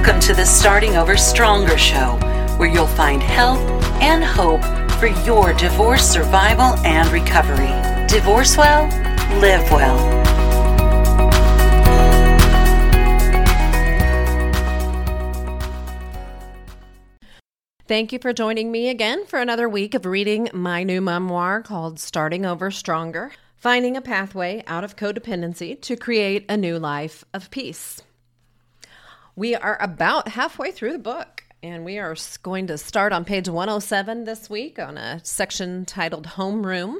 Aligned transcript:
Welcome 0.00 0.20
to 0.20 0.34
the 0.34 0.46
Starting 0.46 0.96
Over 0.96 1.14
Stronger 1.18 1.76
show, 1.76 2.16
where 2.56 2.70
you'll 2.70 2.86
find 2.86 3.22
help 3.22 3.58
and 4.00 4.24
hope 4.24 4.62
for 4.98 5.08
your 5.26 5.52
divorce 5.52 6.08
survival 6.10 6.74
and 6.86 7.06
recovery. 7.10 7.68
Divorce 8.08 8.56
well, 8.56 8.84
live 9.40 9.70
well. 9.70 9.98
Thank 17.86 18.14
you 18.14 18.18
for 18.20 18.32
joining 18.32 18.72
me 18.72 18.88
again 18.88 19.26
for 19.26 19.38
another 19.38 19.68
week 19.68 19.92
of 19.92 20.06
reading 20.06 20.48
my 20.54 20.82
new 20.82 21.02
memoir 21.02 21.60
called 21.60 22.00
Starting 22.00 22.46
Over 22.46 22.70
Stronger 22.70 23.32
Finding 23.58 23.98
a 23.98 24.00
Pathway 24.00 24.64
Out 24.66 24.82
of 24.82 24.96
Codependency 24.96 25.78
to 25.82 25.94
Create 25.94 26.46
a 26.48 26.56
New 26.56 26.78
Life 26.78 27.22
of 27.34 27.50
Peace. 27.50 28.00
We 29.36 29.54
are 29.54 29.80
about 29.80 30.28
halfway 30.28 30.72
through 30.72 30.92
the 30.92 30.98
book, 30.98 31.44
and 31.62 31.84
we 31.84 31.98
are 31.98 32.16
going 32.42 32.66
to 32.66 32.76
start 32.76 33.12
on 33.12 33.24
page 33.24 33.48
107 33.48 34.24
this 34.24 34.50
week 34.50 34.80
on 34.80 34.98
a 34.98 35.24
section 35.24 35.84
titled 35.84 36.26
Homeroom. 36.26 36.96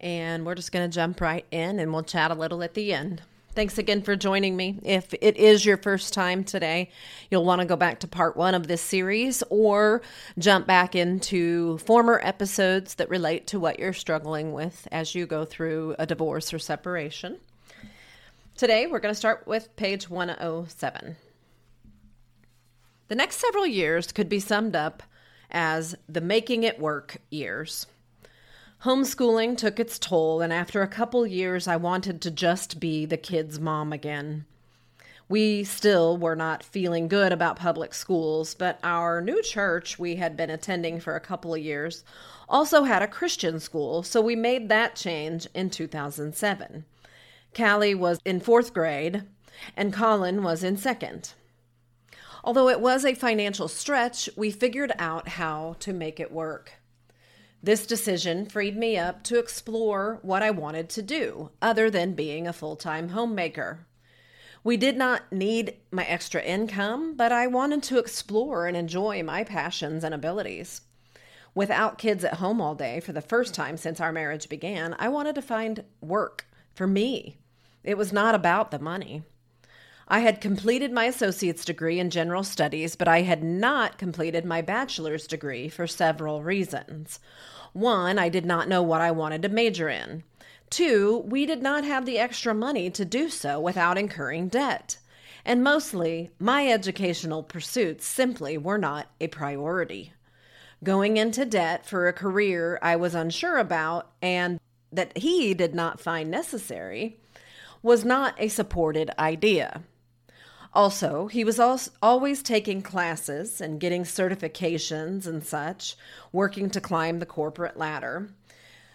And 0.00 0.44
we're 0.44 0.56
just 0.56 0.72
going 0.72 0.90
to 0.90 0.92
jump 0.92 1.20
right 1.20 1.46
in 1.52 1.78
and 1.78 1.92
we'll 1.92 2.02
chat 2.02 2.32
a 2.32 2.34
little 2.34 2.64
at 2.64 2.74
the 2.74 2.92
end. 2.92 3.22
Thanks 3.54 3.78
again 3.78 4.02
for 4.02 4.16
joining 4.16 4.56
me. 4.56 4.80
If 4.82 5.14
it 5.20 5.36
is 5.36 5.64
your 5.64 5.76
first 5.76 6.12
time 6.12 6.42
today, 6.42 6.90
you'll 7.30 7.44
want 7.44 7.60
to 7.60 7.66
go 7.66 7.76
back 7.76 8.00
to 8.00 8.08
part 8.08 8.36
one 8.36 8.56
of 8.56 8.66
this 8.66 8.82
series 8.82 9.44
or 9.48 10.02
jump 10.38 10.66
back 10.66 10.96
into 10.96 11.78
former 11.78 12.18
episodes 12.24 12.96
that 12.96 13.08
relate 13.08 13.46
to 13.48 13.60
what 13.60 13.78
you're 13.78 13.92
struggling 13.92 14.52
with 14.52 14.88
as 14.90 15.14
you 15.14 15.26
go 15.26 15.44
through 15.44 15.94
a 16.00 16.06
divorce 16.06 16.52
or 16.52 16.58
separation. 16.58 17.38
Today, 18.56 18.88
we're 18.88 18.98
going 18.98 19.14
to 19.14 19.18
start 19.18 19.46
with 19.46 19.74
page 19.76 20.10
107. 20.10 21.16
The 23.12 23.16
next 23.16 23.40
several 23.40 23.66
years 23.66 24.10
could 24.10 24.30
be 24.30 24.40
summed 24.40 24.74
up 24.74 25.02
as 25.50 25.94
the 26.08 26.22
making 26.22 26.62
it 26.62 26.80
work 26.80 27.18
years. 27.28 27.86
Homeschooling 28.84 29.58
took 29.58 29.78
its 29.78 29.98
toll, 29.98 30.40
and 30.40 30.50
after 30.50 30.80
a 30.80 30.88
couple 30.88 31.26
years, 31.26 31.68
I 31.68 31.76
wanted 31.76 32.22
to 32.22 32.30
just 32.30 32.80
be 32.80 33.04
the 33.04 33.18
kids' 33.18 33.60
mom 33.60 33.92
again. 33.92 34.46
We 35.28 35.62
still 35.62 36.16
were 36.16 36.34
not 36.34 36.64
feeling 36.64 37.06
good 37.06 37.32
about 37.32 37.58
public 37.58 37.92
schools, 37.92 38.54
but 38.54 38.78
our 38.82 39.20
new 39.20 39.42
church 39.42 39.98
we 39.98 40.16
had 40.16 40.34
been 40.34 40.48
attending 40.48 40.98
for 40.98 41.14
a 41.14 41.20
couple 41.20 41.52
of 41.52 41.60
years 41.60 42.04
also 42.48 42.84
had 42.84 43.02
a 43.02 43.06
Christian 43.06 43.60
school, 43.60 44.02
so 44.02 44.22
we 44.22 44.36
made 44.36 44.70
that 44.70 44.96
change 44.96 45.46
in 45.52 45.68
2007. 45.68 46.86
Callie 47.54 47.94
was 47.94 48.20
in 48.24 48.40
fourth 48.40 48.72
grade, 48.72 49.24
and 49.76 49.92
Colin 49.92 50.42
was 50.42 50.64
in 50.64 50.78
second. 50.78 51.34
Although 52.44 52.68
it 52.68 52.80
was 52.80 53.04
a 53.04 53.14
financial 53.14 53.68
stretch, 53.68 54.28
we 54.36 54.50
figured 54.50 54.92
out 54.98 55.28
how 55.28 55.76
to 55.80 55.92
make 55.92 56.18
it 56.18 56.32
work. 56.32 56.72
This 57.62 57.86
decision 57.86 58.46
freed 58.46 58.76
me 58.76 58.98
up 58.98 59.22
to 59.24 59.38
explore 59.38 60.18
what 60.22 60.42
I 60.42 60.50
wanted 60.50 60.88
to 60.90 61.02
do, 61.02 61.50
other 61.60 61.88
than 61.88 62.14
being 62.14 62.48
a 62.48 62.52
full 62.52 62.74
time 62.74 63.10
homemaker. 63.10 63.86
We 64.64 64.76
did 64.76 64.96
not 64.96 65.30
need 65.30 65.76
my 65.90 66.04
extra 66.04 66.42
income, 66.42 67.14
but 67.14 67.30
I 67.30 67.46
wanted 67.46 67.82
to 67.84 67.98
explore 67.98 68.66
and 68.66 68.76
enjoy 68.76 69.22
my 69.22 69.44
passions 69.44 70.02
and 70.02 70.12
abilities. 70.12 70.82
Without 71.54 71.98
kids 71.98 72.24
at 72.24 72.34
home 72.34 72.60
all 72.60 72.74
day 72.74 72.98
for 72.98 73.12
the 73.12 73.20
first 73.20 73.54
time 73.54 73.76
since 73.76 74.00
our 74.00 74.12
marriage 74.12 74.48
began, 74.48 74.96
I 74.98 75.08
wanted 75.08 75.34
to 75.36 75.42
find 75.42 75.84
work 76.00 76.46
for 76.74 76.86
me. 76.86 77.36
It 77.84 77.98
was 77.98 78.12
not 78.12 78.34
about 78.34 78.70
the 78.70 78.78
money. 78.78 79.22
I 80.12 80.18
had 80.18 80.42
completed 80.42 80.92
my 80.92 81.06
associate's 81.06 81.64
degree 81.64 81.98
in 81.98 82.10
general 82.10 82.44
studies, 82.44 82.96
but 82.96 83.08
I 83.08 83.22
had 83.22 83.42
not 83.42 83.96
completed 83.96 84.44
my 84.44 84.60
bachelor's 84.60 85.26
degree 85.26 85.70
for 85.70 85.86
several 85.86 86.42
reasons. 86.42 87.18
One, 87.72 88.18
I 88.18 88.28
did 88.28 88.44
not 88.44 88.68
know 88.68 88.82
what 88.82 89.00
I 89.00 89.10
wanted 89.10 89.40
to 89.40 89.48
major 89.48 89.88
in. 89.88 90.22
Two, 90.68 91.24
we 91.24 91.46
did 91.46 91.62
not 91.62 91.84
have 91.84 92.04
the 92.04 92.18
extra 92.18 92.52
money 92.52 92.90
to 92.90 93.06
do 93.06 93.30
so 93.30 93.58
without 93.58 93.96
incurring 93.96 94.48
debt. 94.48 94.98
And 95.46 95.64
mostly, 95.64 96.28
my 96.38 96.68
educational 96.68 97.42
pursuits 97.42 98.04
simply 98.04 98.58
were 98.58 98.76
not 98.76 99.06
a 99.18 99.28
priority. 99.28 100.12
Going 100.84 101.16
into 101.16 101.46
debt 101.46 101.86
for 101.86 102.06
a 102.06 102.12
career 102.12 102.78
I 102.82 102.96
was 102.96 103.14
unsure 103.14 103.56
about 103.56 104.10
and 104.20 104.60
that 104.92 105.16
he 105.16 105.54
did 105.54 105.74
not 105.74 106.02
find 106.02 106.30
necessary 106.30 107.18
was 107.82 108.04
not 108.04 108.34
a 108.36 108.48
supported 108.48 109.10
idea. 109.18 109.82
Also, 110.74 111.26
he 111.26 111.44
was 111.44 111.60
always 112.02 112.42
taking 112.42 112.80
classes 112.80 113.60
and 113.60 113.80
getting 113.80 114.04
certifications 114.04 115.26
and 115.26 115.44
such, 115.44 115.96
working 116.32 116.70
to 116.70 116.80
climb 116.80 117.18
the 117.18 117.26
corporate 117.26 117.76
ladder. 117.76 118.30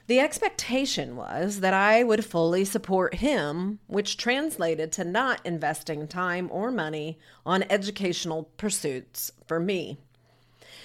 The 0.08 0.20
expectation 0.20 1.16
was 1.16 1.60
that 1.60 1.74
I 1.74 2.04
would 2.04 2.26
fully 2.26 2.64
support 2.66 3.16
him, 3.16 3.80
which 3.88 4.18
translated 4.18 4.92
to 4.94 5.04
not 5.04 5.46
investing 5.46 6.08
time 6.08 6.48
or 6.52 6.72
money 6.72 7.20
on 7.46 7.66
educational 7.70 8.50
pursuits 8.58 9.32
for 9.46 9.60
me. 9.60 9.98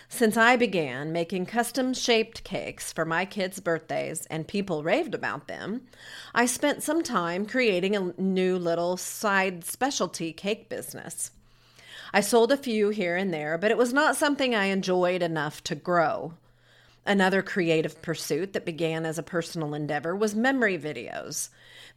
Since 0.09 0.37
I 0.37 0.57
began 0.57 1.13
making 1.13 1.47
custom 1.47 1.95
shaped 1.95 2.45
cakes 2.45 2.93
for 2.93 3.05
my 3.05 3.25
kids' 3.25 3.61
birthdays 3.61 4.27
and 4.27 4.47
people 4.47 4.83
raved 4.83 5.15
about 5.15 5.49
them, 5.49 5.87
I 6.35 6.47
spent 6.47 6.83
some 6.83 7.03
time 7.03 7.47
creating 7.47 7.97
a 7.97 8.13
new 8.21 8.59
little 8.59 8.97
side 8.97 9.65
specialty 9.65 10.33
cake 10.33 10.69
business. 10.69 11.31
I 12.13 12.21
sold 12.21 12.53
a 12.53 12.57
few 12.57 12.91
here 12.91 13.17
and 13.17 13.33
there, 13.33 13.57
but 13.57 13.71
it 13.71 13.79
was 13.79 13.93
not 13.93 14.17
something 14.17 14.55
I 14.55 14.67
enjoyed 14.67 15.23
enough 15.23 15.65
to 15.65 15.75
grow. 15.75 16.35
Another 17.05 17.43
creative 17.43 18.01
pursuit 18.01 18.53
that 18.53 18.65
began 18.65 19.05
as 19.05 19.19
a 19.19 19.25
personal 19.25 19.75
endeavor 19.75 20.15
was 20.15 20.37
memory 20.37 20.79
videos. 20.79 21.49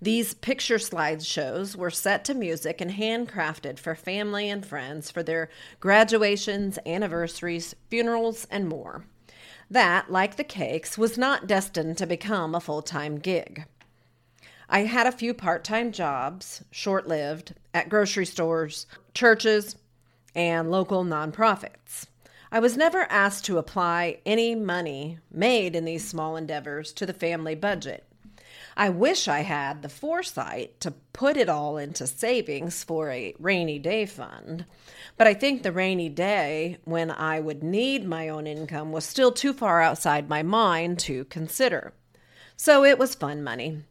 These 0.01 0.33
picture 0.33 0.77
slideshows 0.77 1.75
were 1.75 1.91
set 1.91 2.25
to 2.25 2.33
music 2.33 2.81
and 2.81 2.91
handcrafted 2.91 3.77
for 3.77 3.93
family 3.93 4.49
and 4.49 4.65
friends 4.65 5.11
for 5.11 5.21
their 5.21 5.49
graduations, 5.79 6.79
anniversaries, 6.87 7.75
funerals, 7.89 8.47
and 8.49 8.67
more. 8.67 9.05
That, 9.69 10.11
like 10.11 10.37
the 10.37 10.43
cakes, 10.43 10.97
was 10.97 11.17
not 11.17 11.47
destined 11.47 11.97
to 11.99 12.07
become 12.07 12.55
a 12.55 12.59
full 12.59 12.81
time 12.81 13.19
gig. 13.19 13.65
I 14.67 14.81
had 14.85 15.05
a 15.05 15.11
few 15.11 15.35
part 15.35 15.63
time 15.63 15.91
jobs, 15.91 16.63
short 16.71 17.07
lived, 17.07 17.53
at 17.73 17.89
grocery 17.89 18.25
stores, 18.25 18.87
churches, 19.13 19.75
and 20.33 20.71
local 20.71 21.05
nonprofits. 21.05 22.07
I 22.55 22.59
was 22.59 22.77
never 22.77 23.01
asked 23.09 23.43
to 23.45 23.57
apply 23.57 24.19
any 24.25 24.55
money 24.55 25.19
made 25.29 25.75
in 25.75 25.83
these 25.83 26.07
small 26.07 26.37
endeavors 26.37 26.93
to 26.93 27.05
the 27.05 27.11
family 27.11 27.53
budget. 27.53 28.05
I 28.77 28.87
wish 28.87 29.27
I 29.27 29.41
had 29.41 29.81
the 29.81 29.89
foresight 29.89 30.79
to 30.79 30.91
put 31.11 31.35
it 31.35 31.49
all 31.49 31.77
into 31.77 32.07
savings 32.07 32.81
for 32.81 33.11
a 33.11 33.35
rainy 33.39 33.77
day 33.77 34.05
fund. 34.05 34.63
But 35.17 35.27
I 35.27 35.33
think 35.33 35.63
the 35.63 35.73
rainy 35.73 36.07
day 36.07 36.77
when 36.85 37.11
I 37.11 37.41
would 37.41 37.61
need 37.61 38.07
my 38.07 38.29
own 38.29 38.47
income 38.47 38.93
was 38.93 39.03
still 39.03 39.33
too 39.33 39.51
far 39.51 39.81
outside 39.81 40.29
my 40.29 40.41
mind 40.41 40.97
to 40.99 41.25
consider. 41.25 41.91
So 42.55 42.85
it 42.85 42.97
was 42.97 43.15
fun 43.15 43.43
money 43.43 43.83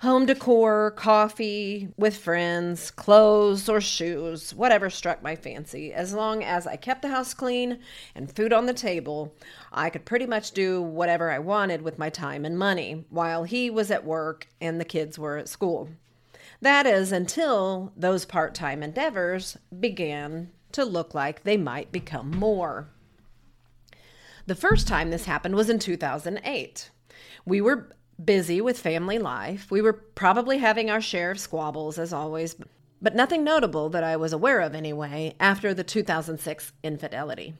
home 0.00 0.24
decor, 0.24 0.92
coffee 0.92 1.88
with 1.98 2.16
friends, 2.16 2.90
clothes 2.90 3.68
or 3.68 3.82
shoes, 3.82 4.54
whatever 4.54 4.88
struck 4.88 5.22
my 5.22 5.36
fancy. 5.36 5.92
As 5.92 6.14
long 6.14 6.42
as 6.42 6.66
I 6.66 6.76
kept 6.76 7.02
the 7.02 7.08
house 7.08 7.34
clean 7.34 7.78
and 8.14 8.34
food 8.34 8.50
on 8.50 8.64
the 8.64 8.72
table, 8.72 9.34
I 9.70 9.90
could 9.90 10.06
pretty 10.06 10.24
much 10.24 10.52
do 10.52 10.80
whatever 10.80 11.30
I 11.30 11.38
wanted 11.38 11.82
with 11.82 11.98
my 11.98 12.08
time 12.08 12.46
and 12.46 12.58
money 12.58 13.04
while 13.10 13.44
he 13.44 13.68
was 13.68 13.90
at 13.90 14.06
work 14.06 14.48
and 14.58 14.80
the 14.80 14.86
kids 14.86 15.18
were 15.18 15.36
at 15.36 15.50
school. 15.50 15.90
That 16.62 16.86
is 16.86 17.12
until 17.12 17.92
those 17.94 18.24
part 18.24 18.54
time 18.54 18.82
endeavors 18.82 19.58
began 19.78 20.50
to 20.72 20.84
look 20.84 21.12
like 21.14 21.42
they 21.42 21.58
might 21.58 21.92
become 21.92 22.30
more. 22.30 22.88
The 24.46 24.54
first 24.54 24.88
time 24.88 25.10
this 25.10 25.26
happened 25.26 25.56
was 25.56 25.68
in 25.68 25.78
2008. 25.78 26.90
We 27.44 27.60
were 27.60 27.90
busy 28.24 28.60
with 28.60 28.78
family 28.78 29.18
life. 29.18 29.70
We 29.70 29.82
were 29.82 29.92
probably 29.92 30.58
having 30.58 30.90
our 30.90 31.00
share 31.00 31.30
of 31.30 31.40
squabbles, 31.40 31.98
as 31.98 32.12
always, 32.12 32.56
but 33.00 33.14
nothing 33.14 33.44
notable 33.44 33.88
that 33.90 34.04
I 34.04 34.16
was 34.16 34.32
aware 34.32 34.60
of 34.60 34.74
anyway 34.74 35.34
after 35.40 35.72
the 35.72 35.84
2006 35.84 36.72
infidelity. 36.82 37.54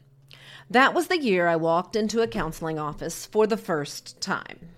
That 0.69 0.95
was 0.95 1.09
the 1.09 1.19
year 1.19 1.49
I 1.49 1.57
walked 1.57 1.97
into 1.97 2.23
a 2.23 2.29
counseling 2.29 2.79
office 2.79 3.27
for 3.27 3.47
the 3.47 3.57
first 3.57 4.21
time. 4.21 4.71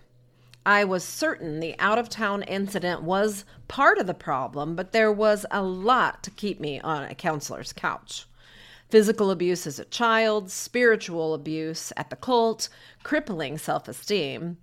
I 0.65 0.85
was 0.85 1.03
certain 1.03 1.59
the 1.59 1.75
out 1.79 1.99
of 1.99 2.09
town 2.09 2.45
incident 2.45 3.03
was 3.03 3.45
part 3.67 3.99
of 3.99 4.07
the 4.07 4.15
problem, 4.15 4.77
but 4.77 4.93
there 4.93 5.13
was 5.13 5.45
a 5.51 5.63
lot 5.63 6.23
to 6.23 6.31
keep 6.31 6.61
me 6.61 6.81
on 6.81 7.03
a 7.03 7.15
counselor's 7.15 7.73
couch. 7.73 8.27
Physical 8.89 9.31
abuse 9.31 9.67
as 9.67 9.81
a 9.81 9.85
child, 9.87 10.51
spiritual 10.51 11.35
abuse 11.35 11.93
at 11.97 12.11
the 12.11 12.17
cult, 12.17 12.69
crippling 13.03 13.59
self 13.59 13.89
esteem, 13.89 14.59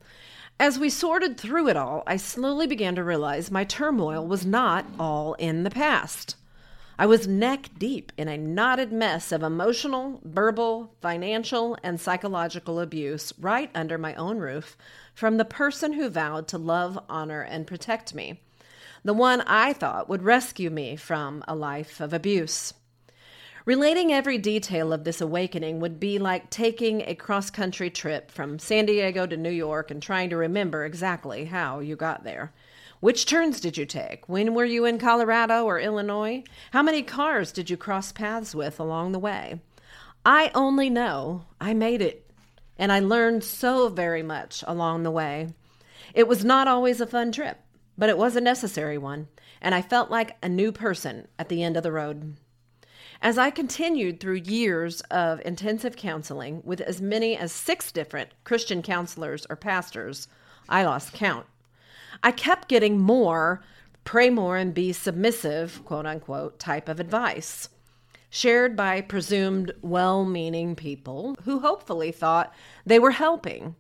as 0.60 0.78
we 0.78 0.90
sorted 0.90 1.38
through 1.38 1.70
it 1.70 1.78
all, 1.78 2.04
I 2.06 2.18
slowly 2.18 2.68
began 2.68 2.94
to 2.96 3.04
realize 3.04 3.50
my 3.50 3.64
turmoil 3.64 4.28
was 4.28 4.46
not 4.46 4.86
all 5.00 5.36
in 5.36 5.64
the 5.64 5.70
past. 5.70 6.36
I 6.98 7.06
was 7.06 7.30
neck 7.30 7.70
deep 7.78 8.12
in 8.18 8.28
a 8.28 8.38
knotted 8.38 8.92
mess 8.92 9.32
of 9.32 9.42
emotional, 9.42 10.20
verbal, 10.26 10.92
financial, 11.00 11.78
and 11.82 11.98
psychological 11.98 12.78
abuse 12.78 13.32
right 13.40 13.72
under 13.74 13.98
my 13.98 14.14
own 14.16 14.40
roof 14.40 14.76
from 15.14 15.38
the 15.38 15.46
person 15.46 15.94
who 15.94 16.10
vowed 16.10 16.50
to 16.50 16.58
love, 16.58 17.00
honor, 17.08 17.42
and 17.42 17.66
protect 17.66 18.14
me, 18.14 18.42
the 19.06 19.14
one 19.14 19.40
I 19.42 19.72
thought 19.72 20.10
would 20.10 20.24
rescue 20.24 20.70
me 20.70 20.98
from 20.98 21.42
a 21.48 21.56
life 21.56 22.02
of 22.02 22.12
abuse. 22.12 22.74
Relating 23.70 24.12
every 24.12 24.40
detail 24.40 24.92
of 24.92 25.04
this 25.04 25.22
awakening 25.22 25.80
would 25.80 26.00
be 26.00 26.18
like 26.18 26.50
taking 26.50 27.02
a 27.02 27.14
cross 27.14 27.52
country 27.52 27.92
trip 27.92 28.32
from 28.32 28.58
San 28.58 28.88
Diego 28.88 29.28
to 29.28 29.38
New 29.38 29.52
York 29.52 29.92
and 29.92 30.02
trying 30.02 30.32
to 30.32 30.38
remember 30.38 30.86
exactly 30.86 31.46
how 31.46 31.78
you 31.80 31.96
got 31.96 32.24
there. 32.24 32.52
Which 33.00 33.28
turns 33.28 33.60
did 33.60 33.78
you 33.78 33.86
take? 33.86 34.28
When 34.28 34.56
were 34.56 34.66
you 34.66 34.86
in 34.86 34.98
Colorado 34.98 35.66
or 35.66 35.80
Illinois? 35.80 36.44
How 36.72 36.82
many 36.82 37.04
cars 37.04 37.52
did 37.52 37.70
you 37.70 37.78
cross 37.78 38.12
paths 38.12 38.56
with 38.56 38.80
along 38.80 39.12
the 39.12 39.20
way? 39.20 39.62
I 40.26 40.50
only 40.56 40.90
know 40.90 41.46
I 41.62 41.76
made 41.76 42.02
it, 42.02 42.28
and 42.76 42.92
I 42.92 43.02
learned 43.02 43.44
so 43.44 43.88
very 43.88 44.24
much 44.24 44.64
along 44.66 45.04
the 45.04 45.12
way. 45.12 45.54
It 46.16 46.28
was 46.28 46.44
not 46.44 46.68
always 46.68 47.00
a 47.02 47.06
fun 47.06 47.32
trip, 47.32 47.60
but 48.00 48.10
it 48.10 48.18
was 48.18 48.36
a 48.36 48.42
necessary 48.42 48.98
one, 48.98 49.28
and 49.62 49.76
I 49.76 49.84
felt 49.84 50.10
like 50.10 50.38
a 50.42 50.50
new 50.50 50.72
person 50.72 51.28
at 51.38 51.50
the 51.50 51.62
end 51.62 51.78
of 51.78 51.84
the 51.84 51.92
road. 51.92 52.36
As 53.22 53.38
I 53.38 53.50
continued 53.50 54.20
through 54.20 54.36
years 54.36 55.02
of 55.12 55.42
intensive 55.46 55.96
counseling 55.98 56.62
with 56.64 56.80
as 56.80 57.02
many 57.02 57.36
as 57.36 57.52
six 57.52 57.92
different 57.92 58.30
Christian 58.46 58.82
counselors 58.82 59.46
or 59.50 59.56
pastors, 59.58 60.28
I 60.70 60.84
lost 60.84 61.14
count. 61.14 61.46
I 62.24 62.32
kept 62.32 62.70
getting 62.70 63.00
more 63.00 63.62
pray 64.10 64.30
more 64.30 64.58
and 64.58 64.74
be 64.74 64.92
submissive, 64.92 65.86
quote 65.86 66.08
unquote, 66.08 66.58
type 66.58 66.90
of 66.90 67.00
advice, 67.00 67.70
shared 68.30 68.76
by 68.76 69.02
presumed 69.02 69.72
well 69.84 70.26
meaning 70.26 70.76
people 70.76 71.36
who 71.44 71.60
hopefully 71.60 72.12
thought 72.12 72.52
they 72.86 72.98
were 72.98 73.12
helping. 73.12 73.76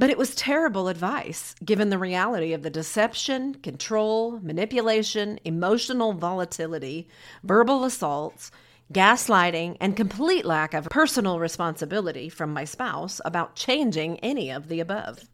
But 0.00 0.08
it 0.08 0.16
was 0.16 0.34
terrible 0.34 0.88
advice, 0.88 1.54
given 1.62 1.90
the 1.90 1.98
reality 1.98 2.54
of 2.54 2.62
the 2.62 2.70
deception, 2.70 3.56
control, 3.56 4.40
manipulation, 4.40 5.38
emotional 5.44 6.14
volatility, 6.14 7.06
verbal 7.44 7.84
assaults, 7.84 8.50
gaslighting, 8.94 9.76
and 9.78 9.94
complete 9.94 10.46
lack 10.46 10.72
of 10.72 10.88
personal 10.88 11.38
responsibility 11.38 12.30
from 12.30 12.54
my 12.54 12.64
spouse 12.64 13.20
about 13.26 13.56
changing 13.56 14.18
any 14.20 14.50
of 14.50 14.68
the 14.68 14.80
above. 14.80 15.28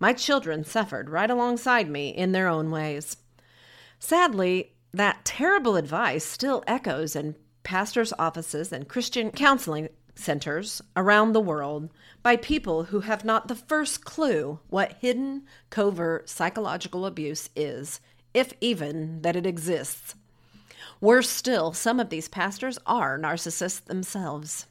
My 0.00 0.14
children 0.14 0.64
suffered 0.64 1.10
right 1.10 1.30
alongside 1.30 1.90
me 1.90 2.08
in 2.08 2.32
their 2.32 2.48
own 2.48 2.70
ways. 2.70 3.18
Sadly, 3.98 4.72
that 4.94 5.26
terrible 5.26 5.76
advice 5.76 6.24
still 6.24 6.64
echoes 6.66 7.14
in 7.14 7.36
pastors' 7.62 8.14
offices 8.18 8.72
and 8.72 8.88
Christian 8.88 9.30
counseling 9.32 9.90
centers 10.14 10.80
around 10.96 11.34
the 11.34 11.40
world 11.40 11.90
by 12.22 12.36
people 12.36 12.84
who 12.84 13.00
have 13.00 13.24
not 13.24 13.48
the 13.48 13.54
first 13.54 14.04
clue 14.04 14.60
what 14.68 14.96
hidden, 15.00 15.42
covert 15.70 16.28
psychological 16.28 17.04
abuse 17.04 17.50
is, 17.56 18.00
if 18.32 18.52
even 18.60 19.22
that 19.22 19.36
it 19.36 19.46
exists. 19.46 20.14
Worse 21.00 21.28
still, 21.28 21.72
some 21.72 21.98
of 21.98 22.10
these 22.10 22.28
pastors 22.28 22.78
are 22.86 23.18
narcissists 23.18 23.84
themselves. 23.84 24.66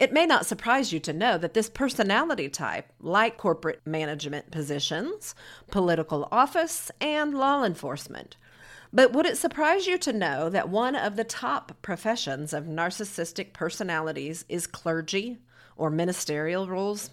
It 0.00 0.12
may 0.12 0.26
not 0.26 0.46
surprise 0.46 0.92
you 0.92 0.98
to 1.00 1.12
know 1.12 1.38
that 1.38 1.54
this 1.54 1.70
personality 1.70 2.48
type, 2.48 2.92
like 3.00 3.36
corporate 3.36 3.80
management 3.86 4.50
positions, 4.50 5.34
political 5.70 6.28
office, 6.32 6.90
and 7.00 7.32
law 7.32 7.62
enforcement, 7.64 8.36
but 8.92 9.12
would 9.12 9.26
it 9.26 9.36
surprise 9.36 9.86
you 9.86 9.98
to 9.98 10.12
know 10.12 10.48
that 10.48 10.68
one 10.68 10.96
of 10.96 11.16
the 11.16 11.24
top 11.24 11.72
professions 11.82 12.52
of 12.52 12.64
narcissistic 12.64 13.52
personalities 13.52 14.44
is 14.48 14.66
clergy 14.66 15.38
or 15.76 15.90
ministerial 15.90 16.68
roles? 16.68 17.10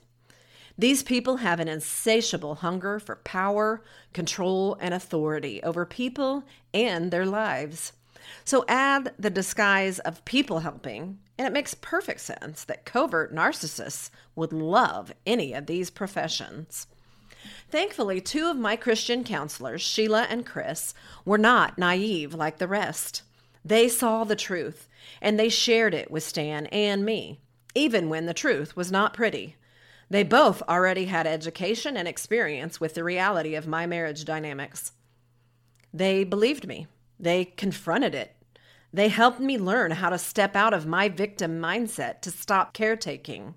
These 0.77 1.03
people 1.03 1.37
have 1.37 1.59
an 1.59 1.67
insatiable 1.67 2.55
hunger 2.55 2.99
for 2.99 3.17
power, 3.17 3.83
control, 4.11 4.75
and 4.79 4.93
authority 4.93 5.61
over 5.61 5.85
people 5.85 6.43
and 6.73 7.11
their 7.11 7.25
lives. 7.25 7.93
So 8.43 8.65
add 8.67 9.13
the 9.19 9.29
disguise 9.29 9.99
of 9.99 10.25
people 10.25 10.59
helping, 10.59 11.19
and 11.37 11.47
it 11.47 11.53
makes 11.53 11.75
perfect 11.75 12.21
sense 12.21 12.63
that 12.63 12.85
covert 12.85 13.33
narcissists 13.33 14.09
would 14.35 14.51
love 14.51 15.13
any 15.25 15.53
of 15.53 15.67
these 15.67 15.89
professions. 15.89 16.87
Thankfully, 17.69 18.21
two 18.21 18.49
of 18.49 18.57
my 18.57 18.75
Christian 18.75 19.23
counselors, 19.23 19.81
Sheila 19.81 20.23
and 20.29 20.45
Chris, 20.45 20.93
were 21.25 21.37
not 21.37 21.77
naive 21.77 22.33
like 22.33 22.57
the 22.57 22.67
rest. 22.67 23.21
They 23.65 23.87
saw 23.87 24.23
the 24.23 24.35
truth, 24.35 24.87
and 25.21 25.39
they 25.39 25.49
shared 25.49 25.93
it 25.93 26.09
with 26.09 26.23
Stan 26.23 26.65
and 26.67 27.05
me, 27.05 27.39
even 27.75 28.09
when 28.09 28.25
the 28.25 28.33
truth 28.33 28.75
was 28.75 28.91
not 28.91 29.13
pretty. 29.13 29.55
They 30.09 30.23
both 30.23 30.61
already 30.63 31.05
had 31.05 31.25
education 31.25 31.97
and 31.97 32.07
experience 32.07 32.79
with 32.79 32.93
the 32.93 33.03
reality 33.03 33.55
of 33.55 33.67
my 33.67 33.85
marriage 33.85 34.25
dynamics. 34.25 34.91
They 35.93 36.23
believed 36.23 36.67
me. 36.67 36.87
They 37.19 37.45
confronted 37.45 38.13
it. 38.13 38.35
They 38.91 39.07
helped 39.07 39.39
me 39.39 39.57
learn 39.57 39.91
how 39.91 40.09
to 40.09 40.19
step 40.19 40.55
out 40.55 40.73
of 40.73 40.85
my 40.85 41.09
victim 41.09 41.59
mindset 41.59 42.21
to 42.21 42.31
stop 42.31 42.73
caretaking, 42.73 43.55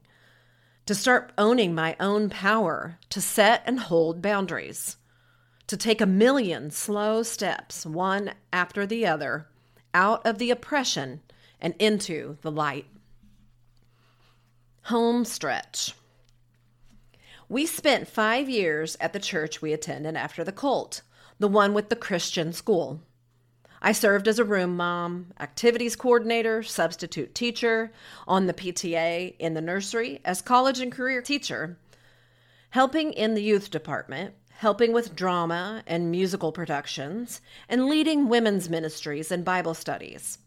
to 0.86 0.94
start 0.94 1.32
owning 1.36 1.74
my 1.74 1.94
own 2.00 2.30
power, 2.30 2.98
to 3.10 3.20
set 3.20 3.62
and 3.66 3.78
hold 3.80 4.22
boundaries, 4.22 4.96
to 5.66 5.76
take 5.76 6.00
a 6.00 6.06
million 6.06 6.70
slow 6.70 7.22
steps, 7.22 7.84
one 7.84 8.32
after 8.52 8.86
the 8.86 9.04
other, 9.04 9.48
out 9.92 10.24
of 10.26 10.38
the 10.38 10.50
oppression 10.50 11.20
and 11.60 11.74
into 11.78 12.38
the 12.40 12.50
light. 12.50 12.86
Home 14.90 15.24
stretch. 15.24 15.96
We 17.48 17.66
spent 17.66 18.06
five 18.06 18.48
years 18.48 18.96
at 19.00 19.12
the 19.12 19.18
church 19.18 19.60
we 19.60 19.72
attended 19.72 20.14
after 20.14 20.44
the 20.44 20.52
cult, 20.52 21.02
the 21.40 21.48
one 21.48 21.74
with 21.74 21.88
the 21.88 21.96
Christian 21.96 22.52
school. 22.52 23.00
I 23.82 23.90
served 23.90 24.28
as 24.28 24.38
a 24.38 24.44
room 24.44 24.76
mom, 24.76 25.32
activities 25.40 25.96
coordinator, 25.96 26.62
substitute 26.62 27.34
teacher, 27.34 27.90
on 28.28 28.46
the 28.46 28.54
PTA, 28.54 29.34
in 29.40 29.54
the 29.54 29.60
nursery, 29.60 30.20
as 30.24 30.40
college 30.40 30.78
and 30.78 30.92
career 30.92 31.20
teacher, 31.20 31.78
helping 32.70 33.12
in 33.12 33.34
the 33.34 33.42
youth 33.42 33.72
department, 33.72 34.34
helping 34.50 34.92
with 34.92 35.16
drama 35.16 35.82
and 35.88 36.12
musical 36.12 36.52
productions, 36.52 37.40
and 37.68 37.86
leading 37.86 38.28
women's 38.28 38.70
ministries 38.70 39.32
and 39.32 39.44
Bible 39.44 39.74
studies. 39.74 40.38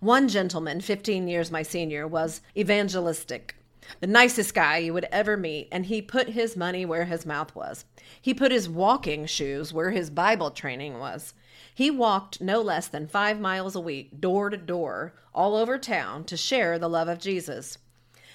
One 0.00 0.26
gentleman, 0.26 0.80
15 0.80 1.28
years 1.28 1.52
my 1.52 1.62
senior, 1.62 2.08
was 2.08 2.40
evangelistic, 2.56 3.54
the 4.00 4.06
nicest 4.06 4.54
guy 4.54 4.78
you 4.78 4.92
would 4.94 5.06
ever 5.10 5.36
meet, 5.36 5.68
and 5.72 5.86
he 5.86 6.02
put 6.02 6.30
his 6.30 6.56
money 6.56 6.84
where 6.84 7.04
his 7.04 7.26
mouth 7.26 7.54
was. 7.54 7.84
He 8.20 8.34
put 8.34 8.52
his 8.52 8.68
walking 8.68 9.26
shoes 9.26 9.72
where 9.72 9.90
his 9.90 10.10
Bible 10.10 10.50
training 10.50 10.98
was. 10.98 11.34
He 11.74 11.90
walked 11.90 12.40
no 12.40 12.60
less 12.60 12.88
than 12.88 13.06
five 13.06 13.38
miles 13.38 13.76
a 13.76 13.80
week, 13.80 14.20
door 14.20 14.50
to 14.50 14.56
door, 14.56 15.14
all 15.34 15.56
over 15.56 15.78
town 15.78 16.24
to 16.24 16.36
share 16.36 16.78
the 16.78 16.88
love 16.88 17.08
of 17.08 17.18
Jesus. 17.18 17.78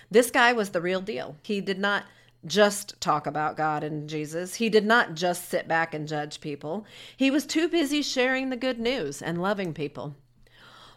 This 0.09 0.31
guy 0.31 0.53
was 0.53 0.69
the 0.69 0.81
real 0.81 1.01
deal. 1.01 1.35
He 1.43 1.59
did 1.59 1.79
not 1.79 2.05
just 2.45 2.99
talk 2.99 3.25
about 3.25 3.57
God 3.57 3.83
and 3.83 4.09
Jesus. 4.09 4.55
He 4.55 4.69
did 4.69 4.85
not 4.85 5.15
just 5.15 5.49
sit 5.49 5.67
back 5.67 5.93
and 5.93 6.07
judge 6.07 6.41
people. 6.41 6.85
He 7.15 7.31
was 7.31 7.45
too 7.45 7.67
busy 7.67 8.01
sharing 8.01 8.49
the 8.49 8.57
good 8.57 8.79
news 8.79 9.21
and 9.21 9.41
loving 9.41 9.73
people. 9.73 10.15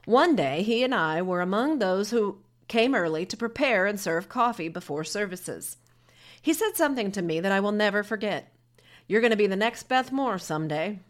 One 0.05 0.37
day, 0.37 0.63
he 0.63 0.85
and 0.85 0.95
I 0.95 1.23
were 1.23 1.41
among 1.41 1.79
those 1.79 2.11
who 2.11 2.39
came 2.69 2.95
early 2.95 3.27
to 3.27 3.37
prepare 3.37 3.87
and 3.87 3.99
serve 3.99 4.29
coffee 4.29 4.69
before 4.69 5.05
services. 5.05 5.77
He 6.41 6.53
said 6.53 6.77
something 6.77 7.11
to 7.13 7.23
me 7.23 7.41
that 7.41 7.53
I 7.53 7.61
will 7.61 7.73
never 7.73 8.03
forget. 8.03 8.53
You're 9.09 9.21
going 9.21 9.31
to 9.31 9.37
be 9.37 9.47
the 9.47 9.57
next 9.57 9.85
Beth 9.85 10.13
Moore 10.13 10.39
someday. 10.39 11.01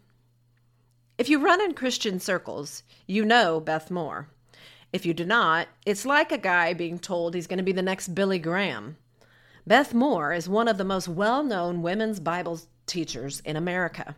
If 1.17 1.29
you 1.29 1.39
run 1.39 1.61
in 1.61 1.73
Christian 1.73 2.19
circles, 2.19 2.83
you 3.07 3.25
know 3.25 3.59
Beth 3.59 3.89
Moore. 3.89 4.29
If 4.93 5.05
you 5.05 5.13
do 5.13 5.25
not, 5.25 5.67
it's 5.85 6.05
like 6.05 6.31
a 6.31 6.37
guy 6.37 6.73
being 6.73 6.99
told 6.99 7.33
he's 7.33 7.47
going 7.47 7.57
to 7.57 7.63
be 7.63 7.71
the 7.71 7.81
next 7.81 8.15
Billy 8.15 8.39
Graham. 8.39 8.97
Beth 9.65 9.93
Moore 9.93 10.31
is 10.31 10.47
one 10.47 10.67
of 10.67 10.77
the 10.77 10.85
most 10.85 11.07
well 11.07 11.43
known 11.43 11.81
women's 11.81 12.19
Bible 12.19 12.59
teachers 12.85 13.41
in 13.41 13.55
America. 13.57 14.15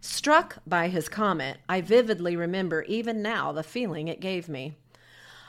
Struck 0.00 0.58
by 0.66 0.88
his 0.88 1.08
comment, 1.08 1.58
I 1.68 1.80
vividly 1.80 2.36
remember 2.36 2.82
even 2.82 3.20
now 3.20 3.50
the 3.50 3.64
feeling 3.64 4.06
it 4.06 4.20
gave 4.20 4.48
me. 4.48 4.76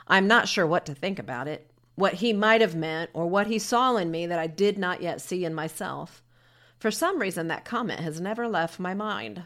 I'm 0.06 0.26
not 0.26 0.48
sure 0.48 0.66
what 0.66 0.86
to 0.86 0.94
think 0.94 1.18
about 1.18 1.48
it, 1.48 1.70
what 1.94 2.14
he 2.14 2.32
might 2.32 2.60
have 2.60 2.74
meant, 2.74 3.10
or 3.12 3.26
what 3.26 3.46
he 3.46 3.58
saw 3.58 3.96
in 3.96 4.10
me 4.10 4.26
that 4.26 4.38
I 4.38 4.46
did 4.46 4.78
not 4.78 5.02
yet 5.02 5.20
see 5.20 5.44
in 5.44 5.54
myself. 5.54 6.22
For 6.78 6.90
some 6.90 7.20
reason, 7.20 7.48
that 7.48 7.64
comment 7.64 8.00
has 8.00 8.20
never 8.20 8.48
left 8.48 8.80
my 8.80 8.94
mind. 8.94 9.44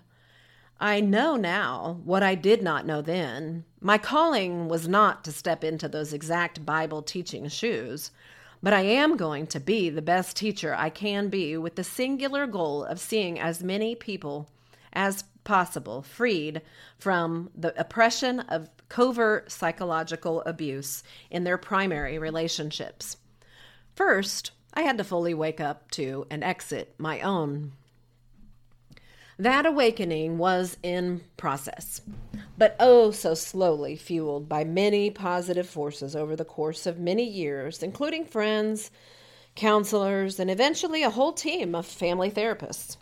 I 0.81 1.01
know 1.01 1.37
now 1.37 2.01
what 2.05 2.23
I 2.23 2.35
did 2.35 2.63
not 2.63 2.87
know 2.87 3.01
then. 3.01 3.65
My 3.81 3.99
calling 3.99 4.69
was 4.69 4.89
not 4.89 5.25
to 5.25 5.33
step 5.33 5.65
into 5.65 5.89
those 5.89 6.13
exact 6.13 6.67
Bible 6.67 7.03
teaching 7.03 7.49
shoes, 7.49 8.11
but 8.63 8.73
I 8.73 8.81
am 8.81 9.17
going 9.17 9.47
to 9.49 9.61
be 9.61 9.91
the 9.91 10.03
best 10.03 10.37
teacher 10.37 10.75
I 10.75 10.91
can 10.91 11.29
be 11.29 11.57
with 11.57 11.77
the 11.77 11.85
singular 11.85 12.47
goal 12.47 12.85
of 12.85 12.99
seeing 12.99 13.39
as 13.39 13.63
many 13.63 13.95
people 13.95 14.49
as 14.93 15.25
possible 15.45 16.03
freed 16.03 16.63
from 16.99 17.51
the 17.55 17.79
oppression 17.79 18.41
of 18.41 18.74
covert 18.89 19.51
psychological 19.51 20.43
abuse 20.43 21.03
in 21.31 21.45
their 21.45 21.59
primary 21.59 22.19
relationships. 22.19 23.17
First, 23.95 24.51
I 24.73 24.83
had 24.83 24.99
to 24.99 25.05
fully 25.05 25.35
wake 25.35 25.61
up 25.61 25.91
to 25.93 26.27
and 26.31 26.43
exit 26.43 26.95
my 26.99 27.21
own. 27.21 27.73
That 29.39 29.67
awakening 29.67 30.39
was 30.39 30.77
in 30.83 31.23
process, 31.37 32.01
but 32.57 32.77
oh 32.79 33.11
so 33.11 33.35
slowly 33.35 33.97
fueled 33.97 34.49
by 34.49 34.63
many 34.63 35.11
positive 35.11 35.69
forces 35.69 36.15
over 36.15 36.37
the 36.37 36.45
course 36.45 36.87
of 36.87 37.01
many 37.01 37.25
years, 37.29 37.83
including 37.83 38.27
friends, 38.27 38.93
counselors, 39.57 40.39
and 40.39 40.51
eventually 40.51 41.03
a 41.03 41.11
whole 41.11 41.33
team 41.33 41.75
of 41.75 41.85
family 41.85 42.31
therapists. 42.31 42.97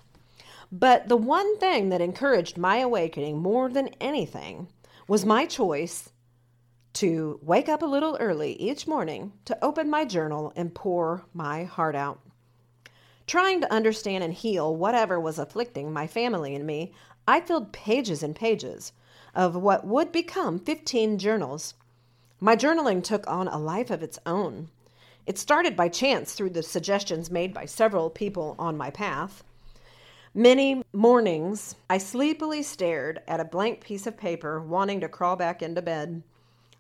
But 0.71 1.09
the 1.09 1.19
one 1.19 1.59
thing 1.59 1.91
that 1.91 2.01
encouraged 2.01 2.57
my 2.57 2.79
awakening 2.79 3.39
more 3.39 3.69
than 3.69 3.91
anything 4.01 4.69
was 5.09 5.25
my 5.25 5.47
choice 5.47 6.11
to 6.95 7.41
wake 7.43 7.69
up 7.69 7.83
a 7.83 7.87
little 7.87 8.17
early 8.21 8.53
each 8.55 8.87
morning 8.87 9.33
to 9.45 9.65
open 9.65 9.89
my 9.89 10.05
journal 10.05 10.53
and 10.55 10.75
pour 10.75 11.25
my 11.33 11.65
heart 11.65 11.97
out. 11.97 12.21
Trying 13.27 13.61
to 13.63 13.73
understand 13.73 14.23
and 14.23 14.35
heal 14.35 14.75
whatever 14.75 15.19
was 15.19 15.39
afflicting 15.39 15.93
my 15.93 16.07
family 16.07 16.55
and 16.55 16.67
me, 16.67 16.93
I 17.27 17.41
filled 17.41 17.73
pages 17.73 18.23
and 18.23 18.35
pages 18.35 18.93
of 19.35 19.57
what 19.57 19.87
would 19.87 20.13
become 20.13 20.59
15 20.59 21.19
journals. 21.19 21.75
My 22.41 22.57
journaling 22.57 23.03
took 23.03 23.27
on 23.27 23.49
a 23.49 23.59
life 23.59 23.91
of 23.91 24.03
its 24.03 24.19
own. 24.27 24.69
It 25.27 25.39
started 25.39 25.77
by 25.77 25.89
chance 25.89 26.35
through 26.35 26.51
the 26.51 26.63
suggestions 26.63 27.31
made 27.31 27.55
by 27.55 27.65
several 27.65 28.11
people 28.11 28.57
on 28.59 28.77
my 28.77 28.91
path. 28.91 29.45
Many 30.35 30.83
mornings, 30.95 31.75
I 31.91 31.99
sleepily 31.99 32.63
stared 32.63 33.21
at 33.29 33.39
a 33.39 33.45
blank 33.45 33.83
piece 33.83 34.07
of 34.07 34.17
paper, 34.17 34.63
wanting 34.63 35.01
to 35.01 35.09
crawl 35.09 35.37
back 35.37 35.61
into 35.61 35.83
bed. 35.83 36.23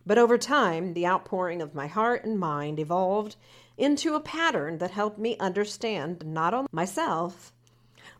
But 0.07 0.17
over 0.17 0.39
time, 0.39 0.95
the 0.95 1.07
outpouring 1.07 1.61
of 1.61 1.75
my 1.75 1.87
heart 1.87 2.25
and 2.25 2.39
mind 2.39 2.79
evolved 2.79 3.37
into 3.77 4.15
a 4.15 4.21
pattern 4.21 4.79
that 4.79 4.93
helped 4.93 5.19
me 5.19 5.37
understand 5.37 6.25
not 6.25 6.55
only 6.55 6.69
myself, 6.73 7.53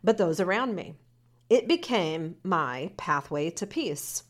but 0.05 0.19
those 0.19 0.39
around 0.39 0.75
me. 0.75 0.97
It 1.49 1.67
became 1.67 2.37
my 2.43 2.91
pathway 2.99 3.49
to 3.53 3.67
peace. 3.67 4.25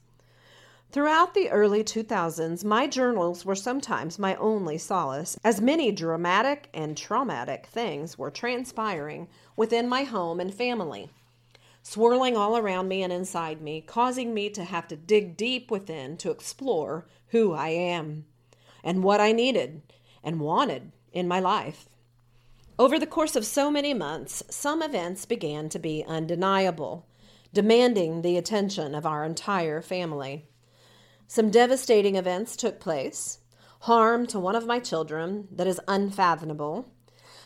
Throughout 0.92 1.34
the 1.34 1.50
early 1.50 1.82
2000s, 1.82 2.64
my 2.64 2.86
journals 2.86 3.44
were 3.44 3.56
sometimes 3.56 4.20
my 4.20 4.36
only 4.36 4.78
solace, 4.78 5.36
as 5.42 5.60
many 5.60 5.90
dramatic 5.90 6.68
and 6.72 6.96
traumatic 6.96 7.66
things 7.66 8.16
were 8.16 8.30
transpiring 8.30 9.26
within 9.56 9.88
my 9.88 10.04
home 10.04 10.40
and 10.40 10.54
family, 10.54 11.10
swirling 11.82 12.36
all 12.36 12.56
around 12.56 12.88
me 12.88 13.02
and 13.02 13.12
inside 13.12 13.60
me, 13.60 13.80
causing 13.80 14.32
me 14.32 14.48
to 14.50 14.64
have 14.64 14.86
to 14.88 14.96
dig 14.96 15.36
deep 15.36 15.70
within 15.70 16.16
to 16.16 16.30
explore 16.30 17.06
who 17.28 17.52
I 17.52 17.68
am 17.68 18.24
and 18.84 19.02
what 19.02 19.20
I 19.20 19.32
needed 19.32 19.82
and 20.22 20.40
wanted 20.40 20.92
in 21.12 21.28
my 21.28 21.40
life. 21.40 21.88
Over 22.78 22.98
the 22.98 23.06
course 23.06 23.36
of 23.36 23.44
so 23.44 23.70
many 23.70 23.94
months, 23.94 24.42
some 24.48 24.82
events 24.82 25.26
began 25.26 25.68
to 25.68 25.78
be 25.78 26.04
undeniable, 26.06 27.06
demanding 27.52 28.22
the 28.22 28.36
attention 28.36 28.94
of 28.94 29.04
our 29.04 29.24
entire 29.24 29.82
family. 29.82 30.46
Some 31.26 31.50
devastating 31.50 32.16
events 32.16 32.56
took 32.56 32.80
place, 32.80 33.38
harm 33.80 34.26
to 34.28 34.40
one 34.40 34.56
of 34.56 34.66
my 34.66 34.78
children 34.78 35.48
that 35.52 35.66
is 35.66 35.80
unfathomable. 35.86 36.88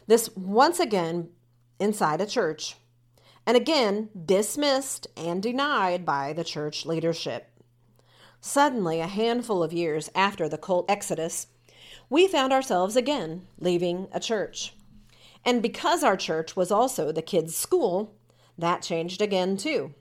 This 0.06 0.30
once 0.36 0.78
again 0.78 1.30
inside 1.78 2.20
a 2.20 2.26
church, 2.26 2.76
and 3.46 3.56
again 3.56 4.10
dismissed 4.24 5.06
and 5.16 5.42
denied 5.42 6.04
by 6.04 6.32
the 6.32 6.44
church 6.44 6.86
leadership. 6.86 7.50
Suddenly, 8.40 9.00
a 9.00 9.06
handful 9.06 9.62
of 9.62 9.72
years 9.72 10.10
after 10.14 10.48
the 10.48 10.58
cult 10.58 10.90
exodus, 10.90 11.48
we 12.08 12.28
found 12.28 12.52
ourselves 12.52 12.96
again 12.96 13.46
leaving 13.58 14.08
a 14.12 14.20
church. 14.20 14.74
And 15.44 15.62
because 15.62 16.02
our 16.02 16.16
church 16.16 16.56
was 16.56 16.70
also 16.70 17.12
the 17.12 17.22
kids' 17.22 17.56
school, 17.56 18.14
that 18.58 18.82
changed 18.82 19.20
again 19.20 19.56
too. 19.56 19.94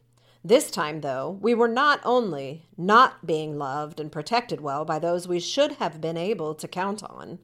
This 0.43 0.69
time, 0.69 1.01
though, 1.01 1.39
we 1.41 1.55
were 1.55 1.67
not 1.67 1.99
only 2.03 2.67
not 2.77 3.25
being 3.25 3.57
loved 3.57 3.99
and 3.99 4.11
protected 4.11 4.61
well 4.61 4.85
by 4.85 4.99
those 4.99 5.27
we 5.27 5.39
should 5.39 5.73
have 5.73 5.99
been 5.99 6.17
able 6.17 6.53
to 6.53 6.67
count 6.67 7.03
on, 7.03 7.39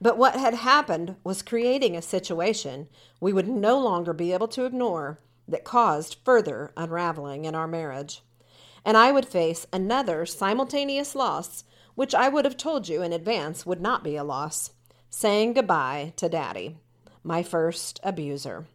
but 0.00 0.18
what 0.18 0.36
had 0.36 0.54
happened 0.54 1.16
was 1.24 1.42
creating 1.42 1.96
a 1.96 2.02
situation 2.02 2.88
we 3.20 3.32
would 3.32 3.48
no 3.48 3.78
longer 3.78 4.12
be 4.12 4.32
able 4.32 4.48
to 4.48 4.64
ignore 4.64 5.18
that 5.48 5.64
caused 5.64 6.18
further 6.24 6.72
unraveling 6.76 7.44
in 7.44 7.54
our 7.54 7.66
marriage. 7.66 8.22
And 8.84 8.96
I 8.96 9.12
would 9.12 9.26
face 9.26 9.66
another 9.72 10.26
simultaneous 10.26 11.14
loss, 11.14 11.64
which 11.94 12.14
I 12.14 12.28
would 12.28 12.44
have 12.44 12.56
told 12.56 12.88
you 12.88 13.02
in 13.02 13.12
advance 13.12 13.64
would 13.64 13.80
not 13.80 14.04
be 14.04 14.16
a 14.16 14.24
loss 14.24 14.70
saying 15.08 15.54
goodbye 15.54 16.12
to 16.16 16.28
Daddy, 16.28 16.76
my 17.22 17.42
first 17.42 17.98
abuser. 18.02 18.66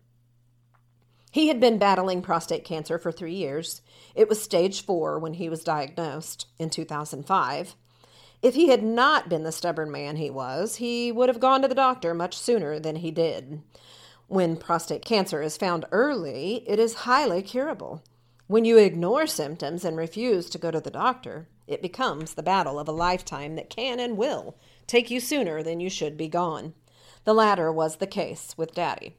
He 1.31 1.47
had 1.47 1.59
been 1.59 1.77
battling 1.77 2.21
prostate 2.21 2.65
cancer 2.65 2.97
for 2.97 3.11
three 3.11 3.35
years. 3.35 3.81
It 4.15 4.27
was 4.27 4.41
stage 4.41 4.83
four 4.83 5.17
when 5.19 5.35
he 5.35 5.49
was 5.49 5.63
diagnosed 5.63 6.47
in 6.57 6.69
2005. 6.69 7.75
If 8.41 8.55
he 8.55 8.69
had 8.69 8.83
not 8.83 9.29
been 9.29 9.43
the 9.43 9.51
stubborn 9.51 9.91
man 9.91 10.15
he 10.15 10.29
was, 10.29 10.77
he 10.77 11.11
would 11.11 11.29
have 11.29 11.39
gone 11.39 11.61
to 11.61 11.67
the 11.67 11.75
doctor 11.75 12.13
much 12.13 12.37
sooner 12.37 12.79
than 12.79 12.97
he 12.97 13.11
did. 13.11 13.61
When 14.27 14.57
prostate 14.57 15.05
cancer 15.05 15.41
is 15.41 15.57
found 15.57 15.85
early, 15.91 16.63
it 16.67 16.79
is 16.79 16.93
highly 17.05 17.43
curable. 17.43 18.01
When 18.47 18.65
you 18.65 18.77
ignore 18.77 19.27
symptoms 19.27 19.85
and 19.85 19.95
refuse 19.95 20.49
to 20.49 20.57
go 20.57 20.71
to 20.71 20.81
the 20.81 20.89
doctor, 20.89 21.47
it 21.67 21.81
becomes 21.81 22.33
the 22.33 22.43
battle 22.43 22.79
of 22.79 22.87
a 22.87 22.93
lifetime 22.93 23.55
that 23.55 23.69
can 23.69 23.99
and 23.99 24.17
will 24.17 24.57
take 24.87 25.11
you 25.11 25.19
sooner 25.19 25.61
than 25.61 25.79
you 25.79 25.89
should 25.89 26.17
be 26.17 26.27
gone. 26.27 26.73
The 27.23 27.33
latter 27.33 27.71
was 27.71 27.97
the 27.97 28.07
case 28.07 28.55
with 28.57 28.73
Daddy. 28.73 29.15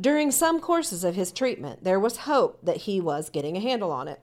During 0.00 0.30
some 0.30 0.60
courses 0.60 1.02
of 1.02 1.16
his 1.16 1.32
treatment, 1.32 1.82
there 1.82 1.98
was 1.98 2.18
hope 2.18 2.60
that 2.62 2.82
he 2.82 3.00
was 3.00 3.30
getting 3.30 3.56
a 3.56 3.60
handle 3.60 3.90
on 3.90 4.06
it. 4.06 4.20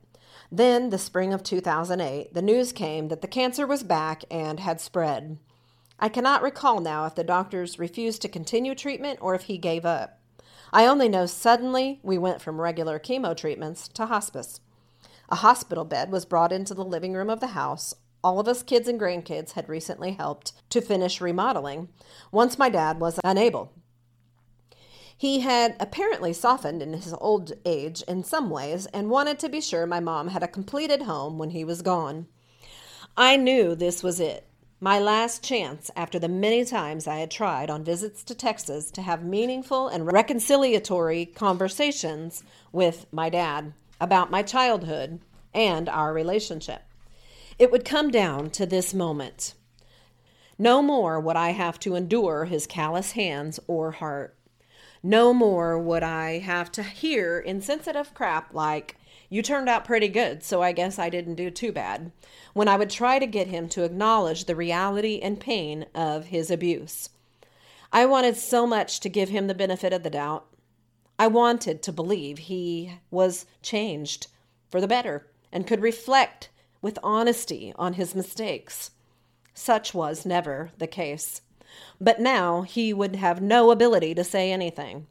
Then, 0.51 0.89
the 0.89 0.97
spring 0.97 1.33
of 1.33 1.43
2008, 1.43 2.33
the 2.33 2.41
news 2.41 2.71
came 2.71 3.07
that 3.07 3.21
the 3.21 3.27
cancer 3.27 3.65
was 3.65 3.83
back 3.83 4.23
and 4.29 4.59
had 4.59 4.79
spread. 4.79 5.37
I 5.99 6.09
cannot 6.09 6.43
recall 6.43 6.81
now 6.81 7.05
if 7.05 7.15
the 7.15 7.23
doctors 7.23 7.79
refused 7.79 8.21
to 8.21 8.29
continue 8.29 8.75
treatment 8.75 9.19
or 9.21 9.33
if 9.33 9.43
he 9.43 9.57
gave 9.57 9.85
up. 9.85 10.19
I 10.73 10.85
only 10.85 11.07
know 11.07 11.25
suddenly 11.25 11.99
we 12.03 12.17
went 12.17 12.41
from 12.41 12.59
regular 12.59 12.99
chemo 12.99 13.35
treatments 13.35 13.87
to 13.89 14.07
hospice. 14.07 14.59
A 15.29 15.35
hospital 15.35 15.85
bed 15.85 16.11
was 16.11 16.25
brought 16.25 16.51
into 16.51 16.73
the 16.73 16.83
living 16.83 17.13
room 17.13 17.29
of 17.29 17.39
the 17.39 17.47
house. 17.47 17.93
All 18.23 18.39
of 18.39 18.47
us 18.47 18.61
kids 18.61 18.87
and 18.87 18.99
grandkids 18.99 19.53
had 19.53 19.69
recently 19.69 20.11
helped 20.11 20.51
to 20.69 20.81
finish 20.81 21.21
remodeling 21.21 21.89
once 22.31 22.59
my 22.59 22.69
dad 22.69 22.99
was 22.99 23.19
unable 23.23 23.71
he 25.17 25.39
had 25.39 25.75
apparently 25.79 26.33
softened 26.33 26.81
in 26.81 26.93
his 26.93 27.13
old 27.19 27.53
age 27.65 28.01
in 28.03 28.23
some 28.23 28.49
ways 28.49 28.85
and 28.87 29.09
wanted 29.09 29.39
to 29.39 29.49
be 29.49 29.61
sure 29.61 29.85
my 29.85 29.99
mom 29.99 30.29
had 30.29 30.43
a 30.43 30.47
completed 30.47 31.03
home 31.03 31.37
when 31.37 31.51
he 31.51 31.63
was 31.63 31.81
gone. 31.81 32.27
I 33.15 33.37
knew 33.37 33.75
this 33.75 34.03
was 34.03 34.19
it, 34.19 34.45
my 34.81 34.99
last 34.99 35.41
chance 35.41 35.89
after 35.95 36.19
the 36.19 36.27
many 36.27 36.65
times 36.65 37.07
I 37.07 37.17
had 37.17 37.31
tried 37.31 37.69
on 37.69 37.83
visits 37.83 38.23
to 38.25 38.35
Texas 38.35 38.91
to 38.91 39.01
have 39.01 39.23
meaningful 39.23 39.87
and 39.87 40.05
reconciliatory 40.05 41.33
conversations 41.33 42.43
with 42.73 43.05
my 43.11 43.29
dad 43.29 43.73
about 44.01 44.31
my 44.31 44.43
childhood 44.43 45.21
and 45.53 45.87
our 45.87 46.13
relationship. 46.13 46.81
It 47.57 47.71
would 47.71 47.85
come 47.85 48.11
down 48.11 48.49
to 48.51 48.65
this 48.65 48.93
moment. 48.93 49.53
No 50.59 50.81
more 50.81 51.21
would 51.21 51.37
I 51.37 51.51
have 51.51 51.79
to 51.79 51.95
endure 51.95 52.45
his 52.45 52.67
callous 52.67 53.13
hands 53.13 53.61
or 53.67 53.91
heart. 53.91 54.37
No 55.07 55.35
more 55.35 55.77
would 55.77 56.01
I 56.01 56.39
have 56.39 56.71
to 56.71 56.81
hear 56.81 57.37
insensitive 57.37 58.15
crap 58.15 58.55
like, 58.55 58.97
you 59.29 59.43
turned 59.43 59.69
out 59.69 59.85
pretty 59.85 60.07
good, 60.07 60.41
so 60.41 60.63
I 60.63 60.71
guess 60.71 60.97
I 60.97 61.11
didn't 61.11 61.35
do 61.35 61.51
too 61.51 61.71
bad, 61.71 62.11
when 62.53 62.67
I 62.67 62.75
would 62.75 62.89
try 62.89 63.19
to 63.19 63.27
get 63.27 63.45
him 63.45 63.69
to 63.69 63.83
acknowledge 63.83 64.45
the 64.45 64.55
reality 64.55 65.19
and 65.21 65.39
pain 65.39 65.85
of 65.93 66.25
his 66.25 66.49
abuse. 66.49 67.09
I 67.93 68.07
wanted 68.07 68.35
so 68.35 68.65
much 68.65 68.99
to 69.01 69.07
give 69.07 69.29
him 69.29 69.45
the 69.45 69.53
benefit 69.53 69.93
of 69.93 70.01
the 70.01 70.09
doubt. 70.09 70.47
I 71.19 71.27
wanted 71.27 71.83
to 71.83 71.93
believe 71.93 72.39
he 72.39 72.93
was 73.11 73.45
changed 73.61 74.25
for 74.71 74.81
the 74.81 74.87
better 74.87 75.27
and 75.51 75.67
could 75.67 75.83
reflect 75.83 76.49
with 76.81 76.97
honesty 77.03 77.73
on 77.75 77.93
his 77.93 78.15
mistakes. 78.15 78.89
Such 79.53 79.93
was 79.93 80.25
never 80.25 80.71
the 80.79 80.87
case. 80.87 81.41
But 81.99 82.19
now 82.19 82.61
he 82.61 82.93
would 82.93 83.15
have 83.15 83.41
no 83.41 83.71
ability 83.71 84.15
to 84.15 84.23
say 84.23 84.51
anything. 84.51 85.07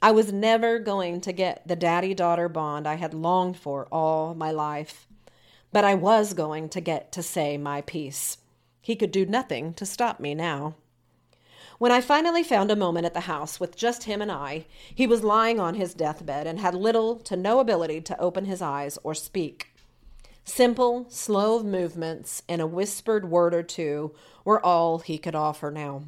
I 0.00 0.10
was 0.10 0.32
never 0.32 0.78
going 0.78 1.20
to 1.20 1.32
get 1.32 1.66
the 1.66 1.76
daddy 1.76 2.12
daughter 2.12 2.48
bond 2.48 2.88
I 2.88 2.94
had 2.94 3.14
longed 3.14 3.56
for 3.56 3.86
all 3.92 4.34
my 4.34 4.50
life. 4.50 5.06
But 5.70 5.84
I 5.84 5.94
was 5.94 6.34
going 6.34 6.68
to 6.70 6.80
get 6.80 7.12
to 7.12 7.22
say 7.22 7.56
my 7.56 7.82
piece. 7.82 8.38
He 8.80 8.96
could 8.96 9.12
do 9.12 9.24
nothing 9.24 9.74
to 9.74 9.86
stop 9.86 10.18
me 10.18 10.34
now. 10.34 10.74
When 11.78 11.92
I 11.92 12.00
finally 12.00 12.42
found 12.42 12.70
a 12.70 12.76
moment 12.76 13.06
at 13.06 13.14
the 13.14 13.20
house 13.20 13.58
with 13.58 13.76
just 13.76 14.04
him 14.04 14.22
and 14.22 14.30
I, 14.30 14.66
he 14.94 15.06
was 15.06 15.24
lying 15.24 15.58
on 15.58 15.74
his 15.74 15.94
deathbed 15.94 16.46
and 16.46 16.60
had 16.60 16.74
little 16.74 17.16
to 17.20 17.36
no 17.36 17.58
ability 17.58 18.00
to 18.02 18.20
open 18.20 18.44
his 18.44 18.62
eyes 18.62 18.98
or 19.02 19.14
speak. 19.14 19.71
Simple, 20.44 21.06
slow 21.08 21.62
movements 21.62 22.42
and 22.48 22.60
a 22.60 22.66
whispered 22.66 23.30
word 23.30 23.54
or 23.54 23.62
two 23.62 24.14
were 24.44 24.64
all 24.64 24.98
he 24.98 25.16
could 25.16 25.34
offer 25.34 25.70
now. 25.70 26.04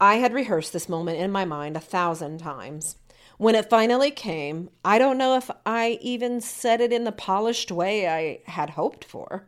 I 0.00 0.16
had 0.16 0.32
rehearsed 0.32 0.72
this 0.72 0.88
moment 0.88 1.18
in 1.18 1.30
my 1.30 1.44
mind 1.44 1.76
a 1.76 1.80
thousand 1.80 2.38
times. 2.38 2.96
When 3.38 3.54
it 3.54 3.68
finally 3.68 4.10
came, 4.10 4.70
I 4.84 4.98
don't 4.98 5.18
know 5.18 5.36
if 5.36 5.50
I 5.66 5.98
even 6.00 6.40
said 6.40 6.80
it 6.80 6.92
in 6.92 7.04
the 7.04 7.12
polished 7.12 7.72
way 7.72 8.08
I 8.08 8.40
had 8.50 8.70
hoped 8.70 9.04
for. 9.04 9.46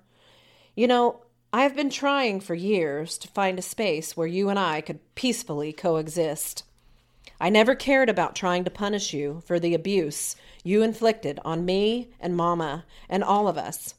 You 0.75 0.89
know, 0.89 1.21
I 1.53 1.63
have 1.63 1.77
been 1.77 1.91
trying 1.91 2.41
for 2.41 2.55
years 2.55 3.17
to 3.19 3.29
find 3.29 3.59
a 3.59 3.63
space 3.63 4.17
where 4.17 4.27
you 4.27 4.49
and 4.49 4.59
I 4.59 4.81
could 4.81 4.99
peacefully 5.15 5.73
coexist. 5.73 6.65
I 7.41 7.51
never 7.51 7.75
cared 7.75 8.09
about 8.09 8.37
trying 8.37 8.65
to 8.65 8.71
punish 8.71 9.13
you 9.13 9.43
for 9.45 9.59
the 9.59 9.75
abuse 9.75 10.37
you 10.63 10.83
inflicted 10.83 11.41
on 11.45 11.65
me 11.65 12.09
and 12.21 12.37
Mama 12.37 12.85
and 13.09 13.23
all 13.23 13.49
of 13.49 13.59
us. 13.59 13.95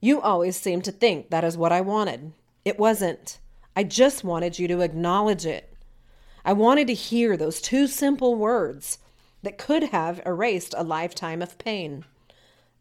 You 0.00 0.20
always 0.20 0.56
seemed 0.56 0.84
to 0.84 0.92
think 0.92 1.30
that 1.30 1.44
is 1.44 1.56
what 1.56 1.72
I 1.72 1.80
wanted. 1.80 2.32
It 2.64 2.78
wasn't. 2.78 3.38
I 3.74 3.84
just 3.84 4.24
wanted 4.24 4.58
you 4.58 4.68
to 4.68 4.80
acknowledge 4.80 5.46
it. 5.46 5.72
I 6.44 6.52
wanted 6.52 6.86
to 6.88 6.94
hear 6.94 7.36
those 7.36 7.60
two 7.60 7.86
simple 7.86 8.34
words 8.34 8.98
that 9.42 9.58
could 9.58 9.84
have 9.84 10.20
erased 10.26 10.74
a 10.76 10.84
lifetime 10.84 11.42
of 11.42 11.58
pain. 11.58 12.04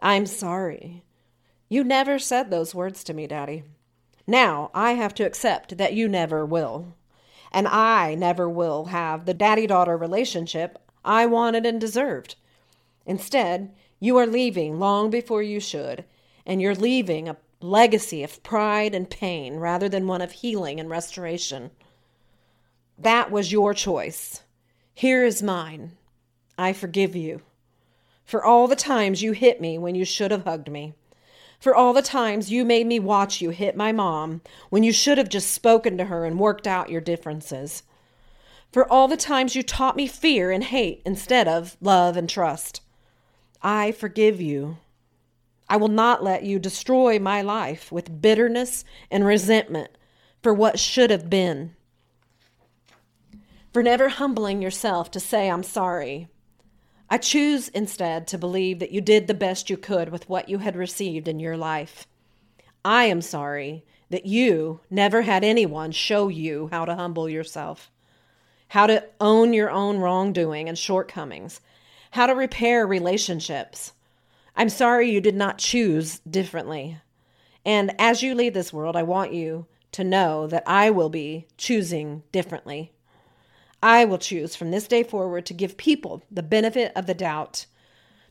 I'm 0.02 0.26
sorry. 0.26 1.04
You 1.70 1.84
never 1.84 2.20
said 2.20 2.50
those 2.50 2.76
words 2.76 3.04
to 3.06 3.14
me, 3.14 3.28
Daddy. 3.28 3.64
Now 4.28 4.72
I 4.74 4.94
have 4.94 5.14
to 5.16 5.26
accept 5.26 5.78
that 5.78 5.94
you 5.94 6.08
never 6.08 6.46
will. 6.46 6.94
And 7.56 7.70
I 7.70 8.16
never 8.16 8.50
will 8.50 8.88
have 8.88 9.24
the 9.24 9.34
daddy 9.34 9.66
daughter 9.66 9.96
relationship 9.96 10.78
I 11.06 11.26
wanted 11.26 11.66
and 11.66 11.80
deserved. 11.80 12.36
Instead, 13.06 13.74
you 13.98 14.18
are 14.18 14.28
leaving 14.28 14.78
long 14.78 15.10
before 15.10 15.42
you 15.42 15.62
should, 15.62 16.04
and 16.46 16.62
you're 16.62 16.76
leaving 16.76 17.30
a 17.30 17.38
legacy 17.62 18.24
of 18.24 18.44
pride 18.44 18.94
and 18.94 19.10
pain 19.10 19.56
rather 19.56 19.88
than 19.88 20.06
one 20.06 20.20
of 20.20 20.34
healing 20.34 20.82
and 20.82 20.90
restoration. 20.90 21.72
That 22.98 23.32
was 23.32 23.54
your 23.54 23.74
choice. 23.74 24.44
Here 24.94 25.24
is 25.24 25.42
mine. 25.42 25.94
I 26.58 26.74
forgive 26.74 27.16
you. 27.16 27.42
For 28.26 28.44
all 28.44 28.68
the 28.68 28.76
times 28.76 29.24
you 29.24 29.32
hit 29.32 29.62
me 29.62 29.78
when 29.78 29.96
you 29.96 30.04
should 30.04 30.32
have 30.32 30.44
hugged 30.44 30.70
me. 30.70 30.94
For 31.60 31.76
all 31.76 31.94
the 31.94 32.02
times 32.02 32.52
you 32.52 32.66
made 32.66 32.88
me 32.88 33.00
watch 33.00 33.42
you 33.42 33.50
hit 33.50 33.76
my 33.76 33.92
mom 33.92 34.42
when 34.70 34.84
you 34.84 34.92
should 34.92 35.18
have 35.18 35.30
just 35.30 35.52
spoken 35.52 35.98
to 35.98 36.06
her 36.06 36.26
and 36.26 36.40
worked 36.40 36.68
out 36.68 36.90
your 36.90 37.02
differences. 37.02 37.84
For 38.72 38.92
all 38.92 39.08
the 39.08 39.18
times 39.18 39.56
you 39.56 39.64
taught 39.64 39.96
me 39.96 40.08
fear 40.08 40.52
and 40.52 40.64
hate 40.64 41.02
instead 41.06 41.48
of 41.48 41.78
love 41.80 42.18
and 42.18 42.30
trust. 42.30 42.82
I 43.62 43.92
forgive 43.92 44.42
you. 44.42 44.78
I 45.68 45.78
will 45.78 45.88
not 45.88 46.24
let 46.24 46.44
you 46.44 46.60
destroy 46.60 47.18
my 47.18 47.42
life 47.42 47.92
with 47.92 48.22
bitterness 48.22 48.84
and 49.10 49.26
resentment 49.26 49.98
for 50.44 50.54
what 50.54 50.78
should 50.78 51.10
have 51.10 51.30
been. 51.30 51.76
For 53.74 53.82
never 53.82 54.10
humbling 54.10 54.62
yourself 54.62 55.10
to 55.12 55.20
say, 55.20 55.50
I'm 55.50 55.64
sorry. 55.64 56.28
I 57.16 57.18
choose 57.18 57.70
instead 57.70 58.28
to 58.28 58.38
believe 58.38 58.80
that 58.80 58.92
you 58.92 59.00
did 59.00 59.28
the 59.28 59.34
best 59.34 59.70
you 59.70 59.78
could 59.78 60.10
with 60.10 60.28
what 60.28 60.50
you 60.50 60.58
had 60.58 60.76
received 60.76 61.30
in 61.30 61.40
your 61.40 61.56
life. 61.56 62.08
I 62.84 63.06
am 63.06 63.22
sorry 63.22 63.86
that 64.10 64.26
you 64.26 64.82
never 64.90 65.22
had 65.22 65.42
anyone 65.42 65.94
show 65.94 66.28
you 66.28 66.68
how 66.74 66.84
to 66.84 66.94
humble 66.94 67.30
yourself, 67.30 67.90
how 68.68 68.88
to 68.88 69.08
own 69.22 69.54
your 69.54 69.72
own 69.72 70.00
wrongdoing 70.00 70.68
and 70.68 70.78
shortcomings, 70.78 71.62
how 72.12 72.28
to 72.28 72.36
repair 72.36 72.86
relationships, 72.86 73.94
I'm 74.54 74.68
sorry 74.68 75.10
you 75.10 75.22
did 75.22 75.36
not 75.36 75.58
choose 75.58 76.20
differently. 76.20 76.98
And 77.64 77.96
as 77.98 78.24
you 78.24 78.36
leave 78.36 78.54
this 78.54 78.74
world, 78.74 78.98
I 78.98 79.04
want 79.04 79.32
you 79.32 79.68
to 79.94 80.04
know 80.04 80.48
that 80.48 80.64
I 80.68 80.90
will 80.90 81.08
be 81.08 81.48
choosing 81.58 82.24
differently. 82.34 82.92
I 83.86 84.04
will 84.04 84.18
choose 84.18 84.56
from 84.56 84.72
this 84.72 84.88
day 84.88 85.04
forward 85.04 85.46
to 85.46 85.54
give 85.54 85.78
people 85.78 86.24
the 86.32 86.42
benefit 86.42 86.92
of 86.96 87.06
the 87.06 87.14
doubt, 87.14 87.68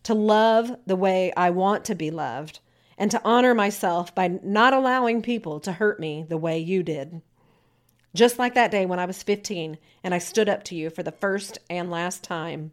to 0.03 0.13
love 0.13 0.77
the 0.85 0.97
way 0.97 1.33
I 1.37 1.51
want 1.51 1.85
to 1.85 1.95
be 1.95 2.11
loved, 2.11 2.59
and 2.99 3.09
to 3.13 3.21
honor 3.25 3.55
myself 3.55 4.13
by 4.13 4.41
not 4.43 4.75
allowing 4.75 5.23
people 5.23 5.61
to 5.61 5.71
hurt 5.71 6.01
me 6.01 6.27
the 6.29 6.37
way 6.37 6.59
you 6.59 6.83
did. 6.83 7.23
Just 8.17 8.37
like 8.37 8.55
that 8.55 8.73
day 8.73 8.85
when 8.85 8.99
I 8.99 9.07
was 9.07 9.23
15 9.23 9.79
and 10.03 10.13
I 10.13 10.19
stood 10.19 10.49
up 10.49 10.65
to 10.65 10.75
you 10.75 10.91
for 10.91 11.05
the 11.05 11.13
first 11.13 11.59
and 11.71 11.89
last 11.89 12.25
time. 12.25 12.73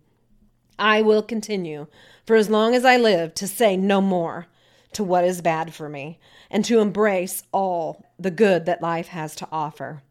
I 0.80 1.04
will 1.04 1.22
continue 1.22 1.86
for 2.26 2.36
as 2.36 2.50
long 2.50 2.74
as 2.74 2.84
I 2.84 2.98
live 2.98 3.36
to 3.36 3.48
say 3.48 3.78
no 3.78 4.02
more 4.02 4.48
to 4.94 5.04
what 5.04 5.24
is 5.24 5.44
bad 5.44 5.76
for 5.76 5.88
me 5.88 6.20
and 6.50 6.65
to 6.65 6.80
embrace 6.80 7.44
all 7.52 8.04
the 8.17 8.32
good 8.32 8.65
that 8.65 8.82
life 8.82 9.10
has 9.10 9.36
to 9.36 9.48
offer. 9.52 10.02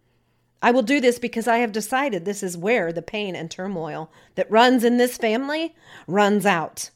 I 0.63 0.71
will 0.71 0.83
do 0.83 1.01
this 1.01 1.19
because 1.19 1.49
I 1.49 1.59
have 1.59 1.73
decided 1.73 2.25
this 2.25 2.43
is 2.43 2.57
where 2.57 2.93
the 2.93 3.03
pain 3.03 3.35
and 3.35 3.51
turmoil 3.51 4.11
that 4.35 4.51
runs 4.51 4.85
in 4.85 4.99
this 4.99 5.17
family 5.17 5.75
runs 6.07 6.45
out. 6.45 6.91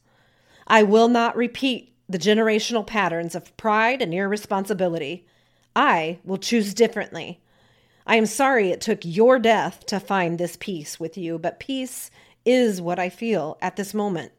I 0.66 0.83
will 0.83 1.09
not 1.09 1.37
repeat 1.37 1.94
the 2.09 2.18
generational 2.18 2.87
patterns 2.87 3.35
of 3.35 3.57
pride 3.57 4.03
and 4.03 4.12
irresponsibility. 4.12 5.27
I 5.74 6.18
will 6.24 6.37
choose 6.37 6.74
differently. 6.74 7.40
I 8.07 8.16
am 8.16 8.27
sorry 8.27 8.70
it 8.70 8.83
took 8.83 9.00
your 9.03 9.38
death 9.38 9.87
to 9.87 9.98
find 9.98 10.38
this 10.38 10.59
peace 10.61 11.00
with 11.00 11.16
you, 11.16 11.38
but 11.38 11.59
peace 11.59 12.11
is 12.44 12.83
what 12.83 12.98
I 12.98 13.09
feel 13.09 13.57
at 13.62 13.77
this 13.77 13.94
moment. 13.94 14.33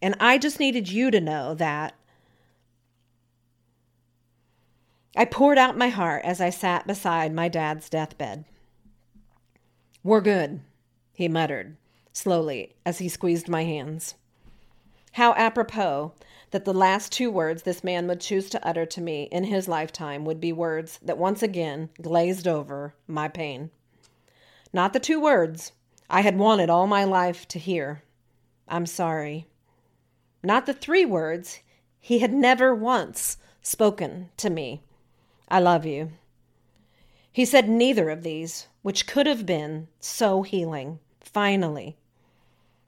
And 0.00 0.14
I 0.20 0.38
just 0.38 0.58
needed 0.58 0.88
you 0.88 1.10
to 1.10 1.20
know 1.20 1.54
that. 1.54 1.94
I 5.18 5.24
poured 5.24 5.58
out 5.58 5.76
my 5.76 5.88
heart 5.88 6.24
as 6.24 6.40
I 6.40 6.50
sat 6.50 6.86
beside 6.86 7.34
my 7.34 7.48
dad's 7.48 7.90
deathbed. 7.90 8.44
We're 10.04 10.20
good, 10.20 10.60
he 11.12 11.26
muttered 11.26 11.76
slowly 12.12 12.76
as 12.86 12.98
he 12.98 13.08
squeezed 13.08 13.48
my 13.48 13.64
hands. 13.64 14.14
How 15.14 15.34
apropos 15.34 16.12
that 16.52 16.64
the 16.64 16.72
last 16.72 17.10
two 17.10 17.32
words 17.32 17.64
this 17.64 17.82
man 17.82 18.06
would 18.06 18.20
choose 18.20 18.48
to 18.50 18.64
utter 18.64 18.86
to 18.86 19.00
me 19.00 19.24
in 19.32 19.42
his 19.42 19.66
lifetime 19.66 20.24
would 20.24 20.40
be 20.40 20.52
words 20.52 21.00
that 21.02 21.18
once 21.18 21.42
again 21.42 21.90
glazed 22.00 22.46
over 22.46 22.94
my 23.08 23.26
pain. 23.26 23.70
Not 24.72 24.92
the 24.92 25.00
two 25.00 25.20
words 25.20 25.72
I 26.08 26.20
had 26.20 26.38
wanted 26.38 26.70
all 26.70 26.86
my 26.86 27.02
life 27.02 27.48
to 27.48 27.58
hear. 27.58 28.04
I'm 28.68 28.86
sorry. 28.86 29.48
Not 30.44 30.66
the 30.66 30.74
three 30.74 31.04
words 31.04 31.58
he 31.98 32.20
had 32.20 32.32
never 32.32 32.72
once 32.72 33.36
spoken 33.62 34.30
to 34.36 34.48
me. 34.48 34.84
I 35.48 35.60
love 35.60 35.86
you. 35.86 36.12
He 37.32 37.44
said 37.44 37.68
neither 37.68 38.10
of 38.10 38.22
these, 38.22 38.66
which 38.82 39.06
could 39.06 39.26
have 39.26 39.46
been 39.46 39.88
so 40.00 40.42
healing. 40.42 40.98
Finally, 41.20 41.96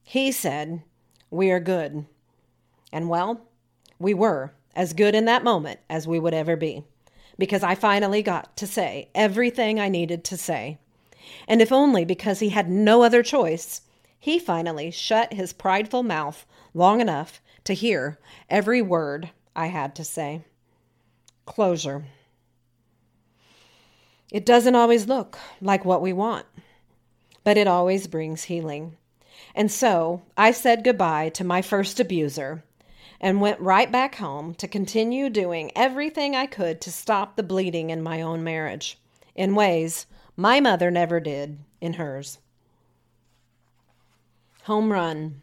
he 0.03 0.33
said, 0.33 0.83
We 1.31 1.51
are 1.51 1.61
good. 1.61 2.07
And 2.93 3.09
well, 3.09 3.43
we 3.99 4.15
were 4.15 4.53
as 4.75 4.93
good 4.93 5.15
in 5.15 5.25
that 5.27 5.45
moment 5.45 5.81
as 5.89 6.07
we 6.07 6.19
would 6.19 6.35
ever 6.35 6.57
be, 6.57 6.85
because 7.39 7.63
I 7.63 7.75
finally 7.75 8.23
got 8.23 8.57
to 8.57 8.67
say 8.67 9.09
everything 9.15 9.79
I 9.79 9.89
needed 9.89 10.25
to 10.25 10.37
say 10.37 10.79
and 11.47 11.61
if 11.61 11.73
only 11.73 12.05
because 12.05 12.41
he 12.41 12.51
had 12.51 12.71
no 12.71 13.03
other 13.03 13.23
choice, 13.23 13.83
he 14.19 14.39
finally 14.39 14.91
shut 14.91 15.33
his 15.33 15.53
prideful 15.53 16.03
mouth 16.03 16.47
long 16.75 17.01
enough 17.01 17.41
to 17.65 17.75
hear 17.75 18.19
every 18.49 18.83
word 18.83 19.31
I 19.55 19.67
had 19.67 19.95
to 19.97 20.05
say. 20.05 20.45
Closure. 21.47 22.05
It 24.31 24.47
doesn't 24.47 24.77
always 24.77 25.09
look 25.09 25.39
like 25.61 25.85
what 25.85 26.03
we 26.03 26.13
want, 26.13 26.47
but 27.43 27.57
it 27.57 27.67
always 27.67 28.07
brings 28.07 28.45
healing. 28.45 28.97
And 29.55 29.71
so 29.71 30.23
I 30.37 30.53
said 30.53 30.85
goodbye 30.85 31.31
to 31.31 31.45
my 31.45 31.63
first 31.63 31.99
abuser 31.99 32.63
and 33.21 33.41
went 33.41 33.61
right 33.61 33.91
back 33.91 34.17
home 34.17 34.55
to 34.55 34.69
continue 34.69 35.29
doing 35.29 35.73
everything 35.75 36.35
I 36.35 36.47
could 36.47 36.81
to 36.83 36.93
stop 36.93 37.37
the 37.37 37.43
bleeding 37.43 37.91
in 37.91 38.03
my 38.03 38.23
own 38.23 38.45
marriage 38.45 38.99
in 39.35 39.55
ways 39.55 40.07
my 40.37 40.61
mother 40.61 40.91
never 40.91 41.21
did 41.21 41.59
in 41.81 41.95
hers. 41.95 42.39
Home 44.65 44.93
run. 44.93 45.41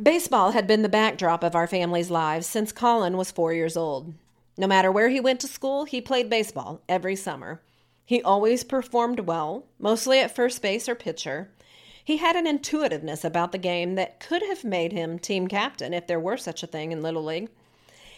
Baseball 0.00 0.52
had 0.52 0.66
been 0.66 0.82
the 0.82 0.88
backdrop 0.88 1.42
of 1.42 1.54
our 1.54 1.66
family's 1.66 2.10
lives 2.10 2.46
since 2.46 2.72
Colin 2.72 3.16
was 3.16 3.30
four 3.30 3.52
years 3.52 3.76
old. 3.76 4.14
No 4.56 4.66
matter 4.66 4.92
where 4.92 5.08
he 5.08 5.20
went 5.20 5.40
to 5.40 5.48
school, 5.48 5.84
he 5.84 6.00
played 6.00 6.30
baseball 6.30 6.80
every 6.88 7.16
summer. 7.16 7.60
He 8.04 8.22
always 8.22 8.62
performed 8.62 9.20
well, 9.20 9.66
mostly 9.78 10.20
at 10.20 10.34
first 10.34 10.62
base 10.62 10.88
or 10.88 10.94
pitcher. 10.94 11.50
He 12.04 12.18
had 12.18 12.36
an 12.36 12.46
intuitiveness 12.46 13.24
about 13.24 13.50
the 13.50 13.58
game 13.58 13.94
that 13.94 14.20
could 14.20 14.42
have 14.42 14.62
made 14.62 14.92
him 14.92 15.18
team 15.18 15.48
captain 15.48 15.94
if 15.94 16.06
there 16.06 16.20
were 16.20 16.36
such 16.36 16.62
a 16.62 16.66
thing 16.66 16.92
in 16.92 17.02
Little 17.02 17.24
League. 17.24 17.48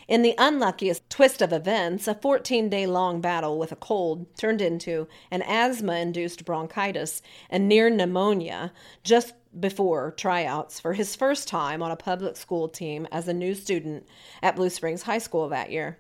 In 0.09 0.22
the 0.22 0.35
unluckiest 0.38 1.09
twist 1.09 1.40
of 1.40 1.53
events, 1.53 2.07
a 2.07 2.14
14 2.14 2.68
day 2.68 2.87
long 2.87 3.20
battle 3.20 3.59
with 3.59 3.72
a 3.72 3.77
cold 3.77 4.27
turned 4.37 4.61
into 4.61 5.09
an 5.31 5.42
asthma 5.42 5.94
induced 5.94 6.44
bronchitis 6.44 7.22
and 7.49 7.68
near 7.68 7.90
pneumonia 7.90 8.72
just 9.03 9.35
before 9.59 10.12
tryouts 10.12 10.79
for 10.79 10.92
his 10.92 11.16
first 11.16 11.49
time 11.49 11.83
on 11.83 11.90
a 11.90 11.96
public 11.96 12.37
school 12.37 12.68
team 12.68 13.07
as 13.11 13.27
a 13.27 13.35
new 13.35 13.55
student 13.55 14.07
at 14.42 14.55
Blue 14.55 14.70
Springs 14.70 15.03
High 15.03 15.18
School 15.18 15.49
that 15.49 15.70
year. 15.70 15.99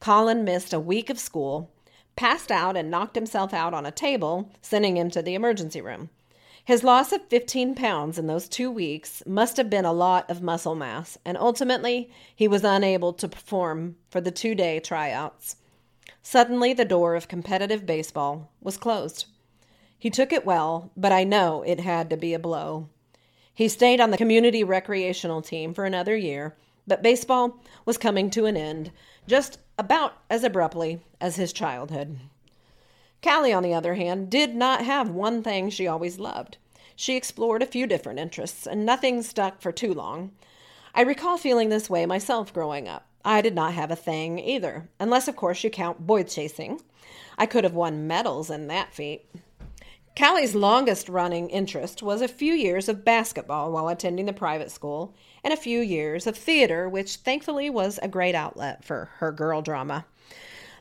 Colin 0.00 0.44
missed 0.44 0.72
a 0.72 0.80
week 0.80 1.10
of 1.10 1.18
school, 1.18 1.70
passed 2.16 2.50
out, 2.50 2.76
and 2.76 2.90
knocked 2.90 3.14
himself 3.14 3.52
out 3.52 3.74
on 3.74 3.86
a 3.86 3.90
table, 3.90 4.50
sending 4.62 4.96
him 4.96 5.10
to 5.10 5.22
the 5.22 5.34
emergency 5.34 5.80
room. 5.80 6.10
His 6.64 6.82
loss 6.82 7.12
of 7.12 7.28
15 7.28 7.76
pounds 7.76 8.18
in 8.18 8.26
those 8.26 8.48
two 8.48 8.70
weeks 8.70 9.22
must 9.24 9.56
have 9.56 9.70
been 9.70 9.84
a 9.84 9.92
lot 9.92 10.28
of 10.28 10.42
muscle 10.42 10.74
mass, 10.74 11.16
and 11.24 11.36
ultimately, 11.36 12.10
he 12.34 12.48
was 12.48 12.64
unable 12.64 13.12
to 13.12 13.28
perform 13.28 13.96
for 14.10 14.20
the 14.20 14.32
two 14.32 14.54
day 14.56 14.80
tryouts. 14.80 15.56
Suddenly, 16.22 16.72
the 16.72 16.84
door 16.84 17.14
of 17.14 17.28
competitive 17.28 17.86
baseball 17.86 18.50
was 18.60 18.76
closed. 18.76 19.26
He 19.96 20.10
took 20.10 20.32
it 20.32 20.44
well, 20.44 20.90
but 20.96 21.12
I 21.12 21.22
know 21.22 21.62
it 21.62 21.78
had 21.78 22.10
to 22.10 22.16
be 22.16 22.34
a 22.34 22.38
blow. 22.40 22.88
He 23.54 23.68
stayed 23.68 24.00
on 24.00 24.10
the 24.10 24.18
community 24.18 24.64
recreational 24.64 25.42
team 25.42 25.72
for 25.72 25.84
another 25.84 26.16
year, 26.16 26.56
but 26.86 27.02
baseball 27.02 27.60
was 27.84 27.98
coming 27.98 28.30
to 28.30 28.46
an 28.46 28.56
end 28.56 28.90
just 29.26 29.58
about 29.78 30.14
as 30.30 30.44
abruptly 30.44 31.00
as 31.20 31.36
his 31.36 31.52
childhood. 31.52 32.18
Callie, 33.22 33.52
on 33.52 33.62
the 33.62 33.74
other 33.74 33.94
hand, 33.94 34.30
did 34.30 34.54
not 34.54 34.84
have 34.84 35.08
one 35.08 35.42
thing 35.42 35.68
she 35.68 35.86
always 35.86 36.18
loved. 36.18 36.58
She 36.94 37.16
explored 37.16 37.62
a 37.62 37.66
few 37.66 37.86
different 37.86 38.18
interests, 38.18 38.66
and 38.66 38.86
nothing 38.86 39.22
stuck 39.22 39.60
for 39.60 39.72
too 39.72 39.92
long. 39.92 40.32
I 40.94 41.02
recall 41.02 41.36
feeling 41.36 41.68
this 41.68 41.90
way 41.90 42.06
myself 42.06 42.52
growing 42.52 42.88
up. 42.88 43.06
I 43.24 43.40
did 43.40 43.54
not 43.54 43.74
have 43.74 43.90
a 43.90 43.96
thing 43.96 44.38
either, 44.38 44.88
unless, 45.00 45.28
of 45.28 45.36
course, 45.36 45.64
you 45.64 45.70
count 45.70 46.06
boy 46.06 46.22
chasing. 46.22 46.80
I 47.36 47.46
could 47.46 47.64
have 47.64 47.74
won 47.74 48.06
medals 48.06 48.48
in 48.48 48.68
that 48.68 48.94
feat. 48.94 49.26
Callie's 50.16 50.54
longest 50.54 51.10
running 51.10 51.50
interest 51.50 52.02
was 52.02 52.22
a 52.22 52.28
few 52.28 52.54
years 52.54 52.88
of 52.88 53.04
basketball 53.04 53.70
while 53.70 53.88
attending 53.88 54.24
the 54.24 54.32
private 54.32 54.70
school, 54.70 55.14
and 55.46 55.52
a 55.52 55.56
few 55.56 55.80
years 55.80 56.26
of 56.26 56.36
theater, 56.36 56.88
which 56.88 57.18
thankfully 57.18 57.70
was 57.70 58.00
a 58.02 58.08
great 58.08 58.34
outlet 58.34 58.84
for 58.84 59.10
her 59.18 59.30
girl 59.30 59.62
drama. 59.62 60.04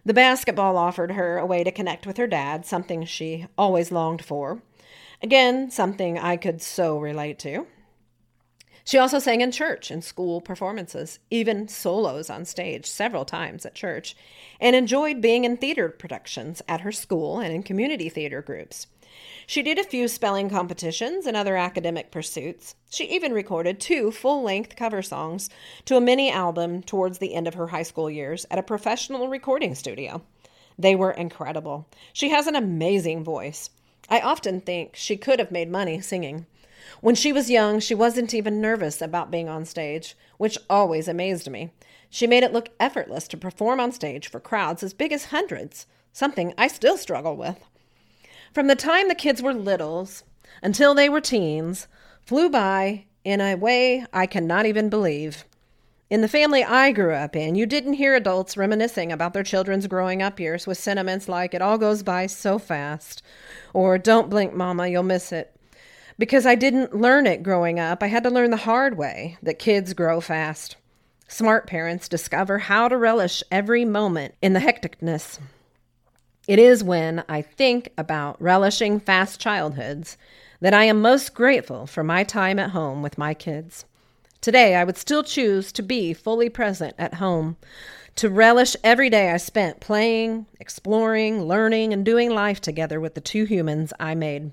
The 0.03 0.13
basketball 0.13 0.75
offered 0.75 1.11
her 1.11 1.37
a 1.37 1.45
way 1.45 1.63
to 1.63 1.71
connect 1.71 2.07
with 2.07 2.17
her 2.17 2.25
dad, 2.25 2.65
something 2.65 3.05
she 3.05 3.45
always 3.59 3.91
longed 3.91 4.25
for. 4.25 4.63
Again, 5.21 5.69
something 5.69 6.17
I 6.17 6.35
could 6.35 6.63
so 6.63 6.97
relate 6.97 7.37
to. 7.39 7.67
She 8.83 8.97
also 8.97 9.19
sang 9.19 9.41
in 9.41 9.51
church 9.51 9.91
and 9.91 10.03
school 10.03 10.41
performances, 10.41 11.19
even 11.29 11.67
solos 11.67 12.31
on 12.31 12.43
stage 12.43 12.87
several 12.87 13.23
times 13.23 13.67
at 13.67 13.75
church, 13.75 14.15
and 14.59 14.75
enjoyed 14.75 15.21
being 15.21 15.45
in 15.45 15.57
theater 15.57 15.89
productions 15.89 16.63
at 16.67 16.81
her 16.81 16.91
school 16.91 17.39
and 17.39 17.53
in 17.53 17.61
community 17.61 18.09
theater 18.09 18.41
groups. 18.41 18.87
She 19.47 19.61
did 19.61 19.77
a 19.77 19.83
few 19.83 20.07
spelling 20.07 20.49
competitions 20.49 21.25
and 21.25 21.37
other 21.37 21.55
academic 21.55 22.11
pursuits. 22.11 22.75
She 22.89 23.05
even 23.05 23.33
recorded 23.33 23.79
two 23.79 24.11
full 24.11 24.41
length 24.41 24.75
cover 24.75 25.01
songs 25.01 25.49
to 25.85 25.97
a 25.97 26.01
mini 26.01 26.31
album 26.31 26.81
towards 26.81 27.19
the 27.19 27.35
end 27.35 27.47
of 27.47 27.53
her 27.53 27.67
high 27.67 27.83
school 27.83 28.09
years 28.09 28.45
at 28.49 28.59
a 28.59 28.63
professional 28.63 29.27
recording 29.27 29.75
studio. 29.75 30.23
They 30.77 30.95
were 30.95 31.11
incredible. 31.11 31.87
She 32.11 32.29
has 32.29 32.47
an 32.47 32.55
amazing 32.55 33.23
voice. 33.23 33.69
I 34.09 34.19
often 34.19 34.61
think 34.61 34.95
she 34.95 35.17
could 35.17 35.39
have 35.39 35.51
made 35.51 35.69
money 35.69 36.01
singing. 36.01 36.45
When 37.01 37.15
she 37.15 37.31
was 37.31 37.49
young, 37.49 37.79
she 37.79 37.95
wasn't 37.95 38.33
even 38.33 38.61
nervous 38.61 39.01
about 39.01 39.31
being 39.31 39.49
on 39.49 39.65
stage, 39.65 40.15
which 40.37 40.57
always 40.69 41.07
amazed 41.07 41.49
me. 41.49 41.71
She 42.09 42.27
made 42.27 42.43
it 42.43 42.53
look 42.53 42.69
effortless 42.79 43.27
to 43.29 43.37
perform 43.37 43.79
on 43.79 43.91
stage 43.91 44.27
for 44.27 44.39
crowds 44.39 44.83
as 44.83 44.93
big 44.93 45.11
as 45.11 45.25
hundreds, 45.25 45.87
something 46.13 46.53
I 46.57 46.67
still 46.67 46.97
struggle 46.97 47.35
with. 47.35 47.57
From 48.55 48.67
the 48.67 48.75
time 48.77 49.09
the 49.09 49.15
kids 49.15 49.41
were 49.41 49.53
littles 49.53 50.23
until 50.63 50.95
they 50.95 51.09
were 51.09 51.19
teens, 51.19 51.89
flew 52.25 52.49
by 52.49 53.03
in 53.25 53.41
a 53.41 53.55
way 53.55 54.05
I 54.13 54.27
cannot 54.27 54.65
even 54.65 54.87
believe. 54.87 55.43
In 56.09 56.21
the 56.21 56.29
family 56.29 56.63
I 56.63 56.93
grew 56.93 57.13
up 57.13 57.35
in, 57.35 57.55
you 57.55 57.65
didn't 57.65 57.95
hear 57.95 58.15
adults 58.15 58.55
reminiscing 58.55 59.11
about 59.11 59.33
their 59.33 59.43
children's 59.43 59.87
growing 59.87 60.21
up 60.21 60.39
years 60.39 60.65
with 60.65 60.77
sentiments 60.77 61.27
like, 61.27 61.53
it 61.53 61.61
all 61.61 61.77
goes 61.77 62.01
by 62.01 62.27
so 62.27 62.57
fast, 62.57 63.21
or 63.73 63.97
don't 63.97 64.29
blink, 64.29 64.53
mama, 64.53 64.87
you'll 64.87 65.03
miss 65.03 65.33
it. 65.33 65.53
Because 66.17 66.45
I 66.45 66.55
didn't 66.55 66.95
learn 66.95 67.27
it 67.27 67.43
growing 67.43 67.77
up, 67.77 68.01
I 68.01 68.07
had 68.07 68.23
to 68.23 68.29
learn 68.29 68.51
the 68.51 68.57
hard 68.57 68.97
way 68.97 69.37
that 69.43 69.59
kids 69.59 69.93
grow 69.93 70.21
fast. 70.21 70.77
Smart 71.27 71.67
parents 71.67 72.07
discover 72.07 72.59
how 72.59 72.87
to 72.87 72.95
relish 72.95 73.43
every 73.51 73.83
moment 73.83 74.33
in 74.41 74.53
the 74.53 74.61
hecticness 74.61 75.39
it 76.47 76.59
is 76.59 76.83
when 76.83 77.23
I 77.27 77.41
think 77.41 77.91
about 77.97 78.41
relishing 78.41 78.99
fast 78.99 79.39
childhoods 79.39 80.17
that 80.61 80.73
I 80.73 80.85
am 80.85 81.01
most 81.01 81.33
grateful 81.33 81.87
for 81.87 82.03
my 82.03 82.23
time 82.23 82.59
at 82.59 82.71
home 82.71 83.01
with 83.01 83.17
my 83.17 83.33
kids. 83.33 83.85
Today, 84.41 84.75
I 84.75 84.83
would 84.83 84.97
still 84.97 85.23
choose 85.23 85.71
to 85.71 85.81
be 85.81 86.13
fully 86.13 86.49
present 86.49 86.93
at 86.99 87.15
home, 87.15 87.57
to 88.15 88.29
relish 88.29 88.75
every 88.83 89.09
day 89.09 89.31
I 89.31 89.37
spent 89.37 89.79
playing, 89.79 90.45
exploring, 90.59 91.43
learning, 91.43 91.93
and 91.93 92.05
doing 92.05 92.29
life 92.29 92.61
together 92.61 92.99
with 92.99 93.15
the 93.15 93.21
two 93.21 93.45
humans 93.45 93.91
I 93.99 94.13
made. 94.15 94.51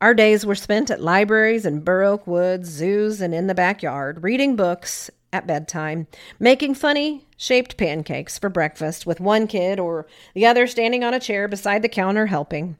Our 0.00 0.14
days 0.14 0.44
were 0.44 0.56
spent 0.56 0.90
at 0.90 1.00
libraries 1.00 1.64
and 1.64 1.84
Burr 1.84 2.02
Oak 2.02 2.26
Woods, 2.26 2.68
zoos, 2.68 3.20
and 3.20 3.32
in 3.32 3.46
the 3.46 3.54
backyard, 3.54 4.24
reading 4.24 4.56
books 4.56 5.10
at 5.32 5.46
bedtime, 5.46 6.06
making 6.38 6.74
funny 6.74 7.26
shaped 7.36 7.76
pancakes 7.76 8.38
for 8.38 8.48
breakfast 8.48 9.06
with 9.06 9.20
one 9.20 9.46
kid 9.46 9.80
or 9.80 10.06
the 10.34 10.46
other 10.46 10.66
standing 10.66 11.02
on 11.02 11.14
a 11.14 11.20
chair 11.20 11.48
beside 11.48 11.82
the 11.82 11.88
counter 11.88 12.26
helping. 12.26 12.76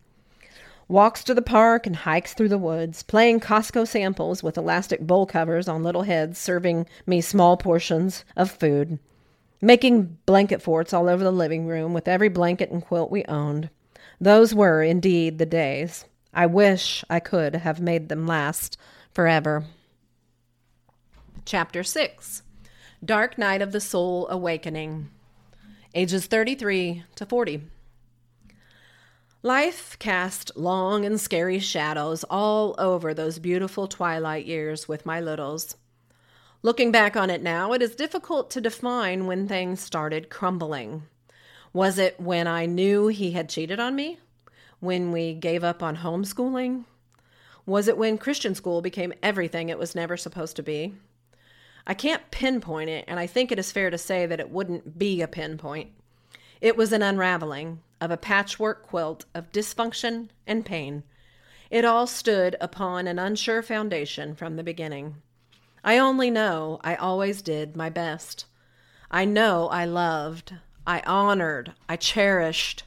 Walks 0.88 1.24
to 1.24 1.34
the 1.34 1.42
park 1.42 1.86
and 1.86 1.96
hikes 1.96 2.34
through 2.34 2.50
the 2.50 2.58
woods, 2.58 3.02
playing 3.02 3.40
Costco 3.40 3.88
samples 3.88 4.42
with 4.42 4.58
elastic 4.58 5.00
bowl 5.00 5.24
covers 5.24 5.66
on 5.66 5.82
little 5.82 6.02
heads, 6.02 6.38
serving 6.38 6.86
me 7.06 7.20
small 7.20 7.56
portions 7.56 8.24
of 8.36 8.50
food. 8.50 8.98
Making 9.62 10.18
blanket 10.26 10.60
forts 10.60 10.92
all 10.92 11.08
over 11.08 11.24
the 11.24 11.30
living 11.30 11.66
room 11.66 11.94
with 11.94 12.08
every 12.08 12.28
blanket 12.28 12.70
and 12.70 12.84
quilt 12.84 13.10
we 13.10 13.24
owned. 13.24 13.70
Those 14.20 14.54
were 14.54 14.82
indeed 14.82 15.38
the 15.38 15.46
days. 15.46 16.04
I 16.34 16.46
wish 16.46 17.04
I 17.08 17.20
could 17.20 17.54
have 17.54 17.80
made 17.80 18.08
them 18.08 18.26
last 18.26 18.76
forever. 19.12 19.64
Chapter 21.44 21.82
6 21.82 22.42
Dark 23.04 23.36
Night 23.36 23.62
of 23.62 23.72
the 23.72 23.80
Soul 23.80 24.28
Awakening, 24.28 25.10
ages 25.92 26.26
33 26.26 27.02
to 27.16 27.26
40. 27.26 27.62
Life 29.42 29.98
cast 29.98 30.56
long 30.56 31.04
and 31.04 31.20
scary 31.20 31.58
shadows 31.58 32.24
all 32.30 32.76
over 32.78 33.12
those 33.12 33.40
beautiful 33.40 33.88
twilight 33.88 34.46
years 34.46 34.86
with 34.86 35.04
my 35.04 35.20
littles. 35.20 35.76
Looking 36.62 36.92
back 36.92 37.16
on 37.16 37.28
it 37.28 37.42
now, 37.42 37.72
it 37.72 37.82
is 37.82 37.96
difficult 37.96 38.48
to 38.52 38.60
define 38.60 39.26
when 39.26 39.48
things 39.48 39.80
started 39.80 40.30
crumbling. 40.30 41.02
Was 41.72 41.98
it 41.98 42.20
when 42.20 42.46
I 42.46 42.66
knew 42.66 43.08
he 43.08 43.32
had 43.32 43.48
cheated 43.48 43.80
on 43.80 43.96
me? 43.96 44.20
When 44.78 45.10
we 45.10 45.34
gave 45.34 45.64
up 45.64 45.82
on 45.82 45.96
homeschooling? 45.96 46.84
Was 47.66 47.88
it 47.88 47.98
when 47.98 48.16
Christian 48.16 48.54
school 48.54 48.80
became 48.80 49.12
everything 49.24 49.68
it 49.68 49.78
was 49.78 49.96
never 49.96 50.16
supposed 50.16 50.54
to 50.56 50.62
be? 50.62 50.94
I 51.86 51.94
can't 51.94 52.30
pinpoint 52.30 52.90
it, 52.90 53.04
and 53.08 53.18
I 53.18 53.26
think 53.26 53.50
it 53.50 53.58
is 53.58 53.72
fair 53.72 53.90
to 53.90 53.98
say 53.98 54.26
that 54.26 54.40
it 54.40 54.50
wouldn't 54.50 54.98
be 54.98 55.20
a 55.20 55.28
pinpoint. 55.28 55.90
It 56.60 56.76
was 56.76 56.92
an 56.92 57.02
unraveling 57.02 57.80
of 58.00 58.10
a 58.10 58.16
patchwork 58.16 58.86
quilt 58.86 59.24
of 59.34 59.50
dysfunction 59.50 60.28
and 60.46 60.64
pain. 60.64 61.02
It 61.70 61.84
all 61.84 62.06
stood 62.06 62.56
upon 62.60 63.06
an 63.06 63.18
unsure 63.18 63.62
foundation 63.62 64.34
from 64.34 64.56
the 64.56 64.62
beginning. 64.62 65.16
I 65.82 65.98
only 65.98 66.30
know 66.30 66.78
I 66.84 66.94
always 66.94 67.42
did 67.42 67.76
my 67.76 67.90
best. 67.90 68.46
I 69.10 69.24
know 69.24 69.68
I 69.68 69.84
loved, 69.84 70.54
I 70.86 71.00
honored, 71.00 71.72
I 71.88 71.96
cherished. 71.96 72.84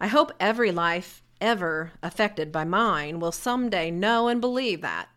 I 0.00 0.06
hope 0.06 0.32
every 0.40 0.72
life 0.72 1.22
ever 1.40 1.92
affected 2.02 2.50
by 2.50 2.64
mine 2.64 3.20
will 3.20 3.32
someday 3.32 3.90
know 3.90 4.28
and 4.28 4.40
believe 4.40 4.80
that. 4.80 5.08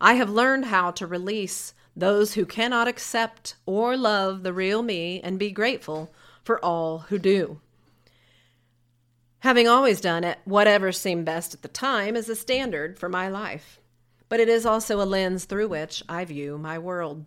I 0.00 0.14
have 0.14 0.30
learned 0.30 0.66
how 0.66 0.90
to 0.92 1.06
release 1.06 1.74
those 1.98 2.34
who 2.34 2.46
cannot 2.46 2.86
accept 2.86 3.56
or 3.66 3.96
love 3.96 4.42
the 4.42 4.52
real 4.52 4.82
me 4.82 5.20
and 5.20 5.38
be 5.38 5.50
grateful 5.50 6.12
for 6.44 6.64
all 6.64 7.00
who 7.08 7.18
do. 7.18 7.60
Having 9.40 9.68
always 9.68 10.00
done 10.00 10.24
it, 10.24 10.38
whatever 10.44 10.92
seemed 10.92 11.24
best 11.24 11.54
at 11.54 11.62
the 11.62 11.68
time 11.68 12.16
is 12.16 12.28
a 12.28 12.36
standard 12.36 12.98
for 12.98 13.08
my 13.08 13.28
life, 13.28 13.80
but 14.28 14.40
it 14.40 14.48
is 14.48 14.64
also 14.64 15.00
a 15.00 15.04
lens 15.04 15.44
through 15.44 15.68
which 15.68 16.02
I 16.08 16.24
view 16.24 16.56
my 16.56 16.78
world. 16.78 17.24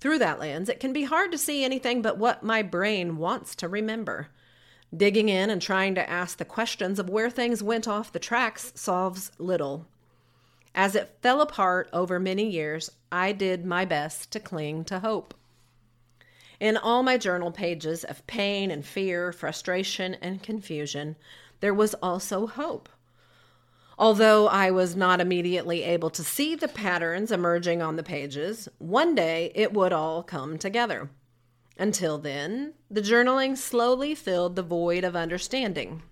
Through 0.00 0.18
that 0.18 0.38
lens, 0.38 0.68
it 0.68 0.80
can 0.80 0.92
be 0.92 1.04
hard 1.04 1.32
to 1.32 1.38
see 1.38 1.64
anything 1.64 2.02
but 2.02 2.18
what 2.18 2.42
my 2.42 2.62
brain 2.62 3.16
wants 3.16 3.54
to 3.56 3.68
remember. 3.68 4.28
Digging 4.94 5.28
in 5.28 5.50
and 5.50 5.62
trying 5.62 5.94
to 5.94 6.08
ask 6.08 6.38
the 6.38 6.44
questions 6.44 6.98
of 6.98 7.08
where 7.08 7.30
things 7.30 7.62
went 7.62 7.88
off 7.88 8.12
the 8.12 8.18
tracks 8.18 8.72
solves 8.74 9.32
little. 9.38 9.86
As 10.74 10.96
it 10.96 11.18
fell 11.22 11.40
apart 11.40 11.88
over 11.92 12.18
many 12.18 12.50
years, 12.50 12.90
I 13.12 13.32
did 13.32 13.64
my 13.64 13.84
best 13.84 14.32
to 14.32 14.40
cling 14.40 14.84
to 14.86 14.98
hope. 14.98 15.34
In 16.58 16.76
all 16.76 17.02
my 17.02 17.16
journal 17.16 17.52
pages 17.52 18.04
of 18.04 18.26
pain 18.26 18.70
and 18.70 18.84
fear, 18.84 19.32
frustration 19.32 20.14
and 20.14 20.42
confusion, 20.42 21.16
there 21.60 21.74
was 21.74 21.94
also 21.94 22.46
hope. 22.46 22.88
Although 23.96 24.48
I 24.48 24.72
was 24.72 24.96
not 24.96 25.20
immediately 25.20 25.84
able 25.84 26.10
to 26.10 26.24
see 26.24 26.56
the 26.56 26.66
patterns 26.66 27.30
emerging 27.30 27.80
on 27.80 27.94
the 27.94 28.02
pages, 28.02 28.68
one 28.78 29.14
day 29.14 29.52
it 29.54 29.72
would 29.72 29.92
all 29.92 30.24
come 30.24 30.58
together. 30.58 31.10
Until 31.78 32.18
then, 32.18 32.74
the 32.90 33.02
journaling 33.02 33.56
slowly 33.56 34.14
filled 34.14 34.56
the 34.56 34.62
void 34.62 35.04
of 35.04 35.14
understanding. 35.14 36.02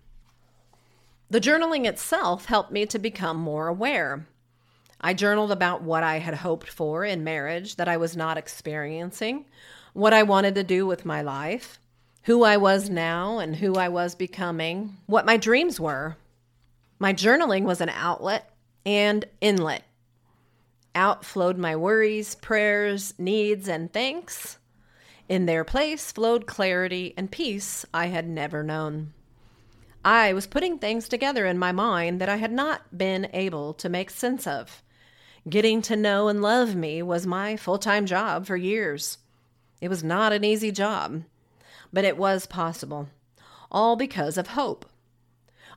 The 1.30 1.40
journaling 1.40 1.86
itself 1.86 2.46
helped 2.46 2.70
me 2.70 2.86
to 2.86 2.98
become 2.98 3.36
more 3.36 3.68
aware. 3.68 4.26
I 5.02 5.14
journaled 5.14 5.50
about 5.50 5.82
what 5.82 6.02
I 6.02 6.18
had 6.18 6.34
hoped 6.34 6.68
for 6.68 7.04
in 7.04 7.24
marriage 7.24 7.76
that 7.76 7.88
I 7.88 7.96
was 7.96 8.16
not 8.16 8.38
experiencing, 8.38 9.46
what 9.92 10.12
I 10.12 10.22
wanted 10.22 10.54
to 10.54 10.64
do 10.64 10.86
with 10.86 11.04
my 11.04 11.22
life, 11.22 11.80
who 12.22 12.44
I 12.44 12.56
was 12.56 12.88
now 12.88 13.38
and 13.38 13.56
who 13.56 13.74
I 13.74 13.88
was 13.88 14.14
becoming, 14.14 14.98
what 15.06 15.26
my 15.26 15.36
dreams 15.36 15.80
were, 15.80 16.16
my 17.02 17.12
journaling 17.12 17.64
was 17.64 17.80
an 17.80 17.88
outlet 17.88 18.54
and 18.86 19.24
inlet. 19.40 19.82
Out 20.94 21.24
flowed 21.24 21.58
my 21.58 21.74
worries, 21.74 22.36
prayers, 22.36 23.12
needs, 23.18 23.66
and 23.66 23.92
thanks. 23.92 24.58
In 25.28 25.46
their 25.46 25.64
place 25.64 26.12
flowed 26.12 26.46
clarity 26.46 27.12
and 27.16 27.28
peace 27.28 27.84
I 27.92 28.06
had 28.06 28.28
never 28.28 28.62
known. 28.62 29.14
I 30.04 30.32
was 30.32 30.46
putting 30.46 30.78
things 30.78 31.08
together 31.08 31.44
in 31.44 31.58
my 31.58 31.72
mind 31.72 32.20
that 32.20 32.28
I 32.28 32.36
had 32.36 32.52
not 32.52 32.96
been 32.96 33.28
able 33.32 33.74
to 33.74 33.88
make 33.88 34.10
sense 34.10 34.46
of. 34.46 34.80
Getting 35.48 35.82
to 35.82 35.96
know 35.96 36.28
and 36.28 36.40
love 36.40 36.76
me 36.76 37.02
was 37.02 37.26
my 37.26 37.56
full 37.56 37.78
time 37.78 38.06
job 38.06 38.46
for 38.46 38.56
years. 38.56 39.18
It 39.80 39.88
was 39.88 40.04
not 40.04 40.32
an 40.32 40.44
easy 40.44 40.70
job, 40.70 41.24
but 41.92 42.04
it 42.04 42.16
was 42.16 42.46
possible, 42.46 43.08
all 43.70 43.96
because 43.96 44.38
of 44.38 44.48
hope. 44.48 44.86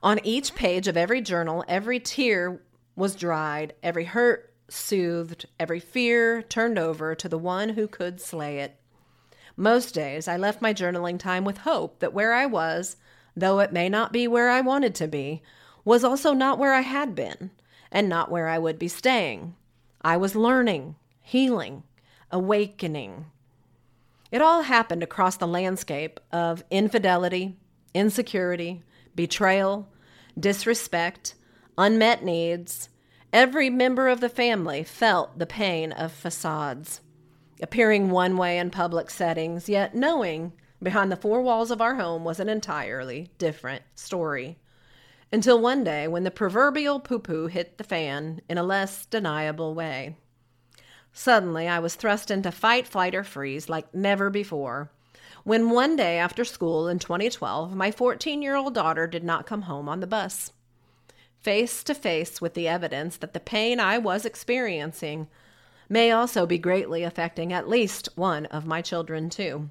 On 0.03 0.19
each 0.23 0.53
page 0.53 0.87
of 0.87 0.95
every 0.95 1.19
journal, 1.19 1.63
every 1.67 1.99
tear 1.99 2.61
was 2.95 3.15
dried, 3.15 3.73
every 3.81 4.03
hurt 4.05 4.53
soothed, 4.69 5.47
every 5.59 5.79
fear 5.79 6.43
turned 6.43 6.77
over 6.77 7.15
to 7.15 7.27
the 7.27 7.37
one 7.37 7.69
who 7.69 7.87
could 7.87 8.21
slay 8.21 8.59
it. 8.59 8.75
Most 9.57 9.95
days 9.95 10.27
I 10.27 10.37
left 10.37 10.61
my 10.61 10.75
journaling 10.75 11.17
time 11.17 11.43
with 11.43 11.59
hope 11.59 11.99
that 11.99 12.13
where 12.13 12.33
I 12.33 12.45
was, 12.45 12.97
though 13.35 13.59
it 13.59 13.73
may 13.73 13.89
not 13.89 14.13
be 14.13 14.27
where 14.27 14.49
I 14.49 14.61
wanted 14.61 14.93
to 14.95 15.07
be, 15.07 15.41
was 15.83 16.03
also 16.03 16.33
not 16.33 16.59
where 16.59 16.73
I 16.73 16.81
had 16.81 17.15
been, 17.15 17.49
and 17.95 18.09
not 18.09 18.29
where 18.29 18.49
I 18.49 18.59
would 18.59 18.77
be 18.77 18.89
staying. 18.89 19.55
I 20.01 20.17
was 20.17 20.35
learning, 20.35 20.97
healing, 21.21 21.83
awakening. 22.29 23.27
It 24.33 24.41
all 24.41 24.63
happened 24.63 25.01
across 25.01 25.37
the 25.37 25.47
landscape 25.47 26.19
of 26.29 26.65
infidelity, 26.69 27.55
insecurity, 27.93 28.83
betrayal, 29.15 29.87
disrespect, 30.37 31.35
unmet 31.77 32.21
needs, 32.21 32.89
every 33.31 33.69
member 33.69 34.09
of 34.09 34.19
the 34.19 34.27
family 34.27 34.83
felt 34.83 35.39
the 35.39 35.45
pain 35.45 35.93
of 35.93 36.11
facades. 36.11 36.99
Appearing 37.61 38.09
one 38.09 38.35
way 38.35 38.57
in 38.57 38.71
public 38.71 39.09
settings, 39.09 39.69
yet 39.69 39.95
knowing 39.95 40.51
behind 40.83 41.13
the 41.13 41.15
four 41.15 41.41
walls 41.41 41.71
of 41.71 41.79
our 41.79 41.95
home 41.95 42.25
was 42.25 42.41
an 42.41 42.49
entirely 42.49 43.29
different 43.37 43.83
story. 43.95 44.57
Until 45.35 45.59
one 45.59 45.83
day 45.83 46.07
when 46.07 46.23
the 46.23 46.31
proverbial 46.31 47.01
poo 47.01 47.19
poo 47.19 47.47
hit 47.47 47.77
the 47.77 47.83
fan 47.83 48.39
in 48.47 48.57
a 48.57 48.63
less 48.63 49.05
deniable 49.05 49.73
way. 49.75 50.15
Suddenly, 51.11 51.67
I 51.67 51.77
was 51.79 51.95
thrust 51.95 52.31
into 52.31 52.53
fight, 52.53 52.87
flight, 52.87 53.13
or 53.13 53.25
freeze 53.25 53.67
like 53.67 53.93
never 53.93 54.29
before 54.29 54.91
when 55.43 55.71
one 55.71 55.97
day 55.97 56.17
after 56.19 56.45
school 56.45 56.87
in 56.87 56.99
2012, 56.99 57.75
my 57.75 57.91
14 57.91 58.41
year 58.41 58.55
old 58.55 58.73
daughter 58.73 59.07
did 59.07 59.25
not 59.25 59.45
come 59.45 59.63
home 59.63 59.89
on 59.89 59.99
the 59.99 60.07
bus. 60.07 60.53
Face 61.41 61.83
to 61.83 61.93
face 61.93 62.39
with 62.39 62.53
the 62.53 62.69
evidence 62.69 63.17
that 63.17 63.33
the 63.33 63.41
pain 63.41 63.77
I 63.77 63.97
was 63.97 64.23
experiencing 64.25 65.27
may 65.89 66.11
also 66.11 66.45
be 66.45 66.57
greatly 66.57 67.03
affecting 67.03 67.51
at 67.51 67.67
least 67.67 68.07
one 68.15 68.45
of 68.45 68.65
my 68.65 68.81
children, 68.81 69.29
too. 69.29 69.69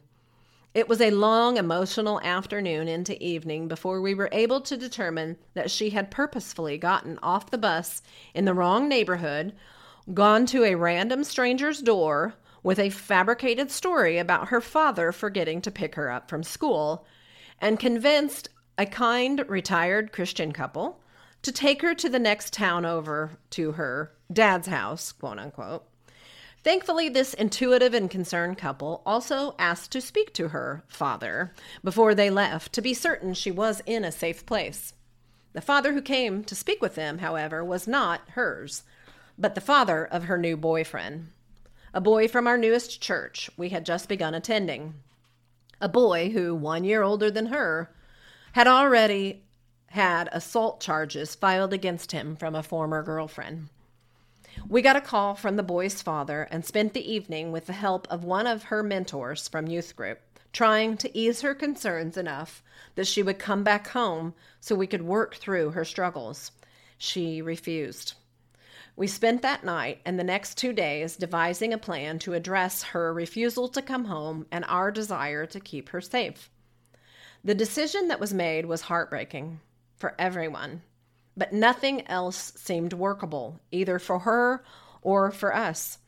It 0.75 0.89
was 0.89 1.01
a 1.01 1.13
long 1.13 1.57
emotional 1.57 2.21
afternoon 2.23 2.89
into 2.89 3.23
evening 3.25 3.69
before 3.69 4.01
we 4.01 4.13
were 4.13 4.29
able 4.33 4.61
to 4.63 4.77
determine 4.77 5.37
that 5.55 5.71
she 5.71 5.91
had 5.91 6.11
purposefully 6.11 6.79
gotten 6.79 7.17
off 7.23 7.53
the 7.53 7.59
bus 7.59 8.03
in 8.35 8.45
the 8.45 8.55
wrong 8.55 8.89
neighborhood, 8.89 9.55
gone 10.13 10.47
to 10.47 10.65
a 10.65 10.75
random 10.75 11.23
stranger's 11.23 11.81
door, 11.81 12.35
with 12.65 12.81
a 12.81 12.91
fabricated 12.91 13.71
story 13.71 14.19
about 14.19 14.49
her 14.49 14.61
father 14.61 15.13
forgetting 15.13 15.61
to 15.61 15.71
pick 15.71 15.95
her 15.95 16.11
up 16.11 16.29
from 16.29 16.43
school 16.43 17.07
and 17.61 17.79
convinced 17.79 18.49
a 18.77 18.85
kind 18.85 19.45
retired 19.49 20.11
Christian 20.11 20.51
couple 20.51 21.01
to 21.43 21.53
take 21.53 21.83
her 21.83 21.95
to 21.95 22.09
the 22.09 22.19
next 22.19 22.53
town 22.53 22.85
over 22.85 23.39
to 23.51 23.73
her 23.73 24.11
dad's 24.33 24.67
house, 24.67 25.13
quote 25.13 25.39
unquote. 25.39 25.85
Thankfully, 26.65 27.11
this 27.11 27.35
intuitive 27.35 27.95
and 27.95 28.11
concerned 28.11 28.59
couple 28.59 29.03
also 29.05 29.55
asked 29.59 29.93
to 29.93 30.01
speak 30.01 30.33
to 30.35 30.49
her 30.49 30.83
father 30.89 31.53
before 31.85 32.15
they 32.15 32.31
left 32.31 32.73
to 32.73 32.83
be 32.83 32.95
certain 32.95 33.35
she 33.35 33.51
was 33.51 33.83
in 33.85 34.05
a 34.05 34.11
safe 34.11 34.47
place. 34.47 34.95
The 35.53 35.61
father 35.61 35.93
who 35.93 36.03
came 36.03 36.43
to 36.45 36.55
speak 36.55 36.81
with 36.81 36.95
them, 36.95 37.19
however, 37.19 37.63
was 37.63 37.87
not 37.87 38.29
hers, 38.31 38.83
but 39.39 39.55
the 39.55 39.61
father 39.61 40.05
of 40.05 40.25
her 40.25 40.39
new 40.39 40.57
boyfriend 40.57 41.29
a 41.95 42.01
boy 42.01 42.27
from 42.27 42.49
our 42.49 42.59
newest 42.59 43.01
church 43.01 43.49
we 43.57 43.69
had 43.69 43.87
just 43.87 44.09
begun 44.09 44.35
attending. 44.35 44.95
A 45.81 45.89
boy 45.89 46.31
who, 46.31 46.53
one 46.53 46.83
year 46.83 47.05
older 47.05 47.31
than 47.31 47.47
her, 47.47 47.95
had 48.53 48.67
already 48.67 49.45
had 49.87 50.29
assault 50.33 50.81
charges 50.81 51.37
filed 51.37 51.73
against 51.73 52.11
him 52.11 52.35
from 52.35 52.57
a 52.57 52.65
former 52.65 53.01
girlfriend. 53.05 53.69
We 54.69 54.83
got 54.83 54.97
a 54.97 55.01
call 55.01 55.35
from 55.35 55.57
the 55.57 55.63
boy's 55.63 56.03
father 56.03 56.49
and 56.51 56.65
spent 56.65 56.95
the 56.95 57.13
evening 57.13 57.53
with 57.53 57.67
the 57.67 57.73
help 57.73 58.07
of 58.11 58.25
one 58.25 58.47
of 58.47 58.65
her 58.65 58.83
mentors 58.83 59.49
from 59.49 59.69
youth 59.69 59.97
group, 59.97 60.21
trying 60.53 60.97
to 60.99 61.17
ease 61.17 61.41
her 61.43 61.55
concerns 61.55 62.17
enough 62.17 62.63
that 62.95 63.07
she 63.07 63.23
would 63.23 63.39
come 63.39 63.65
back 63.65 63.89
home 63.89 64.35
so 64.61 64.75
we 64.75 64.87
could 64.87 65.03
work 65.03 65.35
through 65.35 65.71
her 65.71 65.85
struggles. 65.85 66.53
She 66.99 67.43
refused. 67.43 68.15
We 68.97 69.09
spent 69.09 69.43
that 69.43 69.65
night 69.65 70.01
and 70.05 70.19
the 70.19 70.25
next 70.25 70.57
two 70.57 70.73
days 70.73 71.17
devising 71.17 71.73
a 71.73 71.79
plan 71.79 72.21
to 72.21 72.35
address 72.35 72.83
her 72.85 73.13
refusal 73.13 73.69
to 73.69 73.83
come 73.83 74.05
home 74.05 74.47
and 74.53 74.65
our 74.69 74.93
desire 74.93 75.47
to 75.47 75.59
keep 75.59 75.89
her 75.89 76.01
safe. 76.01 76.49
The 77.43 77.55
decision 77.55 78.09
that 78.09 78.21
was 78.21 78.33
made 78.33 78.67
was 78.67 78.83
heartbreaking 78.83 79.61
for 79.97 80.15
everyone, 80.19 80.83
but 81.37 81.53
nothing 81.53 82.07
else 82.07 82.53
seemed 82.57 82.93
workable, 82.93 83.61
either 83.71 83.99
for 83.99 84.21
her 84.21 84.65
or 85.03 85.31
for 85.31 85.55
us. 85.55 85.99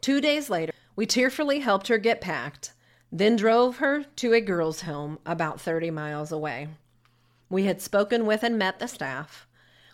Two 0.00 0.20
days 0.20 0.48
later, 0.48 0.72
we 0.96 1.06
tearfully 1.06 1.60
helped 1.60 1.88
her 1.88 1.98
get 1.98 2.20
packed, 2.20 2.72
then 3.10 3.36
drove 3.36 3.78
her 3.78 4.04
to 4.16 4.32
a 4.32 4.40
girls' 4.40 4.82
home 4.82 5.18
about 5.24 5.60
30 5.60 5.90
miles 5.90 6.32
away. 6.32 6.68
We 7.48 7.64
had 7.64 7.80
spoken 7.80 8.26
with 8.26 8.42
and 8.42 8.58
met 8.58 8.78
the 8.78 8.88
staff. 8.88 9.46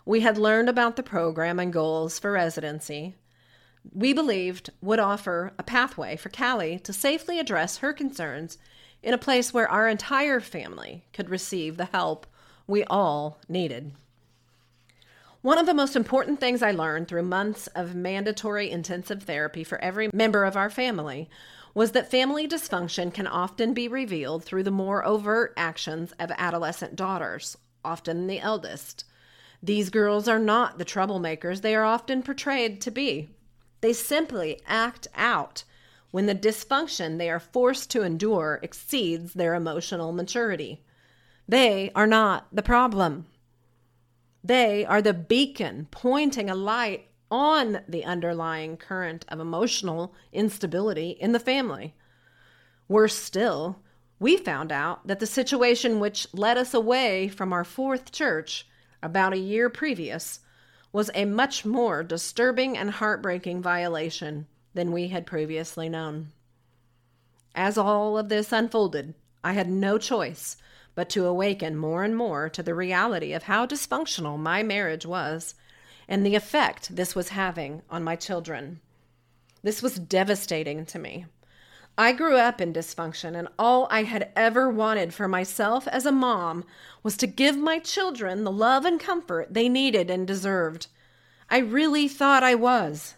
We 0.05 0.21
had 0.21 0.37
learned 0.37 0.69
about 0.69 0.95
the 0.95 1.03
program 1.03 1.59
and 1.59 1.71
goals 1.71 2.19
for 2.19 2.31
residency. 2.31 3.15
We 3.93 4.13
believed 4.13 4.71
would 4.81 4.99
offer 4.99 5.53
a 5.57 5.63
pathway 5.63 6.17
for 6.17 6.29
Callie 6.29 6.79
to 6.79 6.93
safely 6.93 7.39
address 7.39 7.77
her 7.77 7.93
concerns 7.93 8.57
in 9.01 9.13
a 9.13 9.19
place 9.19 9.53
where 9.53 9.69
our 9.69 9.87
entire 9.87 10.39
family 10.39 11.05
could 11.13 11.29
receive 11.29 11.77
the 11.77 11.85
help 11.85 12.25
we 12.67 12.83
all 12.85 13.39
needed. 13.47 13.93
One 15.45 15.59
of 15.59 15.67
the 15.67 15.75
most 15.75 15.95
important 15.95 16.39
things 16.39 16.63
I 16.63 16.71
learned 16.71 17.07
through 17.07 17.21
months 17.21 17.67
of 17.75 17.93
mandatory 17.93 18.71
intensive 18.71 19.21
therapy 19.21 19.63
for 19.63 19.79
every 19.79 20.09
member 20.11 20.43
of 20.43 20.57
our 20.57 20.71
family 20.71 21.29
was 21.75 21.91
that 21.91 22.09
family 22.09 22.47
dysfunction 22.47 23.13
can 23.13 23.27
often 23.27 23.71
be 23.71 23.87
revealed 23.87 24.43
through 24.43 24.63
the 24.63 24.71
more 24.71 25.05
overt 25.05 25.53
actions 25.55 26.13
of 26.17 26.31
adolescent 26.35 26.95
daughters, 26.95 27.59
often 27.83 28.25
the 28.25 28.39
eldest. 28.39 29.05
These 29.61 29.91
girls 29.91 30.27
are 30.27 30.39
not 30.39 30.79
the 30.79 30.83
troublemakers 30.83 31.61
they 31.61 31.75
are 31.75 31.85
often 31.85 32.23
portrayed 32.23 32.81
to 32.81 32.89
be. 32.89 33.29
They 33.81 33.93
simply 33.93 34.59
act 34.65 35.07
out 35.13 35.63
when 36.09 36.25
the 36.25 36.33
dysfunction 36.33 37.19
they 37.19 37.29
are 37.29 37.39
forced 37.39 37.91
to 37.91 38.01
endure 38.01 38.59
exceeds 38.63 39.33
their 39.33 39.53
emotional 39.53 40.11
maturity. 40.11 40.81
They 41.47 41.91
are 41.93 42.07
not 42.07 42.47
the 42.51 42.63
problem. 42.63 43.27
They 44.45 44.85
are 44.85 45.01
the 45.01 45.13
beacon 45.13 45.87
pointing 45.89 46.51
a 46.51 46.55
light 46.55 47.07
on 47.31 47.79
the 47.87 48.05
underlying 48.05 48.77
current 48.77 49.25
of 49.27 49.39
emotional 49.39 50.13
instability 50.31 51.11
in 51.19 51.31
the 51.31 51.39
family. 51.39 51.95
Worse 52.87 53.15
still, 53.15 53.79
we 54.19 54.37
found 54.37 54.71
out 54.71 55.07
that 55.07 55.19
the 55.19 55.25
situation 55.25 55.99
which 55.99 56.27
led 56.31 56.59
us 56.59 56.75
away 56.75 57.27
from 57.27 57.51
our 57.51 57.63
fourth 57.63 58.11
church 58.11 58.67
about 59.01 59.33
a 59.33 59.37
year 59.37 59.67
previous, 59.67 60.41
was 60.91 61.09
a 61.15 61.25
much 61.25 61.65
more 61.65 62.03
disturbing 62.03 62.77
and 62.77 62.91
heartbreaking 62.91 63.63
violation 63.63 64.45
than 64.75 64.91
we 64.91 65.07
had 65.07 65.25
previously 65.25 65.89
known. 65.89 66.31
as 67.55 67.79
all 67.79 68.15
of 68.15 68.29
this 68.29 68.51
unfolded, 68.51 69.15
I 69.43 69.53
had 69.53 69.69
no 69.69 69.97
choice 69.97 70.57
but 70.95 71.09
to 71.09 71.25
awaken 71.25 71.75
more 71.75 72.03
and 72.03 72.15
more 72.15 72.49
to 72.49 72.63
the 72.63 72.73
reality 72.73 73.33
of 73.33 73.43
how 73.43 73.65
dysfunctional 73.65 74.39
my 74.39 74.63
marriage 74.63 75.05
was 75.05 75.53
and 76.07 76.25
the 76.25 76.35
effect 76.35 76.95
this 76.95 77.13
was 77.13 77.29
having 77.29 77.81
on 77.89 78.03
my 78.03 78.15
children. 78.15 78.79
This 79.61 79.81
was 79.81 79.99
devastating 79.99 80.85
to 80.87 80.99
me. 80.99 81.25
I 81.97 82.11
grew 82.11 82.35
up 82.35 82.59
in 82.59 82.73
dysfunction, 82.73 83.37
and 83.37 83.47
all 83.57 83.87
I 83.89 84.03
had 84.03 84.31
ever 84.35 84.69
wanted 84.69 85.13
for 85.13 85.29
myself 85.29 85.87
as 85.87 86.05
a 86.05 86.11
mom 86.11 86.65
was 87.03 87.15
to 87.17 87.27
give 87.27 87.57
my 87.57 87.79
children 87.79 88.43
the 88.43 88.51
love 88.51 88.83
and 88.83 88.99
comfort 88.99 89.53
they 89.53 89.69
needed 89.69 90.09
and 90.09 90.27
deserved. 90.27 90.87
I 91.49 91.59
really 91.59 92.07
thought 92.07 92.43
I 92.43 92.53
was. 92.55 93.15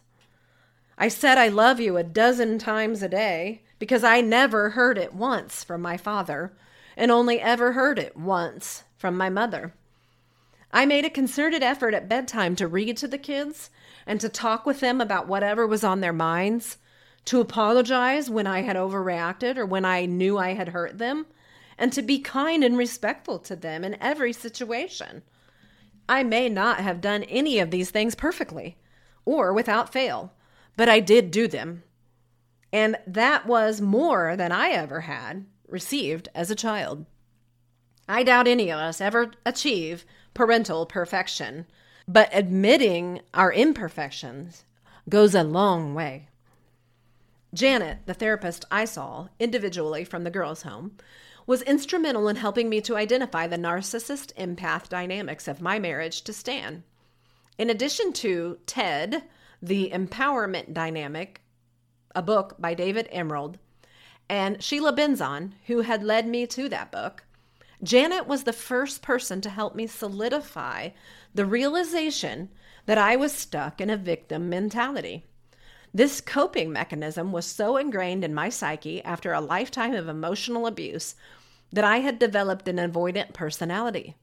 I 0.98 1.08
said 1.08 1.38
I 1.38 1.48
love 1.48 1.80
you 1.80 1.98
a 1.98 2.04
dozen 2.04 2.60
times 2.60 3.02
a 3.02 3.10
day 3.10 3.64
because 3.80 4.04
I 4.04 4.22
never 4.22 4.72
heard 4.72 4.98
it 4.98 5.14
once 5.14 5.64
from 5.64 5.82
my 5.82 5.98
father 5.98 6.54
and 6.98 7.12
only 7.12 7.40
ever 7.40 7.72
heard 7.74 8.00
it 8.00 8.18
once 8.18 8.84
from 8.98 9.16
my 9.16 9.30
mother. 9.30 9.74
I 10.72 10.86
made 10.86 11.06
a 11.06 11.10
concerted 11.10 11.64
effort 11.64 11.94
at 11.94 12.10
bedtime 12.10 12.56
to 12.58 12.68
read 12.68 12.98
to 12.98 13.08
the 13.08 13.18
kids 13.18 13.70
and 14.06 14.20
to 14.20 14.28
talk 14.28 14.66
with 14.66 14.82
them 14.82 15.00
about 15.00 15.28
whatever 15.28 15.66
was 15.66 15.84
on 15.84 16.02
their 16.02 16.12
minds 16.12 16.78
to 17.26 17.42
apologize 17.42 18.30
when 18.30 18.48
I 18.48 18.62
had 18.62 18.76
overreacted 18.76 19.58
or 19.58 19.66
when 19.66 19.86
I 19.86 20.06
knew 20.06 20.38
I 20.38 20.54
had 20.54 20.70
hurt 20.70 20.98
them, 20.98 21.26
and 21.78 21.92
to 21.94 22.02
be 22.02 22.20
kind 22.20 22.64
and 22.64 22.78
respectful 22.78 23.38
to 23.40 23.56
them 23.56 23.84
in 23.84 24.02
every 24.02 24.32
situation. 24.32 25.24
I 26.08 26.24
may 26.24 26.48
not 26.48 26.80
have 26.80 27.02
done 27.02 27.24
any 27.24 27.60
of 27.60 27.70
these 27.70 27.92
things 27.92 28.16
perfectly 28.16 28.78
or 29.26 29.52
without 29.52 29.92
fail, 29.92 30.34
but 30.78 30.88
I 30.88 31.02
did 31.02 31.30
do 31.32 31.50
them. 31.50 31.84
And 32.72 32.98
that 33.06 33.46
was 33.46 33.82
more 33.82 34.38
than 34.38 34.54
I 34.54 34.70
ever 34.70 35.02
had 35.02 35.46
received 35.68 36.30
as 36.34 36.50
a 36.50 36.56
child. 36.56 37.06
I 38.08 38.24
doubt 38.24 38.48
any 38.48 38.70
of 38.70 38.80
us 38.80 39.02
ever 39.02 39.32
achieve 39.46 40.06
parental 40.34 40.86
perfection, 40.86 41.66
but 42.08 42.30
admitting 42.32 43.22
our 43.34 43.52
imperfections 43.52 44.64
goes 45.10 45.36
a 45.36 45.44
long 45.44 45.94
way. 45.94 46.30
Janet, 47.54 48.00
the 48.06 48.14
therapist 48.14 48.66
I 48.70 48.86
saw 48.86 49.30
individually 49.40 50.04
from 50.04 50.24
the 50.24 50.30
girls' 50.30 50.64
home, 50.64 50.98
was 51.46 51.62
instrumental 51.62 52.28
in 52.28 52.36
helping 52.36 52.70
me 52.70 52.82
to 52.82 52.98
identify 52.98 53.48
the 53.48 53.58
narcissist 53.58 54.34
empath 54.36 54.90
dynamics 54.90 55.48
of 55.48 55.62
my 55.62 55.80
marriage 55.80 56.22
to 56.24 56.34
Stan. 56.34 56.84
In 57.58 57.70
addition 57.70 58.14
to 58.14 58.60
Ted, 58.66 59.24
The 59.62 59.90
Empowerment 59.92 60.74
Dynamic, 60.74 61.42
a 62.14 62.22
book 62.22 62.56
by 62.60 62.74
David 62.74 63.08
Emerald, 63.12 63.58
and 64.30 64.62
Sheila 64.62 64.94
Benzon, 64.94 65.54
who 65.68 65.82
had 65.82 66.04
led 66.04 66.28
me 66.28 66.46
to 66.48 66.68
that 66.70 66.92
book, 66.92 67.24
Janet 67.82 68.28
was 68.28 68.44
the 68.44 68.54
first 68.54 69.02
person 69.02 69.40
to 69.42 69.50
help 69.50 69.76
me 69.76 69.88
solidify 69.88 70.90
the 71.34 71.46
realization 71.46 72.50
that 72.86 72.98
I 72.98 73.16
was 73.16 73.32
stuck 73.32 73.80
in 73.80 73.90
a 73.90 73.98
victim 73.98 74.50
mentality. 74.50 75.26
This 75.94 76.20
coping 76.20 76.72
mechanism 76.72 77.32
was 77.32 77.46
so 77.46 77.78
ingrained 77.78 78.24
in 78.24 78.34
my 78.34 78.50
psyche 78.50 79.04
after 79.04 79.34
a 79.34 79.42
lifetime 79.42 79.94
of 79.94 80.08
emotional 80.08 80.68
abuse 80.68 81.16
that 81.72 81.84
I 81.84 81.98
had 82.00 82.20
developed 82.20 82.68
an 82.68 82.78
avoidant 82.78 83.34
personality. 83.34 84.16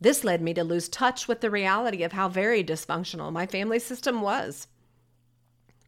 This 0.00 0.24
led 0.24 0.42
me 0.42 0.54
to 0.54 0.64
lose 0.64 0.88
touch 0.88 1.28
with 1.28 1.40
the 1.40 1.50
reality 1.50 2.02
of 2.02 2.12
how 2.12 2.28
very 2.28 2.62
dysfunctional 2.62 3.32
my 3.32 3.46
family 3.46 3.78
system 3.78 4.22
was. 4.22 4.68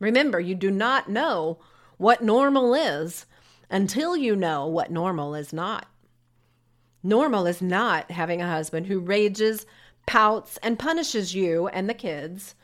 Remember, 0.00 0.40
you 0.40 0.54
do 0.54 0.70
not 0.70 1.08
know 1.08 1.58
what 1.96 2.22
normal 2.22 2.74
is 2.74 3.26
until 3.70 4.16
you 4.16 4.36
know 4.36 4.66
what 4.66 4.90
normal 4.90 5.34
is 5.34 5.52
not. 5.52 5.86
Normal 7.02 7.46
is 7.46 7.62
not 7.62 8.10
having 8.10 8.42
a 8.42 8.50
husband 8.50 8.86
who 8.86 8.98
rages, 8.98 9.66
pouts, 10.06 10.58
and 10.62 10.78
punishes 10.78 11.34
you 11.34 11.68
and 11.68 11.88
the 11.88 11.94
kids 11.94 12.54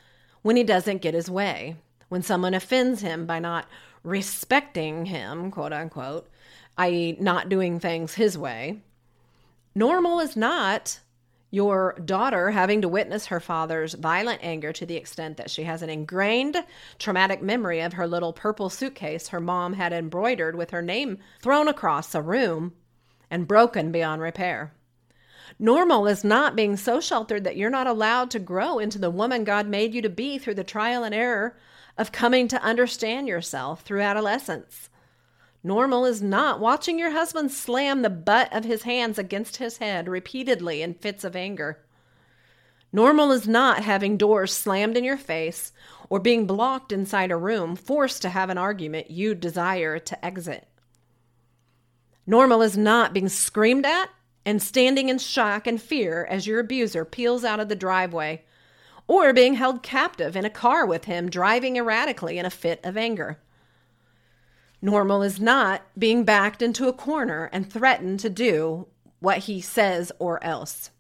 when 0.43 0.57
he 0.57 0.65
doesn't 0.65 1.03
get 1.03 1.15
his 1.15 1.31
way 1.31 1.77
when 2.13 2.23
someone 2.23 2.53
offends 2.53 3.01
him 3.01 3.25
by 3.25 3.39
not 3.39 3.67
respecting 4.05 5.07
him, 5.07 5.51
quote 5.51 5.73
unquote, 5.73 6.29
i.e., 6.77 7.17
not 7.19 7.49
doing 7.49 7.81
things 7.81 8.13
his 8.13 8.37
way. 8.37 8.79
Normal 9.75 10.21
is 10.21 10.37
not 10.37 11.01
your 11.53 11.93
daughter 12.05 12.51
having 12.51 12.81
to 12.81 12.89
witness 12.89 13.27
her 13.27 13.39
father's 13.39 13.93
violent 13.93 14.41
anger 14.43 14.73
to 14.73 14.87
the 14.87 14.97
extent 14.97 15.37
that 15.37 15.51
she 15.51 15.65
has 15.65 15.83
an 15.83 15.91
ingrained 15.91 16.57
traumatic 16.99 17.43
memory 17.43 17.81
of 17.81 17.93
her 17.93 18.07
little 18.07 18.33
purple 18.33 18.71
suitcase 18.71 19.29
her 19.29 19.39
mom 19.39 19.75
had 19.75 19.93
embroidered 19.93 20.57
with 20.57 20.71
her 20.71 20.81
name 20.81 21.19
thrown 21.43 21.69
across 21.69 22.15
a 22.15 22.23
room 22.23 22.73
and 23.31 23.47
broken 23.47 23.93
beyond 23.93 24.23
repair. 24.23 24.73
Normal 25.59 26.07
is 26.07 26.25
not 26.25 26.57
being 26.57 26.75
so 26.75 27.01
sheltered 27.01 27.45
that 27.45 27.59
you're 27.59 27.69
not 27.69 27.87
allowed 27.87 28.31
to 28.31 28.39
grow 28.39 28.79
into 28.79 28.99
the 28.99 29.11
woman 29.11 29.45
God 29.45 29.67
made 29.67 29.93
you 29.93 30.01
to 30.01 30.09
be 30.09 30.39
through 30.39 30.55
the 30.55 30.65
trial 30.65 31.05
and 31.05 31.15
error 31.15 31.59
of 31.99 32.13
coming 32.13 32.49
to 32.49 32.63
understand 32.63 33.29
yourself 33.29 33.83
through 33.83 34.01
adolescence. 34.01 34.89
Normal 35.65 36.05
is 36.05 36.21
not 36.21 36.59
watching 36.59 36.99
your 36.99 37.13
husband 37.13 37.53
slam 37.53 38.03
the 38.03 38.11
butt 38.11 38.53
of 38.53 38.65
his 38.65 38.83
hands 38.83 39.19
against 39.19 39.59
his 39.59 39.79
head 39.79 40.09
repeatedly 40.09 40.83
in 40.83 40.95
fits 40.95 41.23
of 41.23 41.37
anger. 41.37 41.79
Normal 42.93 43.31
is 43.31 43.47
not 43.47 43.85
having 43.85 44.17
doors 44.17 44.53
slammed 44.53 44.97
in 44.97 45.05
your 45.05 45.17
face 45.17 45.73
or 46.11 46.19
being 46.19 46.47
blocked 46.47 46.93
inside 46.93 47.31
a 47.31 47.37
room, 47.37 47.77
forced 47.77 48.21
to 48.23 48.29
have 48.29 48.51
an 48.51 48.59
argument 48.59 49.11
you 49.11 49.35
desire 49.35 49.99
to 49.99 50.25
exit. 50.25 50.67
Normal 52.27 52.61
is 52.61 52.77
not 52.77 53.15
being 53.15 53.29
screamed 53.29 53.87
at 53.87 54.11
and 54.45 54.61
standing 54.61 55.09
in 55.09 55.19
shock 55.19 55.67
and 55.67 55.81
fear 55.81 56.25
as 56.25 56.47
your 56.47 56.61
abuser 56.61 57.05
peels 57.05 57.45
out 57.45 57.61
of 57.61 57.69
the 57.69 57.77
driveway 57.77 58.43
or 59.07 59.33
being 59.33 59.55
held 59.55 59.83
captive 59.83 60.37
in 60.37 60.45
a 60.45 60.51
car 60.51 60.85
with 60.85 61.05
him 61.05 61.31
driving 61.31 61.77
erratically 61.77 62.39
in 62.39 62.47
a 62.47 62.51
fit 62.51 62.81
of 62.85 62.97
anger. 62.97 63.39
Normal 64.85 65.23
is 65.23 65.39
not 65.41 65.83
being 65.97 66.25
backed 66.25 66.61
into 66.61 66.89
a 66.89 66.93
corner 66.93 67.49
and 67.53 67.73
threatened 67.73 68.19
to 68.21 68.29
do 68.29 68.89
what 69.21 69.39
he 69.39 69.61
says 69.61 70.11
or 70.19 70.43
else. 70.43 70.91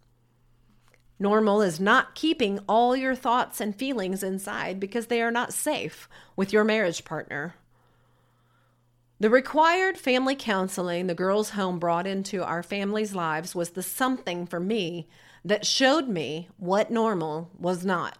Normal 1.18 1.60
is 1.62 1.80
not 1.80 2.14
keeping 2.14 2.60
all 2.68 2.96
your 2.96 3.16
thoughts 3.16 3.60
and 3.60 3.74
feelings 3.74 4.22
inside 4.22 4.78
because 4.78 5.08
they 5.08 5.20
are 5.20 5.32
not 5.32 5.52
safe 5.52 6.08
with 6.36 6.52
your 6.52 6.62
marriage 6.62 7.04
partner. 7.04 7.56
The 9.18 9.30
required 9.30 9.98
family 9.98 10.36
counseling 10.36 11.06
the 11.06 11.14
girls' 11.14 11.50
home 11.50 11.78
brought 11.78 12.06
into 12.06 12.44
our 12.44 12.62
family's 12.62 13.14
lives 13.14 13.54
was 13.54 13.70
the 13.70 13.82
something 13.82 14.46
for 14.46 14.58
me 14.58 15.08
that 15.44 15.66
showed 15.66 16.08
me 16.08 16.48
what 16.56 16.90
normal 16.90 17.50
was 17.58 17.84
not. 17.84 18.18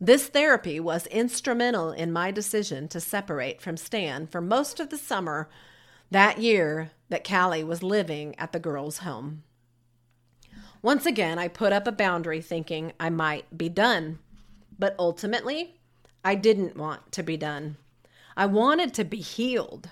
This 0.00 0.28
therapy 0.28 0.80
was 0.80 1.06
instrumental 1.08 1.92
in 1.92 2.10
my 2.10 2.30
decision 2.30 2.88
to 2.88 3.00
separate 3.00 3.60
from 3.60 3.76
Stan 3.76 4.26
for 4.26 4.40
most 4.40 4.80
of 4.80 4.88
the 4.88 4.96
summer 4.96 5.50
that 6.10 6.38
year 6.38 6.92
that 7.10 7.28
Callie 7.28 7.62
was 7.62 7.82
living 7.82 8.34
at 8.38 8.52
the 8.52 8.58
girls' 8.58 8.98
home. 8.98 9.42
Once 10.80 11.04
again, 11.04 11.38
I 11.38 11.48
put 11.48 11.74
up 11.74 11.86
a 11.86 11.92
boundary 11.92 12.40
thinking 12.40 12.94
I 12.98 13.10
might 13.10 13.58
be 13.58 13.68
done, 13.68 14.18
but 14.78 14.96
ultimately, 14.98 15.78
I 16.24 16.34
didn't 16.34 16.78
want 16.78 17.12
to 17.12 17.22
be 17.22 17.36
done. 17.36 17.76
I 18.38 18.46
wanted 18.46 18.94
to 18.94 19.04
be 19.04 19.20
healed. 19.20 19.90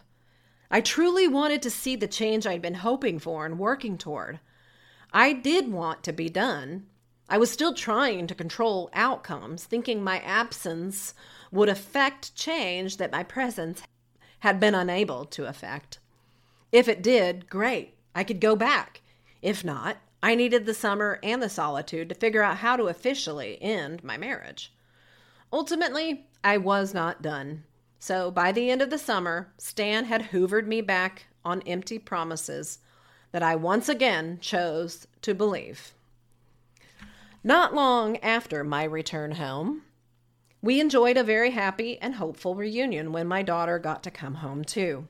I 0.71 0.81
truly 0.81 1.29
wanted 1.29 1.61
to 1.63 1.71
see 1.71 1.97
the 1.97 2.09
change 2.09 2.47
I'd 2.47 2.63
been 2.63 2.75
hoping 2.75 3.19
for 3.19 3.45
and 3.45 3.59
working 3.59 3.99
toward. 3.99 4.41
I 5.13 5.35
did 5.35 5.71
want 5.71 6.03
to 6.05 6.13
be 6.15 6.31
done. 6.31 6.87
I 7.29 7.39
was 7.39 7.51
still 7.51 7.75
trying 7.75 8.27
to 8.27 8.35
control 8.35 8.91
outcomes, 8.95 9.65
thinking 9.65 10.03
my 10.03 10.21
absence 10.21 11.15
would 11.53 11.69
affect 11.69 12.35
change 12.35 12.97
that 12.97 13.13
my 13.13 13.23
presence 13.23 13.83
had 14.41 14.59
been 14.59 14.75
unable 14.75 15.25
to 15.27 15.47
affect. 15.47 15.99
If 16.73 16.89
it 16.89 17.03
did, 17.03 17.49
great, 17.51 17.95
I 18.15 18.25
could 18.25 18.41
go 18.41 18.57
back. 18.57 19.03
If 19.43 19.65
not, 19.65 19.99
I 20.23 20.35
needed 20.35 20.67
the 20.67 20.75
summer 20.75 21.19
and 21.23 21.43
the 21.43 21.49
solitude 21.49 22.09
to 22.09 22.15
figure 22.15 22.43
out 22.43 22.59
how 22.59 22.77
to 22.77 22.85
officially 22.85 23.61
end 23.63 24.03
my 24.03 24.17
marriage. 24.17 24.73
Ultimately, 25.53 26.27
I 26.43 26.57
was 26.57 26.93
not 26.93 27.23
done. 27.23 27.65
So 27.99 28.31
by 28.31 28.53
the 28.53 28.71
end 28.71 28.83
of 28.83 28.91
the 28.91 28.99
summer, 28.99 29.53
Stan 29.59 30.05
had 30.05 30.31
hoovered 30.31 30.67
me 30.67 30.81
back 30.81 31.27
on 31.45 31.63
empty 31.63 31.99
promises 31.99 32.79
that 33.33 33.43
I 33.43 33.55
once 33.57 33.89
again 33.89 34.39
chose 34.41 35.07
to 35.23 35.35
believe. 35.35 35.95
Not 37.45 37.75
long 37.75 38.17
after 38.19 38.65
my 38.65 38.83
return 38.85 39.33
home, 39.33 39.83
we 40.61 40.81
enjoyed 40.81 41.17
a 41.17 41.23
very 41.23 41.53
happy 41.53 41.97
and 42.01 42.17
hopeful 42.17 42.57
reunion 42.57 43.13
when 43.13 43.29
my 43.29 43.43
daughter 43.43 43.79
got 43.79 44.03
to 44.03 44.11
come 44.11 44.37
home 44.37 44.65
too. 44.65 45.07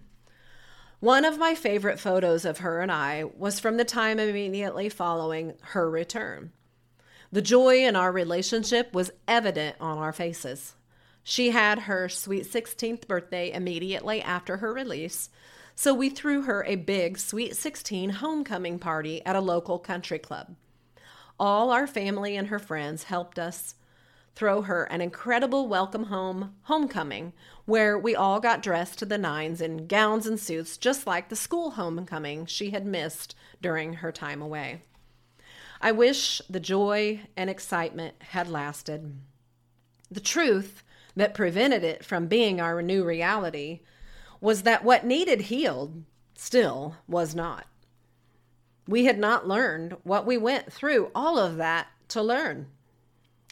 One 1.00 1.24
of 1.24 1.38
my 1.38 1.54
favorite 1.54 1.98
photos 1.98 2.44
of 2.44 2.58
her 2.58 2.80
and 2.80 2.92
I 2.92 3.24
was 3.24 3.60
from 3.60 3.78
the 3.78 3.84
time 3.84 4.18
immediately 4.18 4.88
following 4.88 5.54
her 5.60 5.88
return. 5.88 6.52
The 7.32 7.40
joy 7.40 7.84
in 7.84 7.96
our 7.96 8.12
relationship 8.12 8.92
was 8.92 9.10
evident 9.26 9.76
on 9.80 9.96
our 9.96 10.12
faces. 10.12 10.74
She 11.22 11.50
had 11.50 11.80
her 11.80 12.08
sweet 12.08 12.44
16th 12.44 13.06
birthday 13.06 13.52
immediately 13.52 14.20
after 14.20 14.58
her 14.58 14.72
release, 14.72 15.30
so 15.74 15.94
we 15.94 16.10
threw 16.10 16.42
her 16.42 16.64
a 16.64 16.76
big 16.76 17.18
Sweet 17.18 17.56
16 17.56 18.10
homecoming 18.10 18.78
party 18.78 19.24
at 19.24 19.36
a 19.36 19.40
local 19.40 19.78
country 19.78 20.18
club. 20.18 20.56
All 21.40 21.70
our 21.70 21.86
family 21.86 22.36
and 22.36 22.48
her 22.48 22.58
friends 22.58 23.04
helped 23.04 23.38
us 23.38 23.76
throw 24.34 24.62
her 24.62 24.84
an 24.84 25.00
incredible 25.00 25.68
welcome 25.68 26.04
home 26.04 26.54
homecoming 26.62 27.32
where 27.64 27.98
we 27.98 28.14
all 28.14 28.40
got 28.40 28.62
dressed 28.62 28.98
to 28.98 29.06
the 29.06 29.18
nines 29.18 29.60
in 29.60 29.86
gowns 29.86 30.26
and 30.26 30.38
suits 30.38 30.76
just 30.76 31.06
like 31.06 31.28
the 31.28 31.36
school 31.36 31.72
homecoming 31.72 32.46
she 32.46 32.70
had 32.70 32.86
missed 32.86 33.34
during 33.60 33.94
her 33.94 34.10
time 34.10 34.42
away. 34.42 34.82
I 35.80 35.92
wish 35.92 36.42
the 36.50 36.60
joy 36.60 37.20
and 37.36 37.48
excitement 37.48 38.16
had 38.30 38.48
lasted. 38.48 39.16
The 40.10 40.20
truth 40.20 40.82
that 41.14 41.34
prevented 41.34 41.84
it 41.84 42.04
from 42.04 42.26
being 42.26 42.60
our 42.60 42.82
new 42.82 43.04
reality 43.04 43.80
was 44.40 44.62
that 44.62 44.84
what 44.84 45.04
needed 45.04 45.42
healed 45.42 46.02
still 46.34 46.96
was 47.06 47.34
not. 47.34 47.66
We 48.88 49.04
had 49.04 49.18
not 49.18 49.46
learned 49.46 49.98
what 50.02 50.24
we 50.24 50.38
went 50.38 50.72
through 50.72 51.10
all 51.14 51.38
of 51.38 51.58
that 51.58 51.88
to 52.08 52.22
learn. 52.22 52.68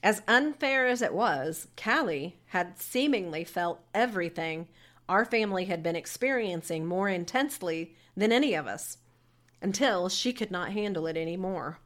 As 0.03 0.23
unfair 0.27 0.87
as 0.87 1.03
it 1.03 1.13
was, 1.13 1.69
Callie 1.77 2.39
had 2.47 2.79
seemingly 2.81 3.45
felt 3.45 3.85
everything 3.95 4.67
our 5.11 5.27
family 5.27 5.67
had 5.67 5.83
been 5.83 5.95
experiencing 5.95 6.87
more 6.87 7.11
intensely 7.11 7.95
than 8.17 8.33
any 8.33 8.55
of 8.55 8.67
us 8.67 8.97
until 9.61 10.09
she 10.09 10.33
could 10.33 10.51
not 10.51 10.73
handle 10.73 11.07
it 11.07 11.19
anymore. 11.19 11.81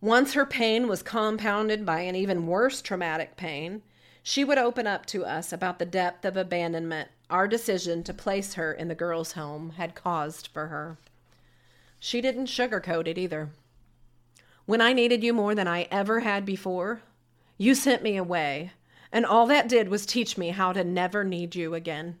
Once 0.00 0.32
her 0.32 0.44
pain 0.44 0.88
was 0.88 1.00
compounded 1.00 1.86
by 1.86 2.00
an 2.00 2.16
even 2.16 2.48
worse 2.48 2.82
traumatic 2.82 3.36
pain, 3.36 3.82
she 4.20 4.42
would 4.44 4.58
open 4.58 4.86
up 4.86 5.06
to 5.06 5.24
us 5.24 5.52
about 5.52 5.78
the 5.78 5.86
depth 5.86 6.24
of 6.24 6.36
abandonment 6.36 7.08
our 7.30 7.46
decision 7.46 8.02
to 8.02 8.12
place 8.12 8.54
her 8.54 8.72
in 8.72 8.88
the 8.88 8.96
girls' 8.96 9.32
home 9.32 9.70
had 9.76 9.94
caused 9.94 10.48
for 10.48 10.66
her. 10.66 10.98
She 11.98 12.20
didn't 12.20 12.46
sugarcoat 12.46 13.06
it 13.06 13.18
either. 13.18 13.50
When 14.66 14.80
I 14.80 14.92
needed 14.92 15.24
you 15.24 15.32
more 15.32 15.54
than 15.54 15.66
I 15.66 15.88
ever 15.90 16.20
had 16.20 16.44
before, 16.44 17.02
you 17.56 17.74
sent 17.74 18.02
me 18.02 18.16
away, 18.16 18.72
and 19.10 19.24
all 19.24 19.46
that 19.46 19.68
did 19.68 19.88
was 19.88 20.06
teach 20.06 20.36
me 20.36 20.50
how 20.50 20.72
to 20.72 20.84
never 20.84 21.24
need 21.24 21.54
you 21.54 21.74
again. 21.74 22.18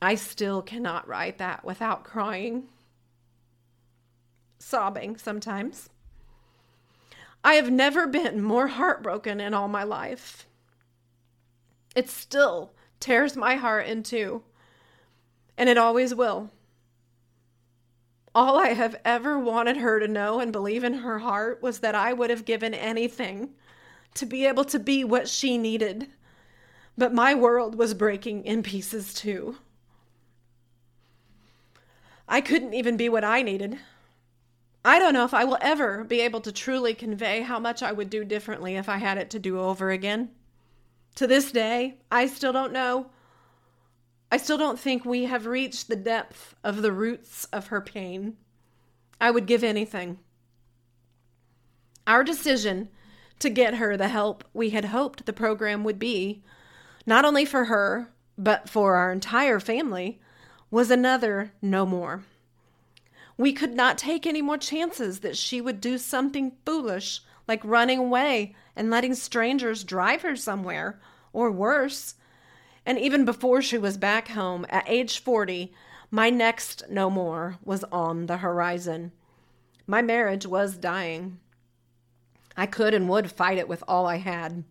I 0.00 0.14
still 0.14 0.60
cannot 0.60 1.08
write 1.08 1.38
that 1.38 1.64
without 1.64 2.04
crying, 2.04 2.68
sobbing 4.58 5.16
sometimes. 5.16 5.88
I 7.42 7.54
have 7.54 7.70
never 7.70 8.06
been 8.06 8.42
more 8.42 8.68
heartbroken 8.68 9.40
in 9.40 9.54
all 9.54 9.68
my 9.68 9.82
life. 9.82 10.46
It 11.96 12.08
still 12.10 12.72
tears 13.00 13.36
my 13.36 13.56
heart 13.56 13.86
in 13.86 14.02
two, 14.02 14.42
and 15.56 15.68
it 15.68 15.78
always 15.78 16.14
will. 16.14 16.50
All 18.34 18.58
I 18.58 18.68
have 18.70 18.96
ever 19.04 19.38
wanted 19.38 19.76
her 19.76 20.00
to 20.00 20.08
know 20.08 20.40
and 20.40 20.52
believe 20.52 20.82
in 20.82 20.94
her 20.94 21.20
heart 21.20 21.62
was 21.62 21.78
that 21.78 21.94
I 21.94 22.12
would 22.12 22.30
have 22.30 22.44
given 22.44 22.74
anything 22.74 23.50
to 24.14 24.26
be 24.26 24.44
able 24.46 24.64
to 24.64 24.78
be 24.78 25.04
what 25.04 25.28
she 25.28 25.56
needed. 25.56 26.08
But 26.98 27.14
my 27.14 27.34
world 27.34 27.76
was 27.76 27.94
breaking 27.94 28.44
in 28.44 28.62
pieces 28.62 29.14
too. 29.14 29.58
I 32.28 32.40
couldn't 32.40 32.74
even 32.74 32.96
be 32.96 33.08
what 33.08 33.24
I 33.24 33.42
needed. 33.42 33.78
I 34.84 34.98
don't 34.98 35.14
know 35.14 35.24
if 35.24 35.34
I 35.34 35.44
will 35.44 35.58
ever 35.60 36.04
be 36.04 36.20
able 36.20 36.40
to 36.40 36.52
truly 36.52 36.94
convey 36.94 37.42
how 37.42 37.58
much 37.58 37.82
I 37.82 37.92
would 37.92 38.10
do 38.10 38.24
differently 38.24 38.76
if 38.76 38.88
I 38.88 38.98
had 38.98 39.18
it 39.18 39.30
to 39.30 39.38
do 39.38 39.60
over 39.60 39.90
again. 39.90 40.30
To 41.16 41.26
this 41.26 41.52
day, 41.52 41.98
I 42.10 42.26
still 42.26 42.52
don't 42.52 42.72
know. 42.72 43.10
I 44.34 44.36
still 44.36 44.58
don't 44.58 44.80
think 44.80 45.04
we 45.04 45.26
have 45.26 45.46
reached 45.46 45.86
the 45.86 45.94
depth 45.94 46.56
of 46.64 46.82
the 46.82 46.90
roots 46.90 47.44
of 47.52 47.68
her 47.68 47.80
pain. 47.80 48.36
I 49.20 49.30
would 49.30 49.46
give 49.46 49.62
anything. 49.62 50.18
Our 52.04 52.24
decision 52.24 52.88
to 53.38 53.48
get 53.48 53.74
her 53.74 53.96
the 53.96 54.08
help 54.08 54.42
we 54.52 54.70
had 54.70 54.86
hoped 54.86 55.24
the 55.24 55.32
program 55.32 55.84
would 55.84 56.00
be, 56.00 56.42
not 57.06 57.24
only 57.24 57.44
for 57.44 57.66
her, 57.66 58.12
but 58.36 58.68
for 58.68 58.96
our 58.96 59.12
entire 59.12 59.60
family, 59.60 60.18
was 60.68 60.90
another 60.90 61.52
no 61.62 61.86
more. 61.86 62.24
We 63.36 63.52
could 63.52 63.74
not 63.74 63.98
take 63.98 64.26
any 64.26 64.42
more 64.42 64.58
chances 64.58 65.20
that 65.20 65.36
she 65.36 65.60
would 65.60 65.80
do 65.80 65.96
something 65.96 66.56
foolish, 66.66 67.20
like 67.46 67.64
running 67.64 68.00
away 68.00 68.56
and 68.74 68.90
letting 68.90 69.14
strangers 69.14 69.84
drive 69.84 70.22
her 70.22 70.34
somewhere, 70.34 70.98
or 71.32 71.52
worse. 71.52 72.16
And 72.86 72.98
even 72.98 73.24
before 73.24 73.62
she 73.62 73.78
was 73.78 73.96
back 73.96 74.28
home, 74.28 74.66
at 74.68 74.88
age 74.88 75.18
40, 75.18 75.72
my 76.10 76.30
next 76.30 76.84
no 76.90 77.10
more 77.10 77.58
was 77.64 77.84
on 77.84 78.26
the 78.26 78.38
horizon. 78.38 79.12
My 79.86 80.02
marriage 80.02 80.46
was 80.46 80.76
dying. 80.76 81.40
I 82.56 82.66
could 82.66 82.94
and 82.94 83.08
would 83.08 83.30
fight 83.30 83.58
it 83.58 83.68
with 83.68 83.82
all 83.88 84.06
I 84.06 84.16
had. 84.16 84.64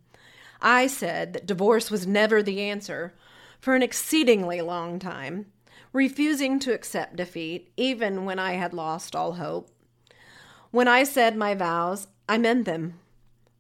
I 0.61 0.87
said 0.87 1.33
that 1.33 1.45
divorce 1.45 1.91
was 1.91 2.07
never 2.07 2.41
the 2.41 2.61
answer 2.61 3.13
for 3.59 3.75
an 3.75 3.83
exceedingly 3.83 4.61
long 4.61 4.99
time 4.99 5.47
refusing 5.93 6.57
to 6.57 6.73
accept 6.73 7.15
defeat, 7.15 7.71
even 7.77 8.25
when 8.25 8.39
I 8.39 8.53
had 8.53 8.73
lost 8.73 9.15
all 9.15 9.33
hope. 9.33 9.69
When 10.71 10.87
I 10.87 11.03
said 11.03 11.37
my 11.37 11.53
vows, 11.53 12.07
I 12.27 12.39
meant 12.39 12.65
them. 12.65 12.99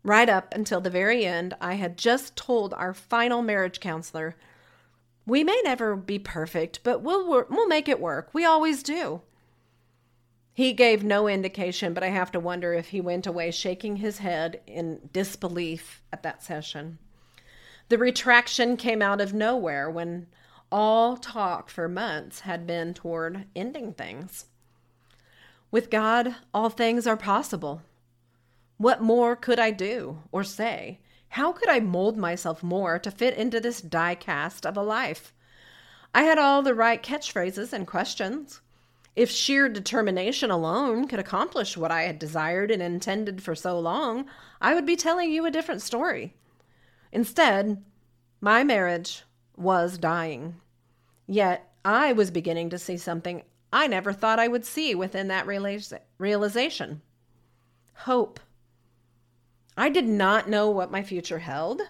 Right 0.03 0.27
up 0.27 0.53
until 0.53 0.81
the 0.81 0.89
very 0.89 1.25
end, 1.25 1.55
I 1.61 1.75
had 1.75 1.97
just 1.97 2.35
told 2.35 2.73
our 2.73 2.93
final 2.93 3.41
marriage 3.41 3.79
counselor, 3.79 4.35
"We 5.25 5.43
may 5.43 5.61
never 5.63 5.95
be 5.95 6.19
perfect, 6.19 6.81
but 6.83 7.01
we'll 7.01 7.25
we'll 7.25 7.67
make 7.67 7.87
it 7.87 8.01
work. 8.01 8.29
We 8.33 8.43
always 8.43 8.83
do." 8.83 9.21
He 10.53 10.73
gave 10.73 11.03
no 11.03 11.27
indication, 11.27 11.93
but 11.93 12.03
I 12.03 12.09
have 12.09 12.31
to 12.33 12.39
wonder 12.39 12.73
if 12.73 12.89
he 12.89 13.01
went 13.01 13.25
away 13.25 13.49
shaking 13.49 13.95
his 13.95 14.19
head 14.19 14.61
in 14.67 15.09
disbelief 15.11 16.03
at 16.11 16.21
that 16.23 16.43
session. 16.43 16.99
The 17.89 17.97
retraction 17.97 18.77
came 18.77 19.01
out 19.01 19.21
of 19.21 19.33
nowhere 19.33 19.89
when 19.89 20.27
all 20.71 21.17
talk 21.17 21.69
for 21.69 21.87
months 21.87 22.41
had 22.41 22.67
been 22.67 22.93
toward 22.93 23.45
ending 23.55 23.93
things. 23.93 24.45
With 25.71 25.89
God, 25.89 26.35
all 26.53 26.69
things 26.69 27.07
are 27.07 27.17
possible. 27.17 27.81
What 28.77 29.01
more 29.01 29.35
could 29.35 29.59
I 29.59 29.71
do 29.71 30.23
or 30.31 30.43
say? 30.43 30.99
How 31.29 31.51
could 31.51 31.69
I 31.69 31.79
mold 31.79 32.17
myself 32.17 32.61
more 32.61 32.99
to 32.99 33.11
fit 33.11 33.35
into 33.35 33.59
this 33.59 33.81
die 33.81 34.15
cast 34.15 34.65
of 34.65 34.77
a 34.77 34.83
life? 34.83 35.33
I 36.13 36.23
had 36.23 36.37
all 36.37 36.61
the 36.61 36.75
right 36.75 37.01
catchphrases 37.01 37.73
and 37.73 37.87
questions. 37.87 38.61
If 39.15 39.29
sheer 39.29 39.69
determination 39.69 40.51
alone 40.51 41.07
could 41.07 41.19
accomplish 41.19 41.77
what 41.77 41.91
I 41.91 42.03
had 42.03 42.19
desired 42.19 42.71
and 42.71 42.81
intended 42.81 43.41
for 43.41 43.55
so 43.55 43.79
long, 43.79 44.25
I 44.61 44.73
would 44.73 44.85
be 44.85 44.95
telling 44.95 45.31
you 45.31 45.45
a 45.45 45.51
different 45.51 45.81
story. 45.81 46.35
Instead, 47.11 47.83
my 48.41 48.63
marriage 48.63 49.23
was 49.55 49.97
dying. 49.97 50.55
Yet 51.27 51.71
I 51.85 52.13
was 52.13 52.31
beginning 52.31 52.69
to 52.71 52.79
see 52.79 52.97
something 52.97 53.43
I 53.71 53.87
never 53.87 54.13
thought 54.13 54.39
I 54.39 54.47
would 54.47 54.65
see 54.65 54.93
within 54.93 55.29
that 55.29 55.47
realization 55.47 57.01
hope. 57.93 58.39
I 59.77 59.89
did 59.89 60.07
not 60.07 60.49
know 60.49 60.69
what 60.69 60.91
my 60.91 61.03
future 61.03 61.39
held, 61.39 61.81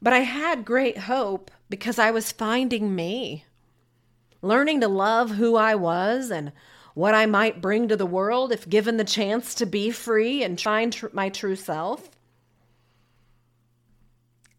but 0.00 0.12
I 0.12 0.20
had 0.20 0.64
great 0.64 0.98
hope 0.98 1.50
because 1.68 1.98
I 1.98 2.10
was 2.10 2.32
finding 2.32 2.94
me, 2.94 3.44
learning 4.42 4.80
to 4.80 4.88
love 4.88 5.32
who 5.32 5.56
I 5.56 5.74
was 5.74 6.30
and 6.30 6.52
what 6.94 7.14
I 7.14 7.26
might 7.26 7.60
bring 7.60 7.88
to 7.88 7.96
the 7.96 8.06
world 8.06 8.52
if 8.52 8.68
given 8.68 8.96
the 8.96 9.04
chance 9.04 9.54
to 9.56 9.66
be 9.66 9.90
free 9.90 10.42
and 10.42 10.60
find 10.60 10.92
tr- 10.92 11.08
my 11.12 11.28
true 11.28 11.56
self. 11.56 12.10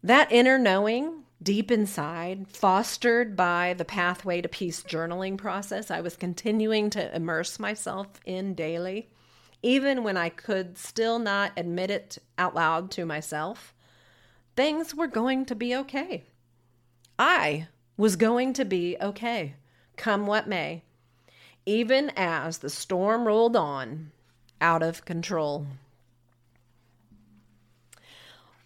That 0.02 0.30
inner 0.30 0.58
knowing 0.58 1.24
deep 1.42 1.70
inside, 1.70 2.46
fostered 2.48 3.36
by 3.36 3.74
the 3.74 3.84
Pathway 3.84 4.40
to 4.40 4.48
Peace 4.48 4.82
journaling 4.82 5.36
process 5.36 5.90
I 5.90 6.00
was 6.00 6.16
continuing 6.16 6.90
to 6.90 7.14
immerse 7.14 7.58
myself 7.58 8.08
in 8.24 8.54
daily, 8.54 9.08
even 9.62 10.04
when 10.04 10.16
I 10.16 10.28
could 10.28 10.78
still 10.78 11.18
not 11.18 11.52
admit 11.56 11.90
it 11.90 12.18
out 12.36 12.54
loud 12.54 12.90
to 12.92 13.04
myself, 13.04 13.74
things 14.56 14.94
were 14.94 15.06
going 15.06 15.44
to 15.46 15.54
be 15.54 15.74
okay. 15.74 16.24
I 17.18 17.68
was 17.96 18.16
going 18.16 18.52
to 18.54 18.64
be 18.64 18.96
okay, 19.00 19.54
come 19.96 20.26
what 20.26 20.48
may, 20.48 20.84
even 21.66 22.12
as 22.16 22.58
the 22.58 22.70
storm 22.70 23.26
rolled 23.26 23.56
on 23.56 24.12
out 24.60 24.82
of 24.82 25.04
control. 25.04 25.66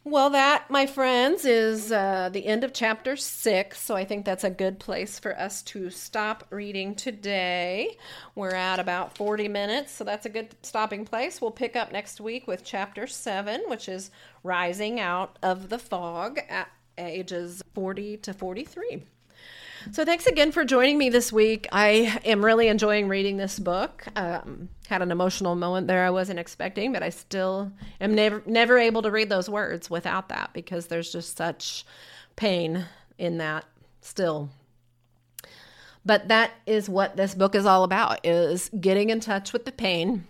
Well, 0.05 0.31
that, 0.31 0.69
my 0.69 0.87
friends, 0.87 1.45
is 1.45 1.93
uh, 1.93 2.29
the 2.33 2.47
end 2.47 2.65
of 2.65 2.73
chapter 2.73 3.15
six. 3.15 3.81
So 3.81 3.95
I 3.95 4.05
think 4.05 4.25
that's 4.25 4.43
a 4.43 4.51
good 4.51 4.81
place 4.81 5.21
for 5.21 5.39
us 5.39 5.63
to 5.63 5.91
stop 5.91 6.45
reading 6.51 6.97
today. 6.97 7.97
We're 8.35 8.55
at 8.55 8.81
about 8.81 9.17
40 9.17 9.47
minutes, 9.47 9.93
so 9.93 10.03
that's 10.03 10.27
a 10.27 10.29
good 10.29 10.57
stopping 10.63 11.05
place. 11.05 11.41
We'll 11.41 11.53
pick 11.53 11.77
up 11.77 11.93
next 11.93 12.21
week 12.21 12.49
with 12.49 12.65
chapter 12.65 13.07
seven, 13.07 13.63
which 13.69 13.89
is 13.89 14.11
Rising 14.43 14.99
Out 14.99 15.39
of 15.41 15.69
the 15.69 15.79
Fog 15.79 16.41
at 16.49 16.69
ages 16.99 17.63
40 17.73 18.17
to 18.19 18.35
43. 18.35 19.05
So, 19.91 20.05
thanks 20.05 20.27
again 20.27 20.53
for 20.53 20.65
joining 20.65 20.97
me 20.97 21.09
this 21.11 21.33
week. 21.33 21.67
I 21.73 22.21
am 22.25 22.45
really 22.45 22.69
enjoying 22.69 23.09
reading 23.09 23.37
this 23.37 23.59
book. 23.59 24.05
Um, 24.15 24.69
had 24.89 25.03
an 25.03 25.11
emotional 25.11 25.57
moment 25.57 25.89
there 25.89 26.05
I 26.05 26.11
wasn't 26.11 26.39
expecting, 26.39 26.93
but 26.93 27.03
I 27.03 27.11
still 27.11 27.73
am 28.01 28.15
never 28.15 28.43
never 28.47 28.79
able 28.79 29.03
to 29.03 29.11
read 29.11 29.29
those 29.29 29.51
words 29.51 29.91
without 29.91 30.29
that 30.29 30.51
because 30.53 30.87
there's 30.87 31.11
just 31.11 31.37
such 31.37 31.85
pain 32.37 32.87
in 33.19 33.39
that 33.39 33.65
still. 34.01 34.51
But 36.05 36.29
that 36.29 36.53
is 36.67 36.89
what 36.89 37.17
this 37.17 37.35
book 37.35 37.55
is 37.55 37.67
all 37.67 37.85
about 37.85 38.25
is 38.25 38.71
getting 38.81 39.11
in 39.11 39.21
touch 39.21 39.53
with 39.53 39.65
the 39.65 39.73
pain 39.73 40.27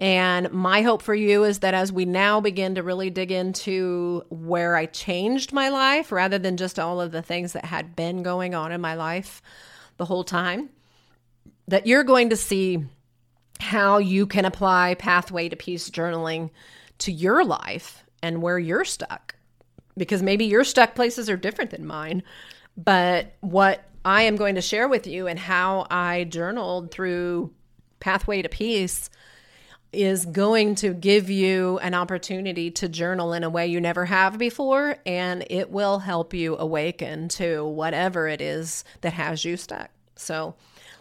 and 0.00 0.50
my 0.50 0.80
hope 0.80 1.02
for 1.02 1.14
you 1.14 1.44
is 1.44 1.58
that 1.58 1.74
as 1.74 1.92
we 1.92 2.06
now 2.06 2.40
begin 2.40 2.76
to 2.76 2.82
really 2.82 3.10
dig 3.10 3.30
into 3.30 4.24
where 4.30 4.74
I 4.74 4.86
changed 4.86 5.52
my 5.52 5.68
life 5.68 6.10
rather 6.10 6.38
than 6.38 6.56
just 6.56 6.78
all 6.78 7.02
of 7.02 7.12
the 7.12 7.20
things 7.20 7.52
that 7.52 7.66
had 7.66 7.94
been 7.94 8.22
going 8.22 8.54
on 8.54 8.72
in 8.72 8.80
my 8.80 8.94
life 8.94 9.42
the 9.98 10.06
whole 10.06 10.24
time, 10.24 10.70
that 11.68 11.86
you're 11.86 12.02
going 12.02 12.30
to 12.30 12.36
see 12.36 12.82
how 13.60 13.98
you 13.98 14.26
can 14.26 14.46
apply 14.46 14.94
Pathway 14.94 15.50
to 15.50 15.56
Peace 15.56 15.90
journaling 15.90 16.48
to 16.98 17.12
your 17.12 17.44
life 17.44 18.02
and 18.22 18.40
where 18.40 18.58
you're 18.58 18.86
stuck. 18.86 19.34
Because 19.98 20.22
maybe 20.22 20.46
your 20.46 20.64
stuck 20.64 20.94
places 20.94 21.28
are 21.28 21.36
different 21.36 21.72
than 21.72 21.84
mine. 21.84 22.22
But 22.74 23.34
what 23.40 23.84
I 24.02 24.22
am 24.22 24.36
going 24.36 24.54
to 24.54 24.62
share 24.62 24.88
with 24.88 25.06
you 25.06 25.26
and 25.26 25.38
how 25.38 25.86
I 25.90 26.24
journaled 26.24 26.90
through 26.90 27.52
Pathway 27.98 28.40
to 28.40 28.48
Peace 28.48 29.10
is 29.92 30.24
going 30.24 30.74
to 30.76 30.94
give 30.94 31.28
you 31.28 31.78
an 31.78 31.94
opportunity 31.94 32.70
to 32.70 32.88
journal 32.88 33.32
in 33.32 33.42
a 33.42 33.50
way 33.50 33.66
you 33.66 33.80
never 33.80 34.04
have 34.04 34.38
before, 34.38 34.96
and 35.04 35.44
it 35.50 35.70
will 35.70 35.98
help 35.98 36.32
you 36.32 36.56
awaken 36.56 37.28
to 37.28 37.64
whatever 37.64 38.28
it 38.28 38.40
is 38.40 38.84
that 39.00 39.12
has 39.12 39.44
you 39.44 39.56
stuck. 39.56 39.90
So, 40.16 40.54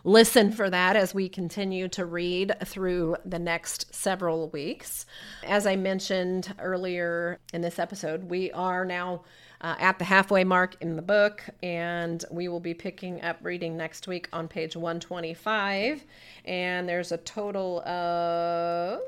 listen 0.03 0.51
for 0.51 0.69
that 0.69 0.95
as 0.95 1.13
we 1.13 1.29
continue 1.29 1.87
to 1.89 2.05
read 2.05 2.53
through 2.65 3.17
the 3.25 3.39
next 3.39 3.93
several 3.93 4.49
weeks. 4.49 5.05
As 5.45 5.67
I 5.67 5.75
mentioned 5.75 6.53
earlier 6.57 7.39
in 7.53 7.61
this 7.61 7.79
episode, 7.79 8.23
we 8.23 8.51
are 8.51 8.85
now 8.85 9.23
uh, 9.61 9.75
at 9.79 9.99
the 9.99 10.05
halfway 10.05 10.43
mark 10.43 10.75
in 10.81 10.95
the 10.95 11.01
book, 11.01 11.43
and 11.61 12.23
we 12.31 12.47
will 12.47 12.59
be 12.59 12.73
picking 12.73 13.21
up 13.21 13.37
reading 13.41 13.75
next 13.75 14.07
week 14.07 14.29
on 14.31 14.47
page 14.47 14.75
125. 14.75 16.05
And 16.45 16.87
there's 16.87 17.11
a 17.11 17.17
total 17.17 17.81
of 17.81 19.01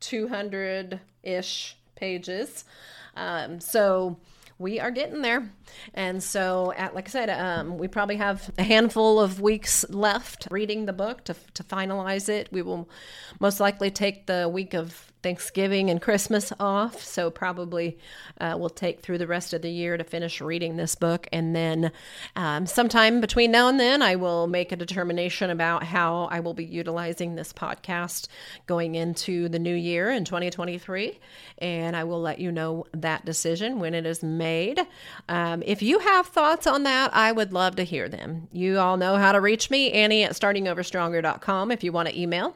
200 0.00 1.00
ish 1.22 1.76
pages. 1.94 2.64
Um, 3.16 3.60
so 3.60 4.16
we 4.58 4.80
are 4.80 4.90
getting 4.90 5.22
there. 5.22 5.50
And 5.94 6.22
so, 6.22 6.72
at, 6.76 6.94
like 6.94 7.08
I 7.08 7.10
said, 7.10 7.30
um, 7.30 7.78
we 7.78 7.88
probably 7.88 8.16
have 8.16 8.50
a 8.58 8.62
handful 8.62 9.20
of 9.20 9.40
weeks 9.40 9.84
left 9.88 10.48
reading 10.50 10.86
the 10.86 10.92
book 10.92 11.24
to, 11.24 11.34
to 11.54 11.64
finalize 11.64 12.28
it. 12.28 12.48
We 12.52 12.62
will 12.62 12.88
most 13.40 13.60
likely 13.60 13.90
take 13.90 14.26
the 14.26 14.48
week 14.48 14.74
of 14.74 15.12
Thanksgiving 15.24 15.88
and 15.88 16.02
Christmas 16.02 16.52
off, 16.60 17.02
so 17.02 17.30
probably 17.30 17.98
uh, 18.42 18.56
we'll 18.58 18.68
take 18.68 19.00
through 19.00 19.16
the 19.16 19.26
rest 19.26 19.54
of 19.54 19.62
the 19.62 19.70
year 19.70 19.96
to 19.96 20.04
finish 20.04 20.42
reading 20.42 20.76
this 20.76 20.94
book. 20.94 21.26
And 21.32 21.56
then 21.56 21.92
um, 22.36 22.66
sometime 22.66 23.22
between 23.22 23.50
now 23.50 23.68
and 23.68 23.80
then, 23.80 24.02
I 24.02 24.16
will 24.16 24.46
make 24.46 24.70
a 24.70 24.76
determination 24.76 25.48
about 25.48 25.82
how 25.82 26.28
I 26.30 26.40
will 26.40 26.52
be 26.52 26.66
utilizing 26.66 27.36
this 27.36 27.54
podcast 27.54 28.28
going 28.66 28.96
into 28.96 29.48
the 29.48 29.58
new 29.58 29.74
year 29.74 30.10
in 30.10 30.26
2023. 30.26 31.18
And 31.56 31.96
I 31.96 32.04
will 32.04 32.20
let 32.20 32.38
you 32.38 32.52
know 32.52 32.84
that 32.92 33.24
decision 33.24 33.80
when 33.80 33.94
it 33.94 34.04
is 34.04 34.22
made. 34.22 34.78
Um, 35.30 35.62
if 35.64 35.80
you 35.80 36.00
have 36.00 36.26
thoughts 36.26 36.66
on 36.66 36.82
that, 36.82 37.16
I 37.16 37.32
would 37.32 37.54
love 37.54 37.76
to 37.76 37.82
hear 37.82 38.10
them. 38.10 38.48
You 38.52 38.78
all 38.78 38.98
know 38.98 39.16
how 39.16 39.32
to 39.32 39.40
reach 39.40 39.70
me, 39.70 39.90
Annie 39.90 40.22
at 40.22 40.32
startingoverstronger.com 40.32 41.70
if 41.70 41.82
you 41.82 41.92
want 41.92 42.10
to 42.10 42.20
email 42.20 42.54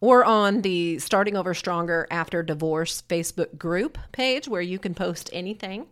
or 0.00 0.24
on 0.24 0.62
the 0.62 0.98
Starting 0.98 1.36
Over 1.36 1.54
Stronger 1.54 2.06
After 2.10 2.42
Divorce 2.42 3.02
Facebook 3.08 3.58
group 3.58 3.98
page 4.12 4.48
where 4.48 4.62
you 4.62 4.78
can 4.78 4.94
post 4.94 5.28
anything 5.32 5.86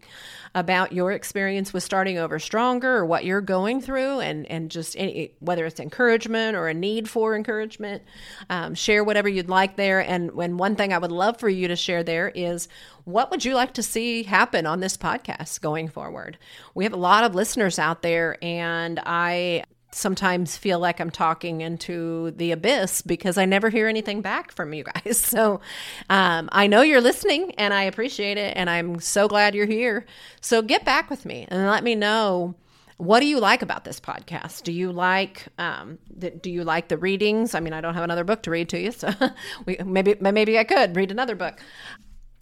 about 0.55 0.93
your 0.93 1.13
experience 1.13 1.73
with 1.75 1.83
starting 1.83 2.17
over 2.17 2.39
stronger 2.39 2.97
or 2.97 3.05
what 3.05 3.27
you're 3.27 3.43
going 3.43 3.81
through 3.81 4.21
and, 4.21 4.47
and 4.47 4.71
just 4.71 4.97
any, 4.97 5.33
whether 5.41 5.67
it's 5.67 5.79
encouragement 5.79 6.57
or 6.57 6.69
a 6.69 6.75
need 6.75 7.11
for 7.11 7.35
encouragement. 7.35 8.03
Um, 8.49 8.75
share 8.75 9.05
whatever 9.05 9.29
you'd 9.29 9.51
like 9.51 9.77
there. 9.77 10.01
And 10.01 10.33
when 10.33 10.57
one 10.57 10.75
thing 10.75 10.95
I 10.95 10.99
would 10.99 11.13
love 11.13 11.39
for 11.39 11.49
you 11.49 11.69
to 11.69 11.77
share 11.77 12.03
there 12.03 12.31
is 12.35 12.69
what 13.05 13.31
would 13.31 13.45
you 13.45 13.55
like 13.55 13.75
to 13.75 13.83
see 13.83 14.23
happen 14.23 14.67
on 14.67 14.81
this 14.81 14.97
podcast 14.97 15.61
going 15.61 15.89
forward? 15.89 16.39
We 16.75 16.85
have 16.85 16.95
a 16.95 16.97
lot 16.97 17.25
of 17.25 17.35
listeners 17.35 17.79
out 17.79 18.03
there, 18.03 18.37
and 18.43 18.99
I 19.05 19.65
sometimes 19.97 20.57
feel 20.57 20.79
like 20.79 21.01
I'm 21.01 21.11
talking 21.11 21.63
into 21.63 22.31
the 22.33 22.53
abyss 22.53 23.03
because 23.03 23.39
I 23.39 23.47
never 23.47 23.71
hear 23.71 23.89
anything 23.89 24.21
back 24.21 24.53
from 24.53 24.73
you 24.73 24.85
guys. 24.85 25.25
So 25.37 25.61
um, 26.09 26.49
I 26.53 26.67
know 26.67 26.81
you're 26.83 27.01
listening 27.01 27.53
and 27.59 27.75
I 27.75 27.83
appreciate 27.83 28.39
it. 28.39 28.57
And 28.57 28.71
I'm 28.71 29.01
so 29.01 29.29
glad 29.29 29.55
you're 29.55 29.67
here. 29.67 30.07
So 30.41 30.63
get 30.63 30.85
back 30.85 31.11
with 31.11 31.27
me 31.27 31.47
and 31.49 31.67
let 31.67 31.85
me 31.85 31.95
know. 31.95 32.55
What 32.97 33.21
do 33.21 33.27
you 33.27 33.39
like 33.39 33.61
about 33.61 33.85
this 33.85 34.01
podcast? 34.01 34.63
Do 34.63 34.73
you 34.73 34.93
like 34.93 35.49
um, 35.59 35.99
do 36.41 36.51
you 36.51 36.65
like 36.65 36.89
the 36.89 36.97
readings? 36.97 37.55
I 37.55 37.61
mean, 37.61 37.75
I 37.75 37.83
don't 37.83 37.93
have 37.93 38.05
another 38.05 38.25
book 38.25 38.43
to 38.45 38.51
read 38.51 38.71
to 38.71 38.81
you, 38.81 38.93
so 38.93 39.11
we, 39.67 39.77
maybe 39.85 40.17
maybe 40.19 40.59
I 40.59 40.65
could 40.65 40.97
read 40.97 41.11
another 41.11 41.35
book 41.35 41.61